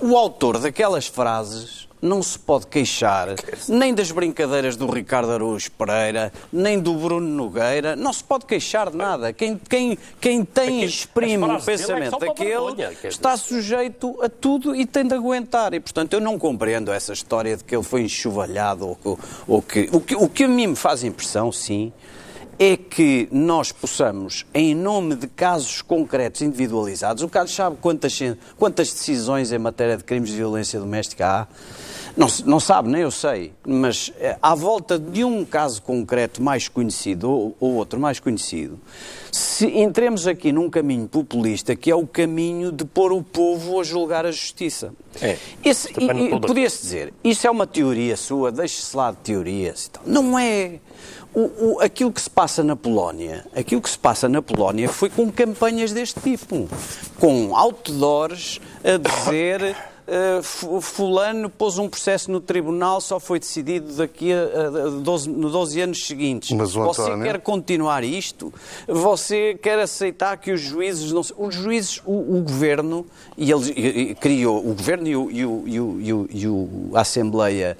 O 0.00 0.16
autor 0.16 0.58
daquelas 0.58 1.06
frases 1.06 1.85
não 2.06 2.22
se 2.22 2.38
pode 2.38 2.66
queixar 2.66 3.28
nem 3.68 3.92
das 3.92 4.10
brincadeiras 4.10 4.76
do 4.76 4.86
Ricardo 4.90 5.32
Araújo 5.32 5.70
Pereira, 5.72 6.32
nem 6.52 6.78
do 6.78 6.94
Bruno 6.94 7.26
Nogueira, 7.28 7.94
não 7.96 8.12
se 8.12 8.22
pode 8.22 8.46
queixar 8.46 8.90
de 8.90 8.96
nada. 8.96 9.32
Quem, 9.32 9.60
quem, 9.68 9.98
quem 10.20 10.44
tem 10.44 10.82
e 10.82 10.86
exprime 10.86 11.44
o 11.44 11.52
é 11.56 11.58
que 11.58 11.66
pensamento 11.66 12.18
daquele 12.18 12.82
está 13.04 13.36
sujeito 13.36 14.16
a 14.22 14.28
tudo 14.28 14.74
e 14.74 14.86
tem 14.86 15.06
de 15.06 15.14
aguentar. 15.14 15.74
E, 15.74 15.80
portanto, 15.80 16.12
eu 16.14 16.20
não 16.20 16.38
compreendo 16.38 16.92
essa 16.92 17.12
história 17.12 17.56
de 17.56 17.64
que 17.64 17.74
ele 17.74 17.82
foi 17.84 18.02
enxovalhado 18.02 18.96
ou, 19.04 19.16
que- 19.16 19.22
ou 19.46 19.62
que... 19.62 19.88
O, 19.92 20.00
que... 20.00 20.14
o 20.14 20.28
que 20.28 20.44
a 20.44 20.48
mim 20.48 20.68
me 20.68 20.76
faz 20.76 21.02
impressão, 21.02 21.50
sim, 21.50 21.92
é 22.58 22.76
que 22.76 23.28
nós 23.30 23.70
possamos, 23.70 24.46
em 24.54 24.74
nome 24.74 25.14
de 25.14 25.26
casos 25.26 25.82
concretos 25.82 26.40
individualizados, 26.40 27.22
o 27.22 27.28
Carlos 27.28 27.54
sabe 27.54 27.76
quantas, 27.80 28.18
quantas 28.56 28.92
decisões 28.92 29.52
em 29.52 29.58
matéria 29.58 29.96
de 29.96 30.04
crimes 30.04 30.30
de 30.30 30.36
violência 30.36 30.80
doméstica 30.80 31.26
há? 31.26 31.46
Não, 32.16 32.28
não 32.46 32.58
sabe, 32.58 32.88
nem 32.88 33.02
eu 33.02 33.10
sei, 33.10 33.52
mas 33.66 34.10
eh, 34.18 34.38
à 34.40 34.54
volta 34.54 34.98
de 34.98 35.22
um 35.22 35.44
caso 35.44 35.82
concreto 35.82 36.42
mais 36.42 36.66
conhecido 36.66 37.30
ou, 37.30 37.56
ou 37.60 37.74
outro 37.74 38.00
mais 38.00 38.18
conhecido, 38.18 38.80
se 39.30 39.66
entremos 39.66 40.26
aqui 40.26 40.50
num 40.50 40.70
caminho 40.70 41.06
populista 41.06 41.76
que 41.76 41.90
é 41.90 41.94
o 41.94 42.06
caminho 42.06 42.72
de 42.72 42.86
pôr 42.86 43.12
o 43.12 43.22
povo 43.22 43.78
a 43.78 43.84
julgar 43.84 44.24
a 44.24 44.30
justiça. 44.32 44.94
É. 45.20 45.36
Esse, 45.62 45.88
e- 46.00 46.34
e 46.34 46.40
Podia-se 46.40 46.80
dizer, 46.80 47.12
isso 47.22 47.46
é 47.46 47.50
uma 47.50 47.66
teoria 47.66 48.16
sua, 48.16 48.50
deixe-se 48.50 48.96
lá 48.96 49.10
de 49.10 49.18
teorias 49.18 49.84
e 49.84 49.90
tal. 49.90 50.02
Não 50.06 50.38
é. 50.38 50.80
O, 51.34 51.74
o- 51.74 51.80
aquilo 51.82 52.10
que 52.10 52.20
se 52.22 52.30
passa 52.30 52.64
na 52.64 52.74
Polónia, 52.74 53.44
aquilo 53.54 53.82
que 53.82 53.90
se 53.90 53.98
passa 53.98 54.26
na 54.26 54.40
Polónia 54.40 54.88
foi 54.88 55.10
com 55.10 55.30
campanhas 55.30 55.92
deste 55.92 56.18
tipo, 56.18 56.66
com 57.20 57.54
outdoors 57.54 58.58
a 58.82 58.96
dizer 58.96 59.76
eh, 60.06 60.40
fu- 60.42 60.80
fulano 60.80 61.48
pôs 61.50 61.78
um 61.78 61.88
processo 61.88 62.30
no 62.30 62.40
tribunal, 62.40 63.00
só 63.00 63.18
foi 63.18 63.38
decidido 63.40 63.92
daqui 63.94 64.32
a, 64.32 64.86
a 64.86 64.90
12, 64.90 65.28
no 65.28 65.50
12 65.50 65.80
anos 65.80 66.06
seguintes. 66.06 66.50
Mas 66.52 66.76
o 66.76 66.84
Você 66.84 67.02
António- 67.02 67.24
quer 67.24 67.40
continuar 67.40 68.04
isto? 68.04 68.52
Você 68.86 69.54
quer 69.60 69.78
aceitar 69.78 70.36
que 70.36 70.52
os 70.52 70.60
juízes 70.60 71.12
não 71.12 71.22
Os 71.36 71.54
juízes, 71.54 72.00
o, 72.04 72.36
o 72.38 72.42
governo, 72.42 73.04
e 73.36 73.50
ele 73.50 73.72
e- 73.76 74.00
e 74.10 74.14
criou, 74.14 74.58
o 74.58 74.74
governo 74.74 75.08
e, 75.08 75.16
o, 75.16 75.30
e, 75.30 75.44
o, 75.44 75.62
e, 75.66 75.80
o, 75.80 76.00
e, 76.00 76.12
o, 76.12 76.28
e 76.30 76.48
o- 76.48 76.90
a 76.94 77.00
Assembleia 77.00 77.76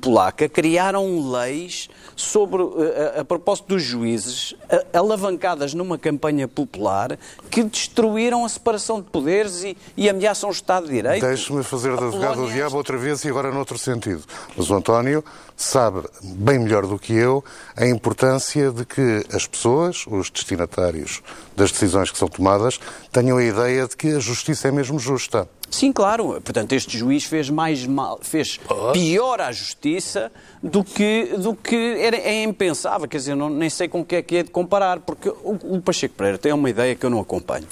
Polaca 0.00 0.48
criaram 0.48 1.30
leis 1.30 1.88
sobre, 2.16 2.62
eh, 2.62 3.14
a, 3.16 3.20
a 3.20 3.24
propósito 3.24 3.68
dos 3.68 3.82
juízes, 3.82 4.54
a- 4.68 4.98
alavancadas 4.98 5.72
numa 5.74 5.96
campanha 5.98 6.48
popular 6.48 7.18
que 7.50 7.62
destruíram 7.62 8.44
a 8.44 8.48
separação 8.48 9.00
de 9.00 9.08
poderes 9.08 9.62
e, 9.64 9.76
e 9.96 10.08
ameaçam 10.08 10.48
o 10.48 10.52
Estado 10.52 10.86
de 10.86 10.92
Direito. 10.92 11.24
Deixe-me 11.26 11.59
fazer 11.64 11.96
de 11.96 12.04
advogado 12.04 12.46
do 12.46 12.52
diabo 12.52 12.76
outra 12.76 12.96
vez 12.96 13.24
e 13.24 13.28
agora 13.28 13.50
noutro 13.50 13.78
sentido. 13.78 14.22
Mas 14.56 14.70
o 14.70 14.74
António 14.74 15.24
sabe 15.56 16.02
bem 16.22 16.58
melhor 16.58 16.86
do 16.86 16.98
que 16.98 17.12
eu 17.12 17.44
a 17.76 17.86
importância 17.86 18.70
de 18.70 18.84
que 18.84 19.24
as 19.32 19.46
pessoas, 19.46 20.04
os 20.06 20.30
destinatários 20.30 21.22
das 21.56 21.70
decisões 21.70 22.10
que 22.10 22.18
são 22.18 22.28
tomadas, 22.28 22.80
tenham 23.12 23.36
a 23.38 23.44
ideia 23.44 23.86
de 23.86 23.96
que 23.96 24.14
a 24.14 24.18
justiça 24.18 24.68
é 24.68 24.70
mesmo 24.70 24.98
justa. 24.98 25.48
Sim, 25.70 25.92
claro. 25.92 26.40
Portanto, 26.40 26.72
este 26.72 26.98
juiz 26.98 27.24
fez 27.24 27.48
mais 27.48 27.86
mal, 27.86 28.18
fez 28.20 28.58
pior 28.92 29.40
à 29.40 29.52
justiça 29.52 30.32
do 30.60 30.82
que, 30.82 31.34
do 31.38 31.54
que 31.54 31.96
era, 32.00 32.16
é 32.16 32.42
impensável. 32.42 33.06
Quer 33.06 33.18
dizer, 33.18 33.36
não, 33.36 33.48
nem 33.48 33.70
sei 33.70 33.88
com 33.88 34.00
o 34.00 34.04
que 34.04 34.16
é 34.16 34.22
que 34.22 34.36
é 34.36 34.42
de 34.42 34.50
comparar, 34.50 34.98
porque 35.00 35.28
o, 35.28 35.76
o 35.76 35.80
Pacheco 35.80 36.14
Pereira 36.16 36.38
tem 36.38 36.52
uma 36.52 36.68
ideia 36.68 36.96
que 36.96 37.06
eu 37.06 37.10
não 37.10 37.20
acompanho. 37.20 37.66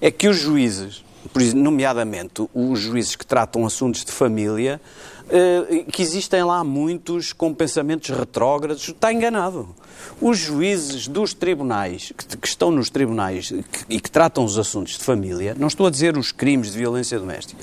É 0.00 0.10
que 0.10 0.26
os 0.26 0.38
juízes, 0.38 1.04
nomeadamente 1.54 2.48
os 2.54 2.78
juízes 2.80 3.16
que 3.16 3.26
tratam 3.26 3.64
assuntos 3.66 4.04
de 4.04 4.12
família, 4.12 4.80
eh, 5.28 5.84
que 5.90 6.02
existem 6.02 6.42
lá 6.44 6.62
muitos 6.62 7.32
com 7.32 7.52
pensamentos 7.54 8.10
retrógrados, 8.10 8.88
está 8.88 9.12
enganado. 9.12 9.68
Os 10.20 10.38
juízes 10.38 11.08
dos 11.08 11.32
tribunais, 11.32 12.12
que, 12.16 12.36
que 12.36 12.46
estão 12.46 12.70
nos 12.70 12.90
tribunais 12.90 13.48
que- 13.48 13.84
e 13.88 14.00
que 14.00 14.10
tratam 14.10 14.44
os 14.44 14.58
assuntos 14.58 14.98
de 14.98 15.04
família, 15.04 15.56
não 15.58 15.68
estou 15.68 15.86
a 15.86 15.90
dizer 15.90 16.16
os 16.18 16.30
crimes 16.30 16.72
de 16.72 16.78
violência 16.78 17.18
doméstica, 17.18 17.60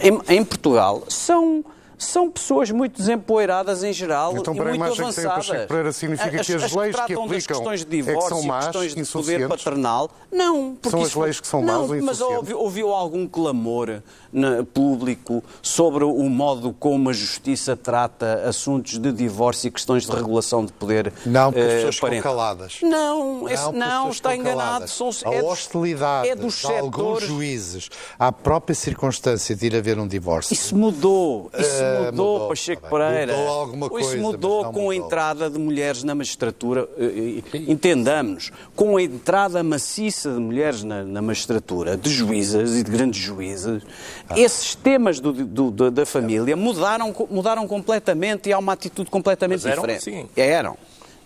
em, 0.00 0.36
em 0.36 0.44
Portugal 0.44 1.04
são. 1.08 1.64
São 1.98 2.30
pessoas 2.30 2.70
muito 2.70 2.96
desempoeiradas 2.98 3.82
em 3.82 3.92
geral 3.92 4.36
Então, 4.36 4.54
e 4.54 4.56
para 4.56 4.66
a 4.66 4.68
muito 4.68 4.76
imagem 4.76 5.06
que 5.08 5.14
tem 5.16 5.26
o 5.26 5.30
avançadas. 5.32 5.66
Pereira, 5.66 5.92
significa 5.92 6.30
que 6.30 6.38
as 6.38 6.48
leis 6.48 6.94
que 6.96 7.14
das 7.14 7.20
aplicam 7.20 7.28
questões 7.56 7.84
de 7.84 7.98
é 7.98 8.02
que 8.02 8.04
são 8.06 8.14
divórcio, 8.14 8.42
más, 8.46 8.64
questões 8.66 8.94
de 8.94 9.04
poder 9.12 9.48
paternal. 9.48 10.10
Não, 10.30 10.74
porque 10.76 10.90
São 10.90 11.00
as 11.02 11.08
isso- 11.08 11.20
leis 11.20 11.40
que 11.40 11.46
são 11.46 11.60
não, 11.62 11.66
más 11.66 11.76
ou 11.82 11.88
mas 11.88 11.98
insuficientes? 12.04 12.36
ouviu, 12.36 12.58
ouviu 12.60 12.92
algum 12.92 13.26
clamor 13.26 14.02
na- 14.32 14.62
público 14.62 15.42
sobre 15.62 16.04
o 16.04 16.22
modo 16.28 16.72
como 16.78 17.10
a 17.10 17.12
justiça 17.12 17.76
trata 17.76 18.42
assuntos 18.48 18.98
de 18.98 19.10
divórcio 19.12 19.68
e 19.68 19.70
questões 19.70 20.06
de 20.06 20.12
regulação 20.14 20.64
de 20.64 20.72
poder 20.72 21.12
Não, 21.26 21.50
porque 21.52 21.64
as 21.66 21.72
eh, 21.72 21.74
pessoas 21.76 21.94
ficam 21.96 22.08
parental? 22.10 22.32
caladas. 22.36 22.78
Não, 22.82 23.48
esse- 23.48 23.54
as 23.64 23.72
não, 23.74 23.86
pessoas 23.88 24.14
está 24.14 24.36
enganado. 24.36 24.88
São, 24.88 25.10
a 25.24 25.34
é 25.34 25.42
hostilidade 25.42 26.28
é 26.28 26.34
dos 26.36 26.54
de 26.56 26.66
alguns 26.66 26.94
setores. 26.94 27.28
juízes 27.28 27.88
à 28.18 28.30
própria 28.30 28.74
circunstância 28.74 29.56
de 29.56 29.66
ir 29.66 29.74
haver 29.76 29.98
um 29.98 30.06
divórcio. 30.06 30.52
Isso 30.54 30.76
mudou, 30.76 31.50
isso 31.58 31.82
mudou, 31.88 32.12
mudou, 32.34 32.48
Pacheco 32.48 32.82
tá 32.82 32.88
bem. 32.90 32.98
Pereira. 32.98 33.32
Mudou 33.36 33.48
alguma 33.48 33.86
Isso 33.86 33.90
coisa, 33.90 34.16
mudou 34.16 34.56
mas 34.56 34.64
não 34.66 34.72
com 34.72 34.80
a 34.90 34.94
mudou. 34.94 35.06
entrada 35.06 35.50
de 35.50 35.58
mulheres 35.58 36.02
na 36.04 36.14
magistratura, 36.14 36.88
eh, 36.98 37.40
eh, 37.54 37.58
entendamos, 37.68 38.50
com 38.76 38.96
a 38.96 39.02
entrada 39.02 39.62
maciça 39.62 40.30
de 40.32 40.38
mulheres 40.38 40.82
na, 40.84 41.02
na 41.04 41.22
magistratura, 41.22 41.96
de 41.96 42.10
juízes 42.10 42.76
e 42.76 42.82
de 42.82 42.90
grandes 42.90 43.20
juízes, 43.20 43.82
Ah. 44.28 44.38
esses 44.38 44.74
temas 44.74 45.20
do- 45.20 45.32
do- 45.32 45.70
do- 45.70 45.90
da 45.90 46.06
família 46.06 46.56
mudaram, 46.56 47.14
mudaram 47.30 47.66
completamente 47.66 48.48
e 48.48 48.52
há 48.52 48.58
uma 48.58 48.72
atitude 48.72 49.10
completamente 49.10 49.66
eram 49.66 49.82
diferente. 49.82 49.98
assim. 50.10 50.28
Eram. 50.36 50.76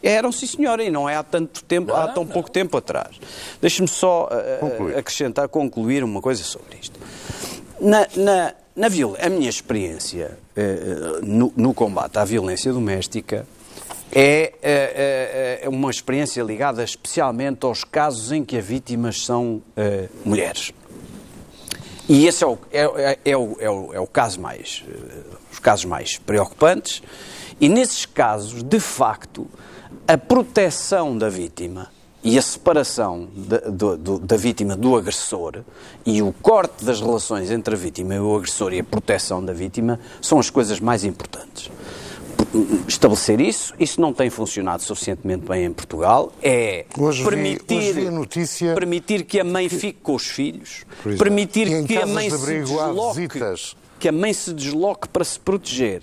Eram, 0.04 0.32
sim, 0.32 0.46
senhora, 0.48 0.82
e 0.82 0.90
não 0.90 1.08
é 1.08 1.14
há 1.14 1.22
tanto 1.22 1.62
tempo, 1.62 1.92
há 1.94 2.08
Não, 2.08 2.14
tão 2.14 2.24
não. 2.24 2.32
pouco 2.32 2.50
tempo 2.50 2.76
atrás. 2.76 3.20
Deixe-me 3.60 3.86
só 3.86 4.28
eh, 4.32 4.56
Conclui. 4.58 4.96
acrescentar, 4.96 5.48
concluir 5.48 6.02
uma 6.02 6.20
coisa 6.20 6.42
sobre 6.42 6.76
isto. 6.82 6.98
Na, 7.80 8.06
na, 8.16 8.52
na 8.74 8.88
viol- 8.88 9.16
a 9.20 9.28
minha 9.28 9.48
experiência 9.50 10.38
eh, 10.56 11.20
no, 11.22 11.52
no 11.56 11.74
combate 11.74 12.18
à 12.18 12.24
violência 12.24 12.72
doméstica 12.72 13.46
é, 14.14 14.52
eh, 14.62 15.60
é 15.62 15.68
uma 15.68 15.90
experiência 15.90 16.42
ligada 16.42 16.82
especialmente 16.82 17.64
aos 17.64 17.84
casos 17.84 18.32
em 18.32 18.44
que 18.44 18.56
as 18.56 18.64
vítimas 18.64 19.24
são 19.24 19.62
mulheres. 20.24 20.72
E 22.08 22.26
esse 22.26 22.42
é 22.44 22.46
o, 22.46 22.58
é, 22.70 22.80
é- 23.12 23.18
é 23.24 23.36
o, 23.36 23.56
é 23.60 23.70
o, 23.70 23.94
é 23.94 24.00
o 24.00 24.06
caso 24.06 24.40
mais, 24.40 24.84
os 25.50 25.58
casos 25.58 25.84
mais 25.84 26.18
preocupantes. 26.18 27.02
E 27.60 27.68
nesses 27.68 28.04
casos, 28.04 28.62
de 28.62 28.80
facto, 28.80 29.46
a 30.06 30.18
proteção 30.18 31.16
da 31.16 31.28
vítima 31.28 31.90
e 32.24 32.38
a 32.38 32.42
separação 32.42 33.28
da, 33.34 33.58
do, 33.58 33.96
do, 33.96 34.18
da 34.18 34.36
vítima 34.36 34.76
do 34.76 34.96
agressor 34.96 35.62
e 36.06 36.22
o 36.22 36.32
corte 36.32 36.84
das 36.84 37.00
relações 37.00 37.50
entre 37.50 37.74
a 37.74 37.78
vítima 37.78 38.14
e 38.14 38.18
o 38.20 38.36
agressor 38.36 38.72
e 38.72 38.78
a 38.80 38.84
proteção 38.84 39.44
da 39.44 39.52
vítima 39.52 39.98
são 40.20 40.38
as 40.38 40.48
coisas 40.48 40.78
mais 40.80 41.02
importantes. 41.04 41.70
Estabelecer 42.86 43.40
isso, 43.40 43.72
isso 43.78 44.00
não 44.00 44.12
tem 44.12 44.28
funcionado 44.28 44.82
suficientemente 44.82 45.46
bem 45.46 45.64
em 45.64 45.72
Portugal, 45.72 46.32
é 46.42 46.84
Hoje 46.98 47.22
vi- 47.22 47.28
permitir, 47.30 47.74
hoje 47.76 47.92
vi 47.92 48.10
notícia 48.10 48.74
permitir 48.74 49.24
que 49.24 49.40
a 49.40 49.44
mãe 49.44 49.68
fique 49.68 49.98
com 50.02 50.14
os 50.14 50.26
filhos, 50.26 50.84
permitir 51.18 51.84
que 51.86 51.96
a 51.96 52.06
mãe 52.06 52.28
se 52.30 52.36
desloque, 52.90 53.28
que 53.98 54.08
a 54.08 54.12
mãe 54.12 54.32
se 54.34 54.52
desloque 54.52 55.08
para 55.08 55.24
se 55.24 55.40
proteger 55.40 56.02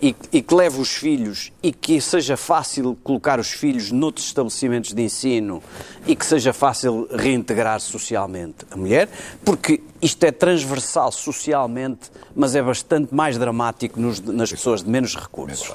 e, 0.00 0.14
e 0.32 0.42
que 0.42 0.54
leve 0.54 0.78
os 0.80 0.90
filhos 0.90 1.50
e 1.62 1.72
que 1.72 2.00
seja 2.00 2.36
fácil 2.36 2.96
colocar 3.02 3.40
os 3.40 3.50
filhos 3.50 3.90
noutros 3.90 4.26
estabelecimentos 4.26 4.92
de 4.92 5.02
ensino 5.02 5.62
e 6.06 6.14
que 6.14 6.24
seja 6.26 6.52
fácil 6.52 7.08
reintegrar 7.10 7.80
socialmente 7.80 8.66
a 8.70 8.76
mulher, 8.76 9.08
porque 9.44 9.80
isto 10.02 10.22
é 10.24 10.30
transversal 10.30 11.10
socialmente, 11.10 12.10
mas 12.34 12.54
é 12.54 12.62
bastante 12.62 13.14
mais 13.14 13.38
dramático 13.38 13.98
nos- 13.98 14.20
nas 14.20 14.50
pessoas 14.50 14.82
de 14.82 14.90
menos 14.90 15.16
recursos. 15.16 15.66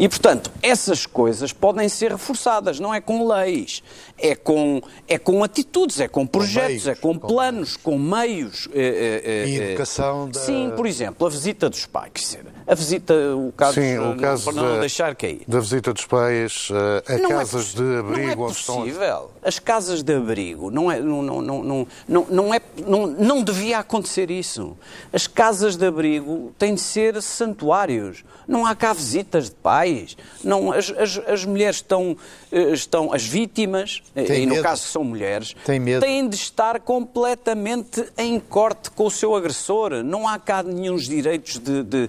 E, 0.00 0.08
portanto, 0.08 0.50
essas 0.62 1.04
coisas 1.04 1.52
podem 1.52 1.88
ser 1.88 2.12
reforçadas, 2.12 2.80
não 2.80 2.94
é 2.94 3.00
com 3.00 3.28
leis, 3.28 3.82
é 4.16 4.34
com, 4.34 4.80
é 5.06 5.18
com 5.18 5.44
atitudes, 5.44 6.00
é 6.00 6.08
com 6.08 6.26
projetos, 6.26 6.86
é 6.86 6.94
com 6.94 7.16
planos, 7.18 7.76
com 7.76 7.98
meios. 7.98 8.68
eh, 8.72 9.20
eh, 9.24 9.48
E 9.48 9.60
eh, 9.60 9.64
educação 9.72 10.30
da- 10.30 10.40
Sim, 10.40 10.72
por 10.74 10.86
exemplo, 10.86 11.26
a 11.26 11.30
visita 11.30 11.68
dos 11.68 11.84
pais. 11.84 12.38
A 12.70 12.74
visita, 12.76 13.12
o 13.36 13.50
caso, 13.56 13.74
Sim, 13.80 13.98
o 13.98 14.04
não- 14.10 14.16
caso 14.16 14.44
para 14.44 14.52
não 14.52 14.74
da, 14.74 14.78
deixar 14.80 15.16
cair. 15.16 15.42
da 15.48 15.58
visita 15.58 15.92
dos 15.92 16.06
pais 16.06 16.68
eh, 16.70 17.14
a 17.14 17.18
Não 17.18 17.24
é 17.26 17.28
casas 17.34 17.64
poss- 17.64 17.74
de 17.74 17.96
abrigo 17.98 18.36
não 18.36 18.44
é 18.44 18.48
onde 18.48 18.56
estão. 18.56 18.76
possível. 18.76 19.30
As 19.42 19.58
casas 19.58 20.02
de 20.04 20.14
abrigo 20.14 20.70
não 20.70 20.88
é 20.92 21.00
não, 21.00 21.20
não, 21.20 21.42
não, 21.42 21.86
não, 22.08 22.26
não, 22.30 22.54
é 22.54 22.60
não, 22.86 23.06
não 23.08 23.42
devia 23.42 23.78
acontecer 23.80 24.30
isso. 24.30 24.76
As 25.12 25.26
casas 25.26 25.74
de 25.76 25.84
abrigo 25.84 26.52
têm 26.58 26.74
de 26.76 26.80
ser 26.80 27.20
santuários. 27.20 28.22
Não 28.46 28.64
há 28.66 28.74
cá 28.74 28.92
visitas 28.92 29.46
de 29.46 29.56
pais. 29.56 30.16
Não 30.44 30.70
as, 30.72 30.90
as, 30.96 31.20
as 31.26 31.44
mulheres 31.44 31.76
estão 31.76 32.16
eh, 32.52 32.70
estão 32.72 33.12
as 33.12 33.24
vítimas 33.24 34.00
eh, 34.14 34.22
Têm 34.24 34.42
e 34.42 34.46
no 34.46 34.52
medo. 34.54 34.62
caso 34.62 34.82
que 34.82 34.88
são 34.88 35.02
mulheres 35.02 35.56
têm 36.00 36.28
de 36.28 36.36
estar 36.36 36.78
completamente 36.80 38.04
em 38.16 38.38
corte 38.38 38.90
com 38.92 39.06
o 39.06 39.10
seu 39.10 39.34
agressor. 39.34 40.04
Não 40.04 40.28
há 40.28 40.38
cá 40.38 40.62
nenhum 40.62 40.96
direitos 40.96 41.58
de, 41.58 41.82
de- 41.82 42.08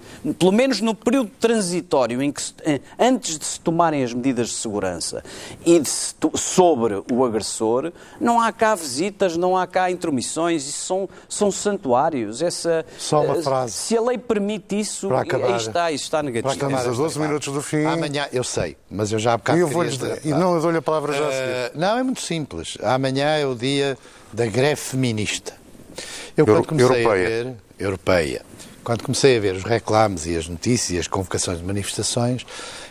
pelo 0.52 0.56
menos 0.58 0.82
no 0.82 0.94
período 0.94 1.30
transitório 1.40 2.20
em 2.22 2.30
que 2.30 2.42
se- 2.42 2.52
eh, 2.62 2.78
antes 2.98 3.38
de 3.38 3.44
se 3.46 3.58
tomarem 3.58 4.04
as 4.04 4.12
medidas 4.12 4.48
de 4.48 4.54
segurança 4.56 5.24
e 5.64 5.80
de 5.80 5.88
se 5.88 6.14
sobre 6.34 7.02
o 7.10 7.24
agressor, 7.24 7.90
não 8.20 8.38
há 8.38 8.52
cá 8.52 8.74
visitas, 8.74 9.34
não 9.34 9.56
há 9.56 9.66
cá 9.66 9.90
intromissões, 9.90 10.68
isso 10.68 10.84
são, 10.84 11.08
são 11.26 11.50
santuários. 11.50 12.42
Essa, 12.42 12.84
Só 12.98 13.22
uma 13.24 13.38
eh, 13.38 13.42
frase. 13.42 13.72
Se 13.72 13.96
a 13.96 14.02
lei 14.02 14.18
permite 14.18 14.78
isso, 14.78 15.08
Para 15.08 15.22
acabar. 15.22 15.46
aí 15.46 15.56
está, 15.56 15.90
isso 15.90 16.04
está 16.04 16.22
negativo. 16.22 16.52
Estamos 16.52 16.80
a 16.86 16.90
12 16.90 17.18
minutos 17.18 17.52
do 17.52 17.62
fim. 17.62 17.86
Amanhã, 17.86 18.28
eu 18.30 18.44
sei, 18.44 18.76
mas 18.90 19.10
eu 19.10 19.18
já 19.18 19.32
há 19.32 19.38
bocado 19.38 19.58
E 19.58 19.62
eu 19.62 19.68
dar- 19.68 20.18
e 20.22 20.28
não, 20.28 20.54
eu 20.54 20.60
dou-lhe 20.60 20.76
a 20.78 20.82
palavra 20.82 21.14
já 21.14 21.26
a 21.28 21.30
seguir. 21.32 21.48
Eh, 21.50 21.72
não, 21.76 21.96
é 21.98 22.02
muito 22.02 22.20
simples. 22.20 22.76
Amanhã 22.82 23.26
é 23.38 23.46
o 23.46 23.54
dia 23.54 23.96
da 24.30 24.44
greve 24.46 24.76
feminista. 24.76 25.54
Eu 26.36 26.44
Euro- 26.46 26.60
quando 26.62 26.66
comecei 26.68 27.02
europeia. 27.04 27.26
a 27.26 27.28
ver... 27.44 27.54
Europeia. 27.78 28.42
Quando 28.84 29.04
comecei 29.04 29.36
a 29.36 29.40
ver 29.40 29.54
os 29.54 29.62
reclames 29.62 30.26
e 30.26 30.36
as 30.36 30.48
notícias 30.48 31.00
as 31.00 31.06
convocações 31.06 31.58
de 31.58 31.64
manifestações, 31.64 32.44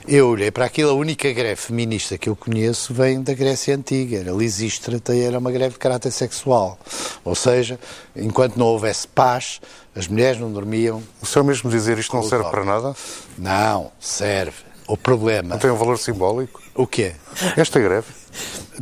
eu 0.07 0.29
olhei 0.29 0.49
para 0.49 0.65
aquilo, 0.65 0.91
a 0.91 0.93
única 0.93 1.31
greve 1.33 1.57
feminista 1.57 2.17
que 2.17 2.29
eu 2.29 2.35
conheço 2.35 2.93
vem 2.93 3.21
da 3.21 3.33
Grécia 3.33 3.75
Antiga. 3.75 4.17
Era 4.17 4.31
Lisístrata 4.31 5.13
e 5.13 5.21
era 5.21 5.37
uma 5.37 5.51
greve 5.51 5.73
de 5.73 5.79
caráter 5.79 6.11
sexual. 6.11 6.79
Ou 7.25 7.35
seja, 7.35 7.77
enquanto 8.15 8.55
não 8.55 8.67
houvesse 8.67 9.07
paz, 9.07 9.59
as 9.93 10.07
mulheres 10.07 10.39
não 10.39 10.51
dormiam. 10.51 11.03
O 11.21 11.25
senhor 11.25 11.43
mesmo 11.43 11.69
dizer 11.69 11.97
isto 11.97 12.15
não 12.15 12.23
serve 12.23 12.49
para 12.49 12.63
nada? 12.63 12.95
Não, 13.37 13.91
serve. 13.99 14.63
O 14.87 14.95
problema... 14.95 15.49
Não 15.49 15.59
tem 15.59 15.69
um 15.69 15.75
valor 15.75 15.97
simbólico? 15.97 16.61
O 16.73 16.87
quê? 16.87 17.13
Esta 17.57 17.79
greve? 17.79 18.20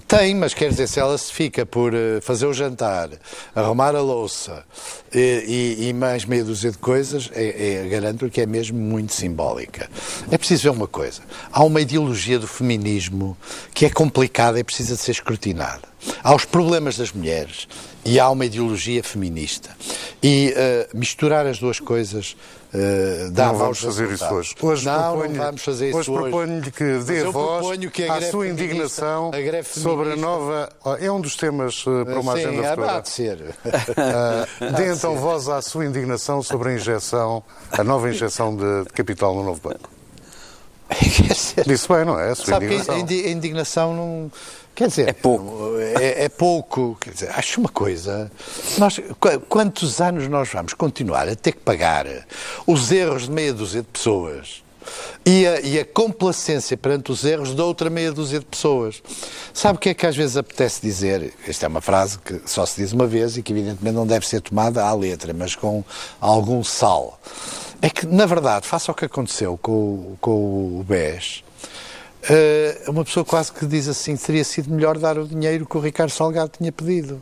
Tem, 0.08 0.36
mas 0.36 0.54
quer 0.54 0.70
dizer, 0.70 0.88
se 0.88 1.00
ela 1.00 1.18
se 1.18 1.32
fica 1.32 1.66
por 1.66 1.94
eh, 1.94 2.20
fazer 2.22 2.46
o 2.46 2.54
jantar, 2.54 3.10
arrumar 3.54 3.96
a 3.96 4.02
louça 4.02 4.64
eh, 5.14 5.44
e, 5.46 5.90
e 5.90 5.94
mais 5.94 6.26
meia 6.26 6.44
dúzia 6.44 6.72
de 6.72 6.78
coisas, 6.78 7.30
é, 7.34 7.84
é, 7.84 7.88
garanto 7.88 8.30
que 8.30 8.42
é 8.42 8.46
mesmo 8.46 8.80
muito 8.80 9.14
simbólica. 9.14 9.90
É 10.32 10.38
preciso 10.38 10.64
ver 10.64 10.70
uma 10.70 10.88
coisa. 10.88 11.22
Há 11.52 11.64
uma 11.64 11.82
ideologia 11.82 12.40
do 12.40 12.48
feminismo 12.48 13.38
que 13.74 13.86
é 13.86 13.90
complicada 13.90 14.60
e 14.60 14.64
precisa 14.64 14.96
de 14.96 15.02
ser 15.02 15.12
escrutinada. 15.12 15.90
Há 16.24 16.34
os 16.34 16.46
problemas 16.46 16.98
das 16.98 17.12
mulheres 17.12 17.68
e 18.06 18.20
há 18.20 18.30
uma 18.30 18.46
ideologia 18.46 19.04
feminista. 19.04 19.76
E 20.24 20.54
eh, 20.56 20.88
misturar 20.94 21.46
as 21.46 21.60
duas 21.60 21.80
coisas 21.80 22.36
eh, 22.74 23.30
dá 23.32 23.48
não 23.48 23.56
vamos 23.58 23.80
fazer 23.80 24.12
isso 24.12 24.26
hoje. 24.26 24.56
Hoje 24.62 24.86
não, 24.86 25.18
não 25.18 25.34
vamos 25.34 25.62
fazer 25.64 25.90
isso 25.90 25.98
hoje. 25.98 26.12
hoje. 26.12 26.22
proponho-lhe 26.22 26.72
que 26.72 26.98
dê 27.00 27.24
voz 27.26 27.78
que 27.92 28.04
à 28.06 28.22
sua 28.30 28.48
indignação 28.48 29.32
a 29.34 29.64
sobre 29.64 30.14
a 30.14 30.16
nova... 30.16 30.70
É 31.00 31.12
um 31.12 31.20
dos 31.20 31.36
temas 31.36 31.84
eh, 31.88 32.06
para 32.06 32.20
uma 32.20 32.34
Sim, 32.36 32.46
agenda 32.46 32.68
há 32.68 32.76
futura. 32.76 33.02
de 33.02 33.10
ser. 33.10 33.56
Ah, 33.98 34.46
dê 34.78 34.94
então 34.94 35.16
voz 35.16 35.48
à 35.50 35.62
sua 35.62 35.86
indignação 35.86 36.44
sobre 36.44 36.70
a 36.70 36.74
injeção, 36.76 37.44
a 37.72 37.84
nova 37.84 38.10
injeção 38.10 38.56
de, 38.56 38.84
de 38.84 38.90
capital 38.94 39.34
no 39.36 39.44
novo 39.44 39.62
banco. 39.62 39.90
Disse 41.68 41.88
bem, 41.88 42.04
não 42.06 42.20
é? 42.20 42.32
A 42.32 42.36
sua 42.36 42.46
Sabe 42.46 42.68
que 42.68 42.74
indignação. 42.74 43.00
indi- 43.00 43.26
a 43.26 43.30
indignação 43.30 43.94
não. 43.96 44.32
Quer 44.76 44.88
dizer, 44.88 45.10
É 45.10 45.14
pouco. 45.14 45.78
É, 46.00 46.24
é 46.26 46.30
pouco. 46.30 46.98
Quer 47.02 47.12
dizer, 47.14 47.30
acho 47.36 47.60
uma 47.60 47.70
coisa. 47.70 48.32
Nós, 48.78 48.98
qu- 49.20 49.40
quantos 49.50 50.00
anos 50.00 50.28
nós 50.28 50.50
vamos 50.54 50.74
continuar 50.74 51.28
a 51.28 51.36
ter 51.36 51.52
que 51.52 51.60
pagar 51.60 52.06
os 52.66 52.92
erros 52.92 53.24
de 53.24 53.32
meia 53.32 53.54
dúzia 53.54 53.82
de 53.82 53.88
pessoas 53.88 54.64
e 55.26 55.46
a, 55.46 55.60
e 55.60 55.78
a 55.80 55.84
complacência 55.86 56.78
perante 56.78 57.12
os 57.12 57.26
erros 57.26 57.54
de 57.54 57.62
outra 57.62 57.90
meia 57.90 58.12
dúzia 58.14 58.40
de 58.40 58.46
pessoas? 58.46 59.04
Sabe 59.54 59.76
o 59.78 59.80
que 59.82 59.90
é 59.90 59.94
que 59.94 60.08
às 60.08 60.16
vezes 60.16 60.38
apetece 60.38 60.80
dizer? 60.82 61.34
Esta 61.46 61.66
é 61.66 61.68
uma 61.68 61.82
frase 61.82 62.18
que 62.20 62.42
só 62.46 62.66
se 62.66 62.82
diz 62.82 62.94
uma 62.94 63.06
vez 63.06 63.36
e 63.36 63.42
que, 63.44 63.52
evidentemente, 63.52 63.96
não 63.96 64.08
deve 64.08 64.26
ser 64.26 64.40
tomada 64.40 64.86
à 64.86 64.94
letra, 64.94 65.34
mas 65.34 65.56
com 65.56 65.84
algum 66.22 66.64
sal. 66.64 67.20
É 67.82 67.90
que, 67.90 68.06
na 68.06 68.26
verdade, 68.26 68.66
faça 68.66 68.92
o 68.92 68.96
que 68.96 69.04
aconteceu 69.06 69.58
com, 69.62 70.16
com 70.22 70.32
o 70.80 70.86
BES. 70.88 71.44
Eh, 72.30 72.82
uma 72.88 73.06
pessoa 73.06 73.24
quase 73.26 73.52
que 73.52 73.66
diz 73.66 73.88
assim: 73.88 74.16
teria 74.18 74.44
sido 74.44 74.70
melhor 74.72 74.98
dar 74.98 75.18
o 75.18 75.28
dinheiro 75.28 75.66
que 75.66 75.78
o 75.78 75.80
Ricardo 75.80 76.10
Salgado 76.12 76.52
tinha 76.58 76.72
pedido. 76.72 77.22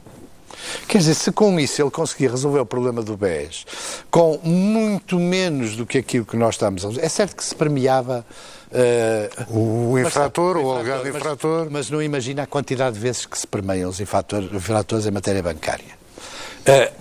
Quer 0.88 0.98
dizer, 1.00 1.14
se 1.14 1.32
com 1.32 1.60
isso 1.60 1.82
ele 1.82 1.92
conseguia 1.92 2.32
resolver 2.32 2.60
o 2.60 2.66
problema 2.66 3.04
do 3.04 3.16
BES 3.16 3.66
com 4.10 4.40
muito 4.44 5.20
menos 5.20 5.76
do 5.76 5.86
que 5.86 6.00
aquilo 6.00 6.26
que 6.26 6.36
nós 6.36 6.56
estamos 6.56 6.84
a 6.84 6.88
fazer, 6.88 7.02
é 7.06 7.10
certo 7.10 7.36
que 7.36 7.44
se 7.46 7.54
premiava. 7.54 8.26
eh, 8.72 9.30
O 9.50 9.92
mas 9.94 10.08
infrator, 10.08 10.58
o 10.58 10.72
alegado 10.74 11.06
mas- 11.06 11.16
infrator. 11.16 11.68
Mas 11.70 11.90
não 11.92 12.02
imagina 12.02 12.44
a 12.44 12.48
quantidade 12.48 12.96
de 12.96 13.02
vezes 13.02 13.26
que 13.26 13.38
se 13.38 13.46
premiam 13.46 13.90
os 13.90 14.00
infrator- 14.00 14.44
infratores 14.54 15.06
em 15.06 15.12
matéria 15.12 15.44
bancária. 15.44 15.96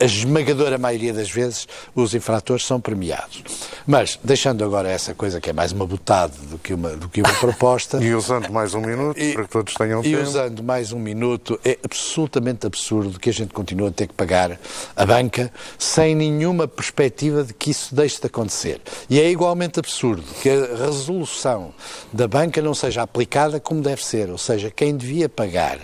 A 0.00 0.04
esmagadora 0.04 0.78
maioria 0.78 1.12
das 1.12 1.28
vezes 1.30 1.66
os 1.94 2.14
infratores 2.14 2.64
são 2.64 2.80
premiados. 2.80 3.42
Mas, 3.86 4.18
deixando 4.22 4.64
agora 4.64 4.88
essa 4.88 5.12
coisa 5.14 5.40
que 5.40 5.50
é 5.50 5.52
mais 5.52 5.72
uma 5.72 5.84
botada 5.86 6.32
do 6.50 6.56
que 6.58 6.72
uma, 6.72 6.90
do 6.90 7.08
que 7.08 7.20
uma 7.20 7.32
proposta. 7.34 7.98
E 8.06 8.14
usando 8.14 8.52
mais 8.52 8.74
um 8.74 8.80
minuto, 8.80 9.18
E- 9.20 9.32
para 9.32 9.42
que 9.44 9.50
todos 9.50 9.74
tenham 9.74 10.00
E 10.00 10.10
tempo. 10.12 10.22
usando 10.22 10.62
mais 10.62 10.92
um 10.92 10.98
minuto, 10.98 11.58
é 11.64 11.78
absolutamente 11.84 12.64
absurdo 12.66 13.18
que 13.18 13.30
a 13.30 13.32
gente 13.32 13.52
continue 13.52 13.88
a 13.88 13.90
ter 13.90 14.06
que 14.06 14.14
pagar 14.14 14.58
a 14.94 15.04
banca 15.06 15.50
sem 15.78 16.14
nenhuma 16.14 16.68
perspectiva 16.68 17.42
de 17.42 17.52
que 17.52 17.70
isso 17.70 17.94
deixe 17.94 18.20
de 18.20 18.26
acontecer. 18.26 18.80
E 19.10 19.20
é 19.20 19.28
igualmente 19.28 19.80
absurdo 19.80 20.22
que 20.42 20.48
a 20.48 20.86
resolução 20.86 21.72
da 22.12 22.28
banca 22.28 22.62
não 22.62 22.74
seja 22.74 23.02
aplicada 23.02 23.58
como 23.58 23.80
deve 23.82 24.04
ser, 24.04 24.30
ou 24.30 24.38
seja, 24.38 24.70
quem 24.70 24.96
devia 24.96 25.28
pagar 25.28 25.78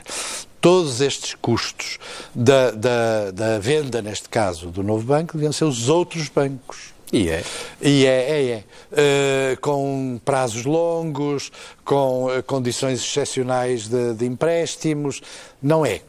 todos 0.63 1.01
estes 1.01 1.35
custos 1.35 1.99
da, 2.33 2.71
da, 2.71 3.31
da 3.33 3.59
venda, 3.59 4.01
neste 4.01 4.29
caso, 4.29 4.69
do 4.69 4.83
novo 4.83 5.05
banco, 5.05 5.35
deviam 5.35 5.53
ser 5.53 5.65
os 5.65 5.89
outros 5.89 6.29
bancos. 6.29 6.93
E 7.13 7.29
é. 7.29 7.45
E 7.83 8.07
é, 8.07 8.31
é, 8.31 8.51
é. 8.51 8.65
Eh, 8.93 9.59
com 9.61 10.19
prazos 10.25 10.65
longos, 10.65 11.53
com 11.85 12.31
eh, 12.31 12.41
condições 12.41 13.01
excepcionais 13.01 13.87
de, 13.87 14.15
de 14.15 14.25
empréstimos. 14.25 15.21
Não 15.61 15.85
é. 15.85 16.01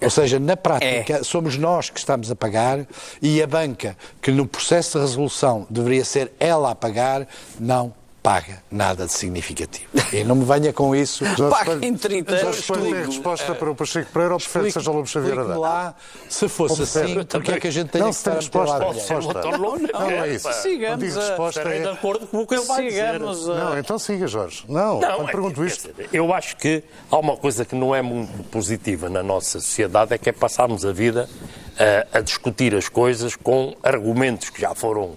Ou 0.00 0.08
seja, 0.08 0.38
na 0.38 0.56
prática, 0.56 1.22
somos 1.22 1.58
nós 1.58 1.90
que 1.90 1.98
estamos 1.98 2.30
a 2.30 2.36
pagar 2.36 2.86
e 3.20 3.42
a 3.42 3.46
banca, 3.46 3.98
que 4.22 4.30
no 4.30 4.46
processo 4.46 4.98
de 4.98 5.04
resolução 5.04 5.66
deveria 5.68 6.04
ser 6.04 6.32
ela 6.40 6.70
a 6.70 6.74
pagar, 6.74 7.28
não 7.60 7.92
paga 8.26 8.60
nada 8.68 9.06
de 9.06 9.12
significativo. 9.12 9.86
E 10.12 10.24
não 10.24 10.34
me 10.34 10.44
venha 10.44 10.72
com 10.72 10.96
isso. 10.96 11.24
Paga 11.48 11.78
em 11.86 11.96
30 11.96 12.36
Já 12.36 12.42
anos 12.46 12.56
tem 12.66 12.76
tudo. 12.76 12.92
resposta 13.06 13.54
para 13.54 13.70
o 13.70 13.74
Pacheco 13.76 14.10
Pereira 14.12 14.34
ou 14.34 14.40
prefere 14.40 14.64
que 14.64 14.72
seja 14.72 14.90
o 14.90 14.94
Lobo 14.94 15.06
Xavier 15.06 15.38
a 15.38 15.44
dar? 15.44 15.56
lá, 15.56 15.94
se 16.28 16.48
fosse 16.48 16.82
assim, 16.82 17.22
porque 17.24 17.52
é 17.52 17.60
que 17.60 17.68
a 17.68 17.70
gente 17.70 17.90
tem 17.90 18.00
Não, 18.00 18.08
que 18.10 18.16
se 18.16 18.24
tem 18.24 18.36
estar 18.36 18.58
a 18.58 18.62
meter 18.62 18.72
lá 18.72 18.92
resposta, 18.92 19.14
resposta. 19.14 19.50
Não, 19.52 19.58
Não, 19.78 19.78
não 19.78 20.10
é 20.10 20.28
isso. 20.34 20.52
Sigamos 20.54 21.16
a- 21.16 21.20
resposta. 21.20 21.60
Estarei 21.60 21.80
de 21.82 21.86
É... 21.86 21.92
acordo 21.92 22.26
com 22.26 22.38
o 22.38 22.46
que 22.48 22.54
ele 22.56 22.64
vai 22.64 22.82
dizer. 22.88 23.14
A... 23.14 23.18
Não, 23.20 23.78
então 23.78 23.96
siga, 23.96 24.26
Jorge. 24.26 24.64
Não, 24.68 24.98
Não, 24.98 25.28
é- 25.28 25.30
pergunto 25.30 25.64
isto. 25.64 25.88
Eu 26.12 26.34
acho 26.34 26.56
que 26.56 26.82
há 27.08 27.18
uma 27.18 27.36
coisa 27.36 27.64
que 27.64 27.76
não 27.76 27.94
é 27.94 28.02
muito 28.02 28.42
positiva 28.50 29.08
na 29.08 29.22
nossa 29.22 29.60
sociedade, 29.60 30.12
é 30.14 30.18
que 30.18 30.28
é 30.28 30.32
passarmos 30.32 30.84
a 30.84 30.90
vida 30.90 31.28
a, 32.12 32.18
a 32.18 32.20
discutir 32.20 32.74
as 32.74 32.88
coisas 32.88 33.36
com 33.36 33.76
argumentos 33.84 34.50
que 34.50 34.62
já 34.62 34.74
foram, 34.74 35.12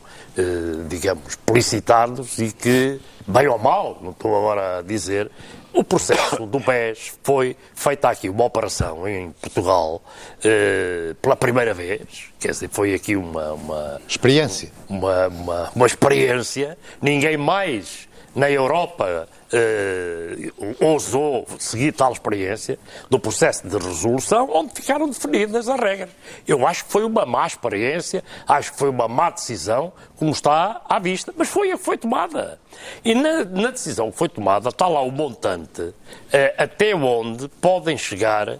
digamos, 0.87 1.23
explicitados 1.29 2.37
e 2.39 2.51
que, 2.51 2.99
bem 3.27 3.47
ou 3.47 3.57
mal, 3.57 3.97
não 4.01 4.11
estou 4.11 4.35
agora 4.35 4.79
a 4.79 4.81
dizer, 4.81 5.29
o 5.73 5.83
processo 5.83 6.45
do 6.47 6.59
BES 6.59 7.13
foi 7.23 7.55
feita 7.75 8.09
aqui 8.09 8.27
uma 8.29 8.43
operação 8.45 9.07
em 9.07 9.31
Portugal 9.39 10.01
eh, 10.43 11.13
pela 11.21 11.35
primeira 11.35 11.73
vez, 11.73 12.25
quer 12.39 12.51
dizer, 12.51 12.69
foi 12.71 12.93
aqui 12.93 13.15
uma- 13.15 13.53
uma, 13.53 14.01
Experiência. 14.07 14.71
uma, 14.89 15.27
uma, 15.27 15.71
uma 15.75 15.85
experiência. 15.85 16.77
Ninguém 17.01 17.37
mais 17.37 18.07
na 18.35 18.49
Europa 18.49 19.27
eh, 19.51 20.51
ousou 20.79 21.47
seguir 21.57 21.91
tal 21.91 22.11
experiência 22.11 22.77
do 23.09 23.19
processo 23.19 23.67
de 23.67 23.77
resolução, 23.77 24.49
onde 24.53 24.73
ficaram 24.73 25.07
definidas 25.07 25.67
as 25.67 25.79
regras. 25.79 26.09
Eu 26.47 26.67
acho 26.67 26.85
que 26.85 26.91
foi 26.91 27.03
uma 27.03 27.25
má 27.25 27.47
experiência, 27.47 28.23
acho 28.47 28.71
que 28.73 28.77
foi 28.77 28.89
uma 28.89 29.07
má 29.07 29.29
decisão, 29.29 29.91
como 30.17 30.31
está 30.31 30.81
à 30.87 30.99
vista, 30.99 31.33
mas 31.35 31.47
foi 31.47 31.71
a 31.71 31.77
que 31.77 31.83
foi 31.83 31.97
tomada. 31.97 32.59
E 33.03 33.15
na, 33.15 33.43
na 33.45 33.71
decisão 33.71 34.11
que 34.11 34.17
foi 34.17 34.29
tomada 34.29 34.69
está 34.69 34.87
lá 34.87 35.01
o 35.01 35.11
montante 35.11 35.93
eh, 36.31 36.53
até 36.57 36.95
onde 36.95 37.47
podem 37.47 37.97
chegar 37.97 38.59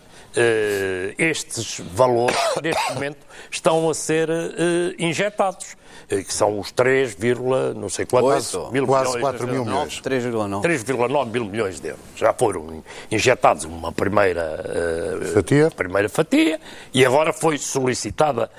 estes 1.17 1.79
valores 1.93 2.37
neste 2.61 2.93
momento 2.93 3.17
estão 3.49 3.89
a 3.89 3.93
ser 3.93 4.29
eh, 4.29 4.95
injetados, 4.99 5.75
eh, 6.09 6.23
que 6.23 6.33
são 6.33 6.59
os 6.59 6.71
3, 6.71 7.15
vírgula 7.15 7.73
não 7.73 7.89
sei 7.89 8.05
quantos 8.05 8.53
mil 8.71 8.85
Quase 8.85 9.15
milhões, 9.15 9.21
4 9.21 9.47
mil 9.47 9.65
milhões. 9.65 10.01
3,9. 10.01 10.61
3,9 10.61 11.25
mil 11.31 11.45
milhões 11.45 11.79
de 11.79 11.89
euros. 11.89 12.03
Já 12.15 12.33
foram 12.33 12.83
injetados 13.11 13.65
uma 13.65 13.91
primeira 13.91 14.63
eh, 15.23 15.25
Fatia. 15.33 15.71
primeira 15.71 16.09
fatia 16.09 16.59
e 16.93 17.05
agora 17.05 17.33
foi 17.33 17.57
solicitada 17.57 18.49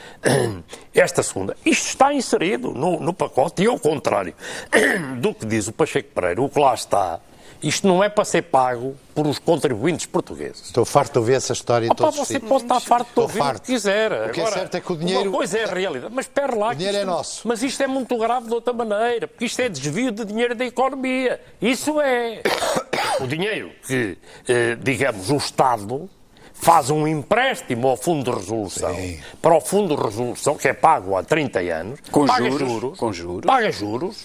esta 0.95 1.23
segunda. 1.23 1.57
Isto 1.65 1.89
está 1.89 2.13
inserido 2.13 2.73
no, 2.73 3.01
no 3.01 3.13
pacote 3.13 3.63
e, 3.63 3.67
ao 3.67 3.79
contrário 3.79 4.35
do 5.19 5.35
que 5.35 5.47
diz 5.47 5.69
o 5.69 5.73
Pacheco 5.73 6.11
Pereira, 6.15 6.43
o 6.43 6.49
que 6.49 6.59
lá 6.59 6.75
está, 6.75 7.21
isto 7.63 7.87
não 7.87 8.03
é 8.03 8.09
para 8.09 8.25
ser 8.25 8.43
pago 8.43 8.97
por 9.15 9.27
os 9.27 9.39
contribuintes 9.39 10.07
portugueses. 10.07 10.63
Estou 10.67 10.85
farto 10.85 11.13
de 11.13 11.19
ouvir 11.19 11.35
essa 11.35 11.53
história 11.53 11.87
em 11.87 11.91
Opa, 11.91 12.05
todos 12.05 12.19
os 12.21 12.29
você 12.29 12.41
pode 12.41 12.63
estar 12.63 12.81
farto 12.81 13.05
de 13.05 13.11
Estou 13.11 13.25
ouvir 13.25 13.41
o 13.41 13.45
farto. 13.45 13.61
que 13.63 13.73
quiser. 13.73 14.13
O 14.13 14.31
que 14.31 14.41
é 14.41 14.43
Agora, 14.45 14.59
certo 14.61 14.75
é 14.77 14.81
que 14.81 14.93
o 14.93 14.97
dinheiro- 14.97 15.31
Uma 15.31 15.37
coisa 15.39 15.59
é 15.59 15.65
a 15.65 15.67
realidade. 15.75 16.15
Mas 16.15 16.25
espera 16.27 16.55
lá. 16.57 16.71
que 16.71 16.77
dinheiro 16.77 16.99
isto- 16.99 17.09
é 17.09 17.11
nosso. 17.11 17.49
Mas 17.49 17.63
isto 17.63 17.83
é 17.83 17.87
muito 17.87 18.17
grave 18.19 18.47
de 18.49 18.55
outra 18.55 18.73
maneira. 18.73 19.27
Porque 19.29 19.45
isto 19.45 19.61
é 19.61 19.69
desvio 19.69 20.11
de 20.11 20.25
dinheiro 20.25 20.55
da 20.55 20.65
economia. 20.65 21.41
Isso 21.61 22.01
é. 22.01 22.43
O 23.21 23.27
dinheiro 23.27 23.71
que, 23.87 24.17
eh, 24.49 24.79
digamos, 24.83 25.31
o 25.31 25.37
Estado 25.37 26.09
faz 26.55 26.89
um 26.89 27.07
empréstimo 27.07 27.89
ao 27.89 27.97
Fundo 27.97 28.31
de 28.31 28.37
Resolução, 28.39 28.97
para 29.43 29.55
o 29.55 29.61
Fundo 29.61 29.95
de 29.95 30.03
Resolução, 30.03 30.55
que 30.57 30.69
é 30.69 30.73
pago 30.73 31.15
há 31.17 31.23
30 31.23 31.59
anos, 31.61 32.01
Com 32.11 32.25
paga 32.27 32.51
juros, 32.51 32.99
com 32.99 33.13
juros. 33.13 33.45
paga 33.47 33.71
juros, 33.71 34.25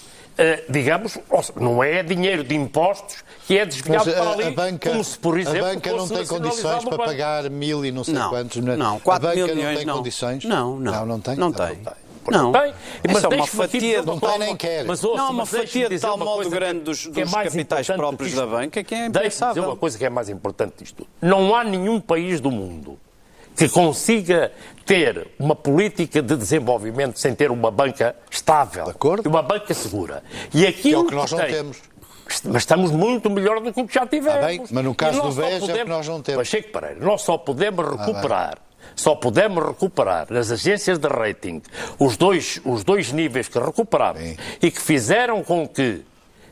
digamos, 0.69 1.17
ou 1.29 1.41
seja, 1.43 1.59
não 1.59 1.83
é 1.83 2.03
dinheiro 2.03 2.43
de 2.43 2.55
impostos 2.55 3.23
que 3.47 3.57
é 3.57 3.65
desviado 3.65 4.05
Mas 4.07 4.15
para 4.15 4.31
ali, 4.31 4.43
a 4.43 4.51
banca, 4.51 4.89
como 4.89 5.03
se, 5.03 5.17
por 5.17 5.39
exemplo, 5.39 5.65
a 5.65 5.73
banca 5.73 5.91
não 5.93 6.07
tem 6.07 6.25
condições 6.27 6.83
para 6.83 6.97
pagar 6.97 7.49
mil 7.49 7.86
e 7.86 7.91
não 7.91 8.03
sei 8.03 8.13
Não, 8.15 8.29
quantos. 8.29 8.57
não, 8.57 8.97
a 8.97 8.99
4 8.99 9.21
banca 9.27 9.36
mil 9.38 9.47
não 9.47 9.55
milhões 9.55 9.77
tem 9.77 9.86
não. 9.88 9.97
condições? 9.97 10.43
Não, 10.43 10.79
não. 10.79 10.91
Não, 10.91 11.05
não 11.05 11.19
tem? 11.19 11.36
Não 11.36 11.51
tem. 11.51 11.75
bom. 11.75 11.91
Não. 12.27 12.51
Tem. 12.51 12.73
Mas 13.13 13.23
é 13.23 13.27
uma 13.27 13.45
fatia 13.47 13.99
de 14.01 14.07
Não 14.07 14.19
tem 14.19 14.39
nem 14.39 14.55
quer. 14.55 14.83
Mas, 14.83 15.03
ouça, 15.03 15.17
Não, 15.21 15.29
uma 15.31 15.45
fatia 15.45 15.88
de 15.88 15.99
tal 15.99 16.15
uma 16.15 16.25
modo 16.25 16.38
coisa 16.38 16.49
grande 16.55 16.79
dos- 16.79 17.05
é 17.05 17.09
dos 17.23 17.31
mais 17.31 17.51
capitais 17.53 17.86
próprios 17.88 18.33
da 18.33 18.47
banca 18.47 18.83
que 18.83 18.95
é 18.95 18.97
Deixe-me 18.97 19.09
dizer 19.11 19.19
impensável. 19.19 19.63
uma 19.65 19.75
coisa 19.77 19.95
que 19.97 20.05
é 20.05 20.09
mais 20.09 20.27
importante 20.27 20.73
disto 20.79 20.95
tudo. 20.95 21.07
Não 21.21 21.53
há 21.55 21.63
nenhum 21.63 22.01
país 22.01 22.41
do 22.41 22.49
mundo 22.49 22.99
que 23.56 23.70
consiga 23.70 24.51
ter 24.86 25.28
uma 25.39 25.56
política 25.56 26.22
de 26.22 26.36
desenvolvimento 26.36 27.20
sem 27.20 27.34
ter 27.34 27.49
uma 27.51 27.72
banca 27.72 28.16
estável 28.30 28.93
e 29.24 29.28
uma 29.28 29.41
banca 29.41 29.74
segura. 29.74 30.24
E 30.53 30.66
aquilo 30.68 30.82
Que 30.82 30.93
é 30.93 30.97
o 30.97 31.06
que 31.06 31.16
nós 31.16 31.32
não 31.32 31.39
tem- 31.39 31.51
temos. 31.51 31.78
Mas 32.45 32.64
estamos 32.64 32.89
muito 32.91 33.30
melhor 33.30 33.60
do 33.62 33.72
que 33.72 33.80
o 33.82 33.88
que 33.88 33.93
já 33.93 34.06
tivemos. 34.08 34.43
Ah, 34.43 34.47
bem, 34.47 34.64
mas 34.72 34.84
no 34.84 34.95
caso 34.95 35.22
do 35.22 35.32
BES 35.32 35.70
é 35.70 35.74
o 35.74 35.78
que 35.78 35.84
nós 35.86 36.08
não 36.08 36.22
temos. 36.22 36.39
Pacheco 36.49 36.72
Pereira, 36.72 36.97
nós 37.06 37.22
só 37.22 37.38
podemos 37.38 37.86
recuperar, 37.88 38.58
só 38.95 39.14
podemos 39.16 39.64
recuperar 39.64 40.26
nas 40.32 40.51
agências 40.51 40.97
de 40.97 41.08
rating 41.08 41.62
os 41.99 42.18
dois, 42.18 42.60
os 42.66 42.84
dois 42.84 43.12
níveis 43.12 43.47
que 43.47 43.60
recuperaram 43.60 44.20
Sim. 44.20 44.38
e 44.62 44.72
que 44.72 44.82
fizeram 44.82 45.43
com 45.43 45.68
que 45.68 46.03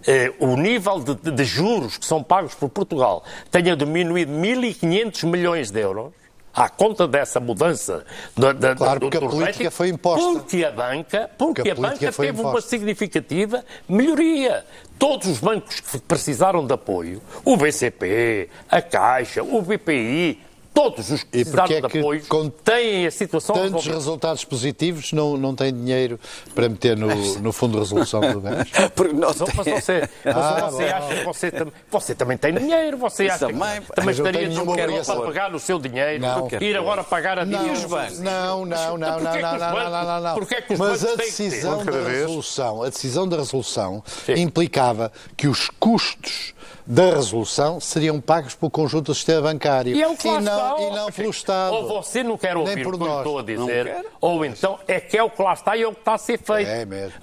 eh, 0.06 0.32
o 0.39 0.56
nível 0.58 0.99
de, 0.99 1.16
de- 1.16 1.32
de 1.32 1.43
juros 1.43 1.97
que 1.97 2.06
são 2.06 2.22
pagos 2.22 2.54
por 2.54 2.70
Portugal 2.70 3.24
tenha 3.49 3.76
diminuído 3.76 4.32
1.500 4.32 5.24
milhões 5.28 5.72
de 5.72 5.80
euros. 5.80 6.12
À 6.56 6.70
conta 6.70 7.08
dessa 7.08 7.39
mudança 7.39 8.06
da, 8.38 8.54
da, 8.54 8.76
Claro, 8.76 8.99
do, 8.99 9.06
porque 9.06 9.18
a 9.18 9.20
do 9.22 9.30
política 9.30 9.64
rating, 9.64 9.76
foi 9.76 9.89
imposta. 9.89 10.39
Porque 10.39 10.64
a 10.64 10.72
banca, 10.72 11.30
porque 11.38 11.62
Porque 11.64 11.70
a 11.70 11.74
a 11.74 11.76
banca 11.76 12.12
teve 12.12 12.39
uma 12.41 12.49
imposta. 12.51 12.70
significativa 12.70 13.66
melhoria. 13.89 14.64
Todos 14.99 15.28
os 15.28 15.39
bancos 15.39 15.80
que 15.80 15.99
precisaram 15.99 16.66
de 16.66 16.74
apoio, 16.74 17.22
o 17.43 17.58
BCP, 17.58 18.49
a 18.70 18.82
Caixa, 18.82 19.41
o 19.43 19.62
BPI, 19.64 20.39
todos 20.74 21.11
os 21.11 21.21
que 21.24 21.39
E 21.39 21.45
precisaram 21.45 21.63
porque 21.67 21.74
é 21.74 21.82
de 21.82 21.88
que 21.89 21.99
apoio 21.99 22.26
com 22.28 22.49
têm 22.49 23.05
a 23.07 23.11
situação 23.11 23.55
Tantos 23.55 23.71
resolvida. 23.71 23.95
resultados 23.95 24.43
positivos 24.45 25.11
não, 25.13 25.38
não 25.38 25.53
tem 25.55 25.74
dinheiro 25.74 26.19
para 26.55 26.67
meter 26.67 26.97
no, 26.97 27.07
no 27.39 27.53
fundo 27.53 27.74
de 27.74 27.80
resolução 27.80 28.21
do 28.21 28.39
BES. 28.41 28.69
Porque 28.95 29.13
nós 29.13 29.39
Não, 29.39 29.47
mas 29.55 29.84
você, 29.84 30.09
mas 30.26 30.36
Ah, 30.36 30.69
você 30.69 30.86
bom. 30.86 30.95
acha 30.95 31.15
que 31.15 31.24
você, 31.26 31.51
tam- 31.51 31.71
você 31.91 32.15
também 32.15 32.38
tem 32.38 32.53
dinheiro, 32.55 32.97
você 32.97 33.28
acha 33.28 33.47
também, 33.47 33.82
que 33.82 33.93
também 33.93 34.15
estaria 34.15 34.61
obrigação. 34.61 35.15
para 35.17 35.26
pagar 35.28 35.53
o 35.55 35.59
seu 35.59 35.80
dinheiro, 35.80 36.21
Não. 36.21 36.47
ir 36.59 36.76
agora 36.78 37.03
pagar 37.03 37.39
a 37.39 37.45
Não, 37.45 37.63
dívidas. 37.74 38.19
não, 38.19 38.65
não, 38.65 38.65
não, 38.65 38.97
não, 38.97 39.19
não, 39.19 39.19
não, 39.19 39.32
os 39.32 39.39
não, 39.39 39.71
bancos- 39.71 39.91
não, 39.91 40.05
não, 40.05 40.21
não. 40.21 40.34
porquê 40.36 40.61
que 40.61 40.74
os 40.74 40.80
Mas 40.80 41.01
bancos 41.01 41.03
a 41.03 41.07
têm 41.17 41.32
que 41.32 41.38
ter? 41.38 41.43
decisão 41.49 41.86
da 41.86 41.91
resolução, 42.09 42.84
a 42.84 42.89
decisão 42.89 43.28
da 43.28 43.38
resolução 43.38 44.03
Sim. 44.26 44.34
implicava 44.41 45.11
que 45.38 45.47
os 45.47 45.69
custos 45.80 46.53
da 46.86 47.15
resolução 47.15 47.79
seriam 47.79 48.19
pagos 48.19 48.55
pelo 48.55 48.69
conjunto 48.69 49.05
do 49.07 49.15
sistema 49.15 49.41
bancário 49.41 49.95
E 49.95 50.01
é 50.01 50.07
o 50.07 50.15
que 50.17 50.27
lá 50.27 50.41
não, 50.41 50.75
está. 50.75 50.81
e 50.84 50.89
não 50.95 51.11
pelo 51.11 51.29
Estado. 51.29 51.73
Ou 51.75 51.88
você 52.03 52.23
não 52.23 52.38
quer 52.38 52.57
ouvir 52.57 52.75
Nem 52.75 52.84
por 52.84 52.95
o 52.95 52.97
que 52.97 53.03
eu 53.03 53.07
nós. 53.07 53.17
estou 53.19 53.39
a 53.39 53.43
dizer, 53.43 54.05
ou 54.19 54.45
então 54.45 54.79
é 54.88 54.99
que 54.99 55.17
é 55.17 55.23
o 55.23 55.29
que 55.29 55.41
lá 55.41 55.53
está 55.53 55.77
e 55.77 55.81
é 55.84 55.88
o 55.88 55.93
que 55.93 55.99
está 55.99 56.13
a 56.15 56.17
ser 56.17 56.38
feito. 56.39 56.69
É 56.69 56.86
mesmo. 56.86 57.13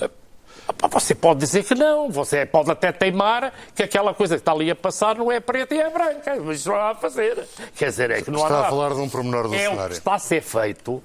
Ah, 0.68 0.72
pá, 0.72 0.88
Você 0.88 1.14
pode 1.14 1.40
dizer 1.40 1.64
que 1.64 1.74
não, 1.74 2.11
você 2.11 2.46
pode 2.46 2.70
até 2.70 2.92
teimar 2.92 3.52
que 3.74 3.82
aquela 3.82 4.14
coisa 4.14 4.36
que 4.36 4.40
está 4.40 4.52
ali 4.52 4.70
a 4.70 4.76
passar 4.76 5.16
não 5.16 5.30
é 5.30 5.40
preta 5.40 5.74
e 5.74 5.80
é 5.80 5.90
branca, 5.90 6.36
mas 6.42 6.61
isso 6.61 6.68
não 6.68 6.76
há 6.76 6.90
a 6.90 6.94
fazer. 6.94 7.44
Quer 7.76 7.86
dizer, 7.90 8.11
é 8.11 8.22
que 8.22 8.30
não 8.30 8.40
há 8.40 8.44
Está 8.44 8.54
a 8.54 8.58
nada. 8.62 8.70
falar 8.70 8.94
de 8.94 9.00
um 9.00 9.08
pormenor 9.08 9.48
do 9.48 9.54
É 9.54 9.58
o 9.58 9.70
que 9.70 9.74
cenário. 9.76 9.92
está 9.92 10.14
a 10.14 10.18
ser 10.18 10.42
feito. 10.42 11.02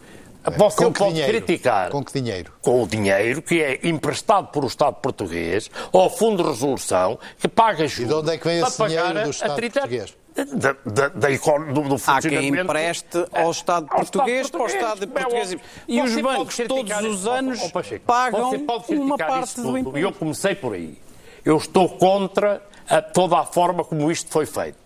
Você 0.51 0.77
Com 0.85 0.93
que 0.93 0.99
pode 0.99 1.13
dinheiro? 1.13 1.31
criticar 1.31 1.89
Com 1.89 2.03
que 2.03 2.13
dinheiro? 2.21 2.53
com 2.61 2.83
o 2.83 2.87
dinheiro 2.87 3.41
que 3.41 3.61
é 3.61 3.79
emprestado 3.83 4.47
por 4.47 4.63
o 4.63 4.67
Estado 4.67 4.95
português 4.95 5.69
ao 5.93 6.09
Fundo 6.09 6.43
de 6.43 6.49
Resolução 6.49 7.17
que 7.39 7.47
paga 7.47 7.87
juros. 7.87 8.07
de 8.09 8.13
onde 8.19 8.31
é 8.33 8.37
que 8.37 8.43
vem 8.47 8.59
esse 8.59 8.83
dinheiro 8.85 9.23
do 9.23 9.29
Estado 9.29 9.55
30 9.55 9.79
português? 9.79 10.17
Da, 10.35 10.75
da, 10.85 11.07
da 11.07 11.29
do, 11.29 11.81
do 11.87 11.95
Há 12.07 12.19
quem 12.21 12.49
empreste 12.49 13.25
ao 13.33 13.51
Estado 13.51 13.87
Ao 13.89 13.99
português, 13.99 14.45
Estado 14.47 14.51
para 14.51 14.63
o 14.63 14.67
Estado 14.67 15.07
português. 15.07 15.23
português. 15.23 15.49
Bem, 15.51 15.61
E 15.87 16.01
os 16.01 16.11
você 16.11 16.21
bancos, 16.21 16.57
todos 16.67 17.01
os 17.05 17.25
anos, 17.27 17.71
Pacheco, 17.71 18.05
pagam 18.05 18.51
você 18.51 18.95
uma 18.95 19.17
parte 19.17 19.61
do 19.61 19.77
imposto. 19.77 19.97
E 19.97 20.01
eu 20.01 20.11
comecei 20.11 20.53
por 20.53 20.73
aí. 20.73 20.97
Eu 21.45 21.55
estou 21.55 21.87
contra 21.87 22.61
a 22.89 23.01
toda 23.01 23.39
a 23.39 23.45
forma 23.45 23.83
como 23.85 24.11
isto 24.11 24.29
foi 24.29 24.45
feito. 24.45 24.84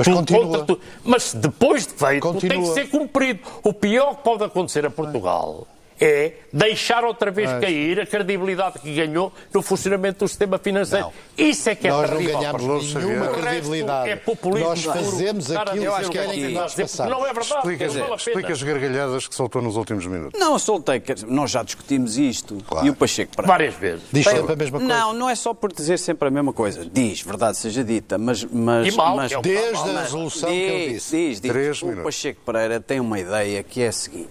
Mas 0.00 0.06
Tudo 0.06 0.16
continua. 0.16 0.58
tudo. 0.64 0.80
Mas 1.04 1.34
depois 1.34 1.86
de 1.86 1.92
feito, 1.92 2.10
tem 2.10 2.20
Continua. 2.20 2.62
que 2.68 2.74
ser 2.74 2.88
cumprido. 2.88 3.40
O 3.62 3.72
pior 3.72 4.16
que 4.16 4.24
pode 4.24 4.44
acontecer 4.44 4.86
a 4.86 4.90
Portugal 4.90 5.66
é 5.66 5.79
deixar 6.52 7.04
outra 7.04 7.30
vez 7.30 7.50
cair 7.60 8.00
a 8.00 8.06
credibilidade 8.06 8.78
que 8.78 8.94
ganhou 8.94 9.32
no 9.52 9.62
funcionamento 9.62 10.24
do 10.24 10.28
sistema 10.28 10.58
financeiro. 10.58 11.06
Não. 11.06 11.12
Isso 11.46 11.68
é 11.68 11.74
que 11.74 11.86
é 11.86 11.90
Nós 11.90 12.10
não 12.10 12.16
terrível. 12.16 12.38
ganhamos 12.38 12.62
Lobo 12.62 12.82
nenhuma 12.82 13.00
Xavier. 13.00 13.18
O 13.20 13.24
resto 13.24 13.40
credibilidade. 13.40 14.10
É 14.10 14.16
populismo 14.16 14.68
nós 14.68 14.82
puro. 14.82 14.94
fazemos 14.94 15.50
a 15.52 15.62
aquilo 15.62 15.94
que 15.96 16.06
o 16.06 16.10
querem 16.10 16.30
que 16.32 16.48
nós 16.48 16.74
façamos. 16.74 17.12
Não 17.12 17.26
é 17.26 17.32
verdade. 17.32 17.54
Explica, 17.54 17.88
pena. 17.88 18.14
explica 18.16 18.52
as 18.52 18.62
gargalhadas 18.62 19.28
que 19.28 19.34
soltou 19.34 19.62
nos 19.62 19.76
últimos 19.76 20.06
minutos. 20.06 20.40
Não, 20.40 20.52
eu 20.54 20.58
soltei, 20.58 21.02
nós 21.26 21.50
já 21.50 21.62
discutimos 21.62 22.16
isto. 22.18 22.58
Claro. 22.66 22.86
E 22.86 22.90
o 22.90 22.94
Pacheco 22.94 23.32
Pereira. 23.36 23.52
Várias 23.52 23.74
vezes. 23.74 24.02
Diz 24.12 24.24
Tem- 24.26 24.36
sempre 24.36 24.52
a 24.52 24.56
mesma 24.56 24.78
coisa. 24.78 24.94
Não, 24.94 25.12
não 25.12 25.30
é 25.30 25.34
só 25.34 25.52
por 25.54 25.72
dizer 25.72 25.98
sempre 25.98 26.28
a 26.28 26.30
mesma 26.30 26.52
coisa. 26.52 26.84
Diz, 26.84 27.20
verdade 27.22 27.56
seja 27.56 27.84
dita, 27.84 28.16
mas... 28.18 28.44
mas 28.44 28.86
E 28.92 28.96
mal, 28.96 29.16
mas, 29.16 29.32
é 29.32 29.40
Desde 29.40 29.72
Mas- 29.72 29.96
a 29.96 30.00
resolução 30.02 30.48
que 30.48 30.54
ele 30.56 30.84
diz, 30.86 30.92
disse. 30.94 31.16
diz, 31.16 31.40
diz. 31.40 31.50
Três 31.52 31.82
O 31.82 31.86
minutos. 31.86 32.04
Pacheco 32.04 32.40
Pereira 32.44 32.80
tem 32.80 33.00
uma 33.00 33.18
ideia 33.18 33.62
que 33.62 33.82
é 33.82 33.88
a 33.88 33.92
seguinte. 33.92 34.28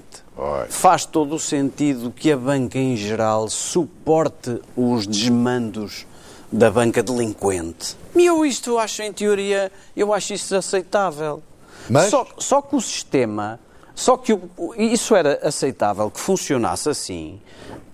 Faz 0.70 1.06
todo 1.06 1.36
o 1.36 1.40
sentido 1.40 2.12
que 2.12 2.32
a 2.32 2.38
banca 2.38 2.78
em 2.78 2.96
geral 2.96 3.50
suporte 3.50 4.60
os 4.76 5.06
desmandos 5.06 6.06
da 6.52 6.72
banca 6.72 7.04
delinquente. 7.04 7.96
E 8.16 8.26
eu 8.26 8.46
isto 8.46 8.78
acho, 8.78 9.02
em 9.04 9.14
teoria, 9.14 9.72
eu 9.96 10.14
acho 10.14 10.34
isso 10.34 10.56
aceitável. 10.56 11.44
Mas- 11.90 12.10
Só, 12.10 12.26
só 12.38 12.62
que 12.62 12.76
o 12.76 12.82
sistema, 12.82 13.60
só 13.94 14.18
que 14.18 14.34
o- 14.34 14.50
isso 14.78 15.16
era 15.16 15.40
aceitável 15.48 16.10
que 16.10 16.20
funcionasse 16.20 16.90
assim 16.90 17.40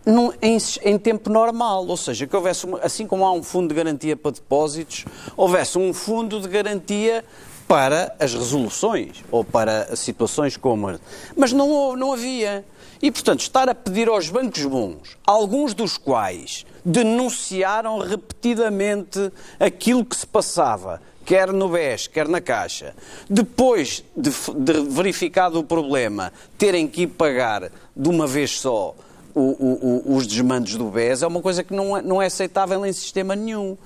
num- 0.06 0.32
em, 0.41 0.58
em 0.84 0.98
tempo 1.00 1.30
normal, 1.30 1.86
ou 1.88 1.98
seja, 1.98 2.28
que 2.28 2.36
houvesse, 2.36 2.68
assim 2.84 3.08
como 3.08 3.26
há 3.26 3.32
um 3.32 3.41
fundo 3.41 3.70
de 3.70 3.74
garantia 3.76 4.16
para 4.16 4.32
depósitos, 4.32 5.04
houvesse 5.36 5.78
um 5.78 5.93
fundo 5.93 6.39
de 6.39 6.48
garantia 6.48 7.26
para 7.68 8.16
as 8.20 8.34
resoluções 8.34 9.24
ou 9.32 9.43
para 9.43 9.95
situações 9.95 10.55
como. 10.57 10.99
Mas 11.36 11.51
não, 11.51 11.95
não 11.95 12.13
havia. 12.13 12.63
E, 13.01 13.11
portanto, 13.11 13.41
estar 13.41 13.68
a 13.70 13.76
pedir 13.76 14.07
aos 14.07 14.30
bancos 14.30 14.66
bons, 14.66 15.18
alguns 15.26 15.74
dos 15.74 15.97
quais 15.97 16.66
denunciaram 16.84 17.99
repetidamente 17.99 19.32
aquilo 19.59 20.05
que 20.05 20.16
se 20.16 20.26
passava, 20.26 21.01
quer 21.26 21.51
no 21.51 21.70
BES, 21.70 22.07
quer 22.07 22.28
na 22.28 22.39
Caixa, 22.39 22.93
depois 23.30 24.03
de, 24.16 24.30
de 24.30 24.82
verificado 24.89 25.59
o 25.59 25.63
problema, 25.63 26.32
terem 26.57 26.88
que 26.88 27.03
ir 27.03 27.07
pagar 27.07 27.70
de 27.95 28.09
uma 28.09 28.28
vez 28.28 28.51
só 28.59 28.95
o- 29.34 29.41
o- 29.41 30.11
o- 30.13 30.16
os 30.16 30.26
desmandos 30.26 30.76
do 30.76 30.86
BES, 30.86 31.22
é 31.24 31.28
uma 31.28 31.41
coisa 31.41 31.63
que 31.63 31.74
não 31.74 31.97
é, 31.97 32.01
não 32.01 32.22
é 32.22 32.28
aceitável 32.28 32.86
em 32.86 32.93
sistema 32.93 33.36
nenhum. 33.36 33.78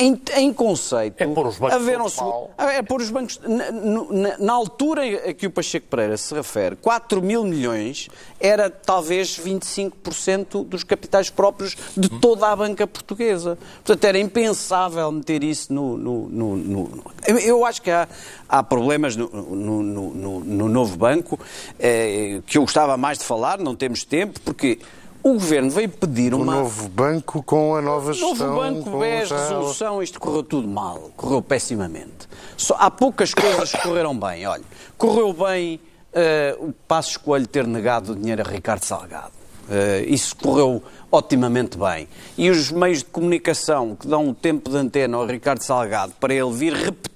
Em, 0.00 0.20
em 0.36 0.52
conceito, 0.52 1.20
É 1.20 1.26
pôr 1.26 1.46
os 1.48 1.58
bancos 1.58 1.74
haver 1.76 1.98
todos 1.98 2.12
segu- 2.12 2.26
mal. 2.28 2.50
é 2.56 2.80
pôr 2.82 3.00
os 3.00 3.10
bancos. 3.10 3.40
Na, 3.42 3.70
na- 3.72 4.38
na 4.38 4.52
altura 4.52 5.02
a 5.28 5.34
que 5.34 5.46
o 5.46 5.50
Pacheco 5.50 5.88
Pereira 5.88 6.16
se 6.16 6.32
refere, 6.32 6.76
4 6.76 7.20
mil 7.20 7.42
milhões 7.44 8.08
era 8.38 8.70
talvez 8.70 9.36
25% 9.38 10.64
dos 10.64 10.84
capitais 10.84 11.30
próprios 11.30 11.76
de 11.96 12.08
toda 12.08 12.46
a 12.46 12.54
banca 12.54 12.86
portuguesa. 12.86 13.58
Portanto, 13.84 14.04
era 14.04 14.18
impensável 14.18 15.10
meter 15.10 15.42
isso 15.42 15.72
no. 15.72 15.96
no- 15.96 16.28
no- 16.28 16.56
no- 16.56 17.02
Eu, 17.26 17.64
acho 17.64 17.82
que 17.82 17.90
há, 17.90 18.06
há 18.48 18.62
problemas 18.62 19.16
no- 19.16 19.28
no 19.28 20.68
novo 20.68 20.96
banco 20.96 21.38
eh, 21.78 22.40
que 22.46 22.56
eu 22.58 22.62
gostava 22.62 22.96
mais 22.96 23.18
de 23.18 23.24
falar, 23.24 23.58
não 23.58 23.74
temos 23.74 24.04
tempo, 24.04 24.38
porque. 24.44 24.78
O 25.22 25.32
governo 25.34 25.70
veio 25.70 25.88
pedir 25.88 26.32
O 26.32 26.38
uma. 26.42 26.56
novo 26.56 26.88
banco 26.88 27.42
com 27.42 27.74
a 27.74 27.82
nova 27.82 28.12
gestão. 28.12 28.34
Novo 28.34 28.60
banco, 28.60 28.90
com 28.90 28.98
BES, 29.00 29.28
já- 29.28 29.38
resolução, 29.38 30.02
isto 30.02 30.18
correu 30.20 30.42
tudo 30.42 30.66
mal, 30.68 31.10
correu 31.16 31.42
pessimamente. 31.42 32.28
Só, 32.56 32.76
há 32.78 32.90
poucas 32.90 33.34
coisas 33.34 33.70
que 33.72 33.78
correram 33.82 34.18
bem. 34.18 34.46
Olha, 34.46 34.62
correu 34.96 35.32
bem 35.32 35.80
eh, 36.12 36.56
o 36.60 36.72
Passo 36.72 37.10
Escolho 37.10 37.46
ter 37.46 37.66
negado 37.66 38.12
o 38.12 38.16
dinheiro 38.16 38.42
a 38.46 38.50
Ricardo 38.50 38.84
Salgado. 38.84 39.32
Eh, 39.70 40.04
isso 40.08 40.34
correu 40.36 40.82
otimamente 41.10 41.76
bem. 41.76 42.08
E 42.38 42.48
os 42.48 42.70
meios 42.70 42.98
de 43.00 43.04
comunicação 43.06 43.94
que 43.96 44.06
dão 44.06 44.30
o 44.30 44.34
tempo 44.34 44.70
de 44.70 44.76
antena 44.76 45.16
ao 45.18 45.26
Ricardo 45.26 45.60
Salgado 45.62 46.12
para 46.18 46.32
ele 46.32 46.50
vir 46.52 46.72
repetir 46.72 47.07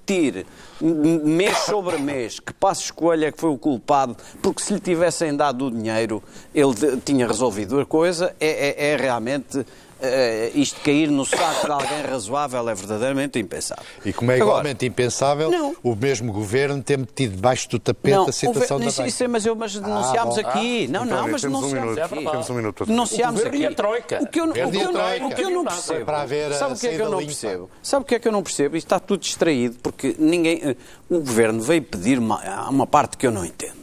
mês 0.80 1.58
sobre 1.58 1.98
mês 1.98 2.40
que 2.40 2.52
Passo 2.52 2.82
Escolho 2.84 3.24
é 3.24 3.32
que 3.32 3.40
foi 3.40 3.50
o 3.50 3.58
culpado, 3.58 4.16
porque 4.42 4.62
se 4.62 4.74
lhe 4.74 4.80
tivessem 4.80 5.34
dado 5.36 5.66
o 5.66 5.70
dinheiro 5.70 6.22
ele 6.54 6.74
tinha 7.04 7.26
resolvido 7.26 7.80
a 7.80 7.86
coisa, 7.86 8.34
é, 8.40 8.68
é- 8.68 8.92
é 8.92 8.96
realmente 8.96 9.64
eh, 10.02 10.50
isto 10.54 10.80
cair 10.80 11.10
no 11.10 11.24
saco 11.24 11.66
de 11.66 11.72
alguém 11.72 12.02
razoável 12.02 12.68
é 12.68 12.74
verdadeiramente 12.74 13.38
impensável. 13.38 13.84
E 14.04 14.12
como 14.12 14.30
é 14.32 14.34
Agora, 14.34 14.50
igualmente 14.50 14.84
impensável 14.84 15.50
Não. 15.50 15.76
o 15.82 15.94
mesmo 15.94 16.32
governo 16.32 16.82
ter 16.82 16.98
metido 16.98 17.36
debaixo 17.36 17.68
do 17.70 17.78
tapete 17.78 18.16
não, 18.16 18.28
a 18.28 18.32
situação 18.32 18.78
da 18.80 18.86
banca. 18.86 19.06
isso 19.06 19.22
é, 19.24 19.28
mas, 19.28 19.46
eu, 19.46 19.54
mas 19.54 19.74
denunciámos 19.74 20.34
bom. 20.34 20.40
aqui. 20.48 20.88
não, 20.88 21.04
Então, 21.04 21.16
não, 21.22 21.28
mas 21.28 21.44
um 21.44 21.48
denunciámos 21.48 21.72
minuto. 21.72 22.00
aqui. 22.02 22.30
Temos 22.30 22.50
um 22.50 22.54
minuto 22.54 22.86
Denunciámos 22.86 23.44
aqui. 23.44 23.56
e 23.58 23.66
a 23.66 23.74
Troika. 23.74 24.22
O 24.22 24.26
que 24.26 24.40
eu, 24.40 24.46
não- 24.46 24.52
o 24.52 24.54
que 24.54 24.60
eu 24.60 24.92
não- 24.92 25.26
o 25.28 25.34
que 25.34 25.42
eu 25.42 25.50
não 25.50 25.64
percebo. 25.64 26.04
para 26.04 26.22
haver 26.22 26.52
a 26.52 26.54
Sabe 26.58 26.74
o 26.74 26.76
que 26.78 26.86
é 26.88 26.90
que 26.96 27.00
eu 27.02 27.10
não 27.10 27.18
limpa. 27.20 27.26
percebo? 27.32 27.70
Sabe 27.82 28.02
o 28.02 28.06
que 28.06 28.14
é 28.14 28.18
que 28.18 28.28
eu 28.28 28.32
não 28.32 28.42
percebo? 28.42 28.76
Isto 28.76 28.86
está 28.86 28.98
tudo 29.00 29.20
distraído 29.20 29.76
porque 29.82 30.16
ninguém. 30.18 30.60
eh, 30.64 30.76
O 31.08 31.18
governo 31.20 31.60
veio 31.62 31.82
pedir 31.82 32.18
uma, 32.18 32.42
há 32.42 32.68
uma 32.70 32.86
parte 32.86 33.16
que 33.16 33.26
eu 33.26 33.30
não 33.30 33.44
entendo. 33.44 33.82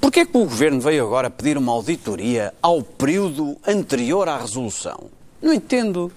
Porquê 0.00 0.20
é 0.20 0.24
que 0.24 0.34
o 0.36 0.40
governo 0.44 0.80
veio 0.80 1.04
agora 1.04 1.28
pedir 1.28 1.58
uma 1.58 1.72
auditoria 1.72 2.54
ao 2.62 2.82
período 2.82 3.56
anterior 3.66 4.28
à 4.30 4.38
resolução? 4.38 5.10
Não 5.40 5.52
entendo. 5.52 6.10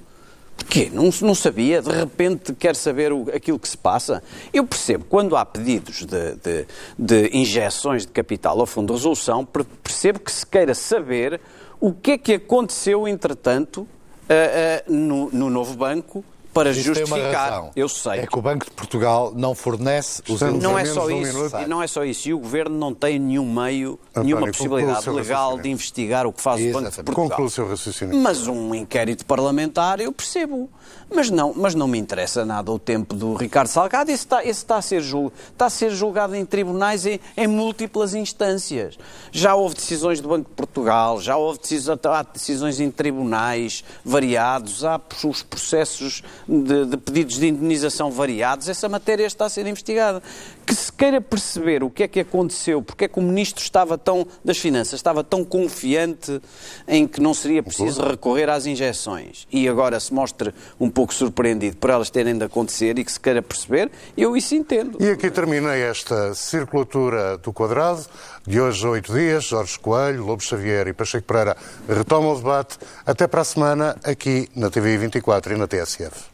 Porquê? 0.56 0.90
Não, 0.94 1.10
não 1.22 1.34
sabia? 1.36 1.82
De 1.82 1.90
repente 1.92 2.54
quer 2.54 2.76
saber 2.76 3.12
o- 3.12 3.28
aquilo 3.34 3.58
que 3.58 3.68
se 3.68 3.78
passa? 3.78 4.22
Eu 4.54 4.66
percebo, 4.66 5.04
quando 5.06 5.36
há 5.36 5.44
pedidos 5.46 6.06
de, 6.06 6.36
de- 6.36 6.66
de 6.98 7.30
injeções 7.38 8.06
de 8.06 8.12
capital 8.12 8.60
ao 8.60 8.66
Fundo 8.66 8.88
de 8.88 8.94
Resolução, 8.94 9.44
per- 9.44 9.66
percebo 9.84 10.20
que 10.20 10.32
se 10.32 10.46
queira 10.46 10.76
saber 10.76 11.42
o 11.80 11.92
que 11.92 12.12
é 12.12 12.18
que 12.18 12.34
aconteceu, 12.34 13.08
entretanto, 13.08 13.88
ah, 14.30 14.34
ah, 14.34 14.84
no, 14.88 15.30
no 15.32 15.50
novo 15.50 15.76
banco 15.76 16.24
para 16.54 16.70
Isso 16.72 16.94
tem 16.94 17.04
uma 17.04 17.18
justificar. 17.18 17.50
razão. 17.52 17.72
Eu 17.76 17.90
sei. 17.90 18.20
É 18.20 18.28
que 18.28 18.38
o 18.38 18.42
Banco 18.42 18.66
de 18.66 18.72
Portugal 18.72 19.34
não 19.36 19.56
fornece 19.56 20.22
os 20.30 20.40
Não 20.42 20.78
é 20.78 20.86
só 20.86 21.08
de 21.08 21.14
um 21.14 21.22
isso, 21.22 21.34
minuto. 21.38 21.58
e 21.58 21.68
não 21.68 21.82
é 21.82 21.88
só 21.88 22.04
isso. 22.06 22.30
E 22.30 22.34
o 22.34 22.40
governo 22.40 22.78
não 22.78 22.94
tem 22.94 23.18
nenhum 23.20 23.52
meio, 23.52 24.00
António, 24.12 24.36
nenhuma 24.36 24.52
possibilidade 24.52 25.10
legal 25.10 25.58
de 25.60 25.70
investigar 25.70 26.26
o 26.28 26.32
que 26.34 26.42
faz 26.42 26.62
o 26.62 26.66
Banco 26.66 26.80
de 26.80 26.88
Exatamente. 26.88 27.06
Portugal. 27.06 27.30
Conclua 27.30 27.48
o 27.48 27.50
seu 27.50 27.68
raciocínio. 27.68 28.16
Mas 28.18 28.48
um 28.48 28.76
inquérito 28.76 29.26
parlamentar 29.26 30.00
eu 30.00 30.12
percebo. 30.12 30.70
Mas 31.16 31.30
não, 31.30 31.54
mas 31.56 31.76
não 31.76 31.88
me 31.88 31.98
interessa 31.98 32.44
nada 32.46 32.72
o 32.72 32.80
tempo 32.80 33.16
do 33.16 33.36
Ricardo 33.36 33.68
Salgado. 33.68 34.10
Esse 34.12 34.24
está, 34.24 34.42
esse 34.42 34.52
está, 34.62 34.78
a, 34.78 34.82
ser 34.82 35.02
jul- 35.02 35.32
está 35.52 35.66
a 35.68 35.70
ser 35.70 35.92
julgado 35.92 36.36
em 36.36 36.44
tribunais 36.46 37.06
em, 37.06 37.20
em 37.38 37.48
múltiplas 37.48 38.14
instâncias. 38.16 38.98
Já 39.32 39.54
houve 39.56 39.76
decisões 39.76 40.20
do 40.20 40.30
Banco 40.30 40.50
de 40.50 40.56
Portugal, 40.56 41.22
já 41.22 41.38
houve 41.38 41.60
decisões, 41.60 42.00
há 42.06 42.24
decisões 42.24 42.80
em 42.80 42.90
tribunais 42.90 43.84
variados, 44.04 44.84
há 44.84 45.00
os 45.24 45.44
processos 45.44 46.24
de, 46.48 46.86
de 46.86 46.98
pedidos 46.98 47.38
de 47.38 47.48
indenização 47.48 48.12
variados. 48.12 48.70
Essa 48.70 48.90
matéria 48.90 49.26
está 49.26 49.46
a 49.46 49.50
ser 49.50 49.66
investigada. 49.68 50.22
Que 50.66 50.74
se 50.74 50.92
queira 50.92 51.20
perceber 51.20 51.84
o 51.84 51.90
que 51.90 52.04
é 52.04 52.08
que 52.08 52.20
aconteceu, 52.20 52.82
porque 52.82 53.06
é 53.06 53.08
que 53.08 53.20
o 53.20 53.22
Ministro 53.22 53.64
estava 53.64 53.98
tão, 53.98 54.26
das 54.44 54.58
Finanças 54.58 54.94
estava 54.94 55.24
tão 55.24 55.44
confiante 55.44 56.42
em 56.88 57.08
que 57.08 57.20
não 57.22 57.34
seria 57.34 57.62
preciso 57.62 58.02
recorrer 58.02 58.50
às 58.50 58.66
injeções 58.66 59.48
e 59.52 59.68
agora 59.68 60.00
se 60.00 60.14
mostre 60.14 60.54
um 60.80 60.90
pouco 60.90 61.14
surpreendido 61.14 61.78
por 61.78 61.90
elas 61.90 62.10
terem 62.10 62.38
de 62.38 62.46
acontecer 62.46 62.98
e 62.98 63.04
que 63.04 63.12
se 63.12 63.20
queira 63.20 63.42
perceber, 63.42 63.92
eu 64.18 64.36
isso 64.38 64.56
entendo. 64.56 64.98
E 65.00 65.10
aqui 65.10 65.30
termina 65.30 65.76
esta 65.76 66.34
circulatura 66.34 67.38
do 67.38 67.52
quadrado. 67.52 68.06
De 68.46 68.60
hoje 68.60 68.86
a 68.86 68.90
oito 68.90 69.14
dias, 69.14 69.46
Jorge 69.46 69.80
Coelho, 69.80 70.26
Lobo 70.26 70.44
Xavier 70.44 70.88
e 70.88 70.94
Pacheco 70.94 71.26
Pereira 71.26 71.56
retomam 71.88 72.34
o 72.34 72.36
debate. 72.36 72.78
Até 73.06 73.28
para 73.28 73.42
a 73.42 73.46
semana, 73.46 73.96
aqui 74.04 74.50
na 74.56 74.70
TV 74.70 74.98
24 74.98 75.54
e 75.54 75.58
na 75.58 75.68
TSF. 75.68 76.33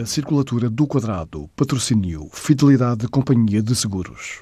A 0.00 0.06
circulatura 0.06 0.70
do 0.70 0.86
quadrado, 0.86 1.50
patrocínio, 1.54 2.30
fidelidade 2.32 3.06
companhia 3.06 3.62
de 3.62 3.76
seguros. 3.76 4.38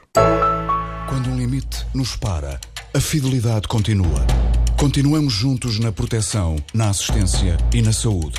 Quando 1.08 1.30
um 1.30 1.36
limite 1.36 1.84
nos 1.92 2.14
para, 2.14 2.60
a 2.94 3.00
fidelidade 3.00 3.66
continua. 3.66 4.24
Continuamos 4.78 5.32
juntos 5.32 5.80
na 5.80 5.90
proteção, 5.90 6.54
na 6.72 6.90
assistência 6.90 7.56
e 7.74 7.82
na 7.82 7.92
saúde. 7.92 8.38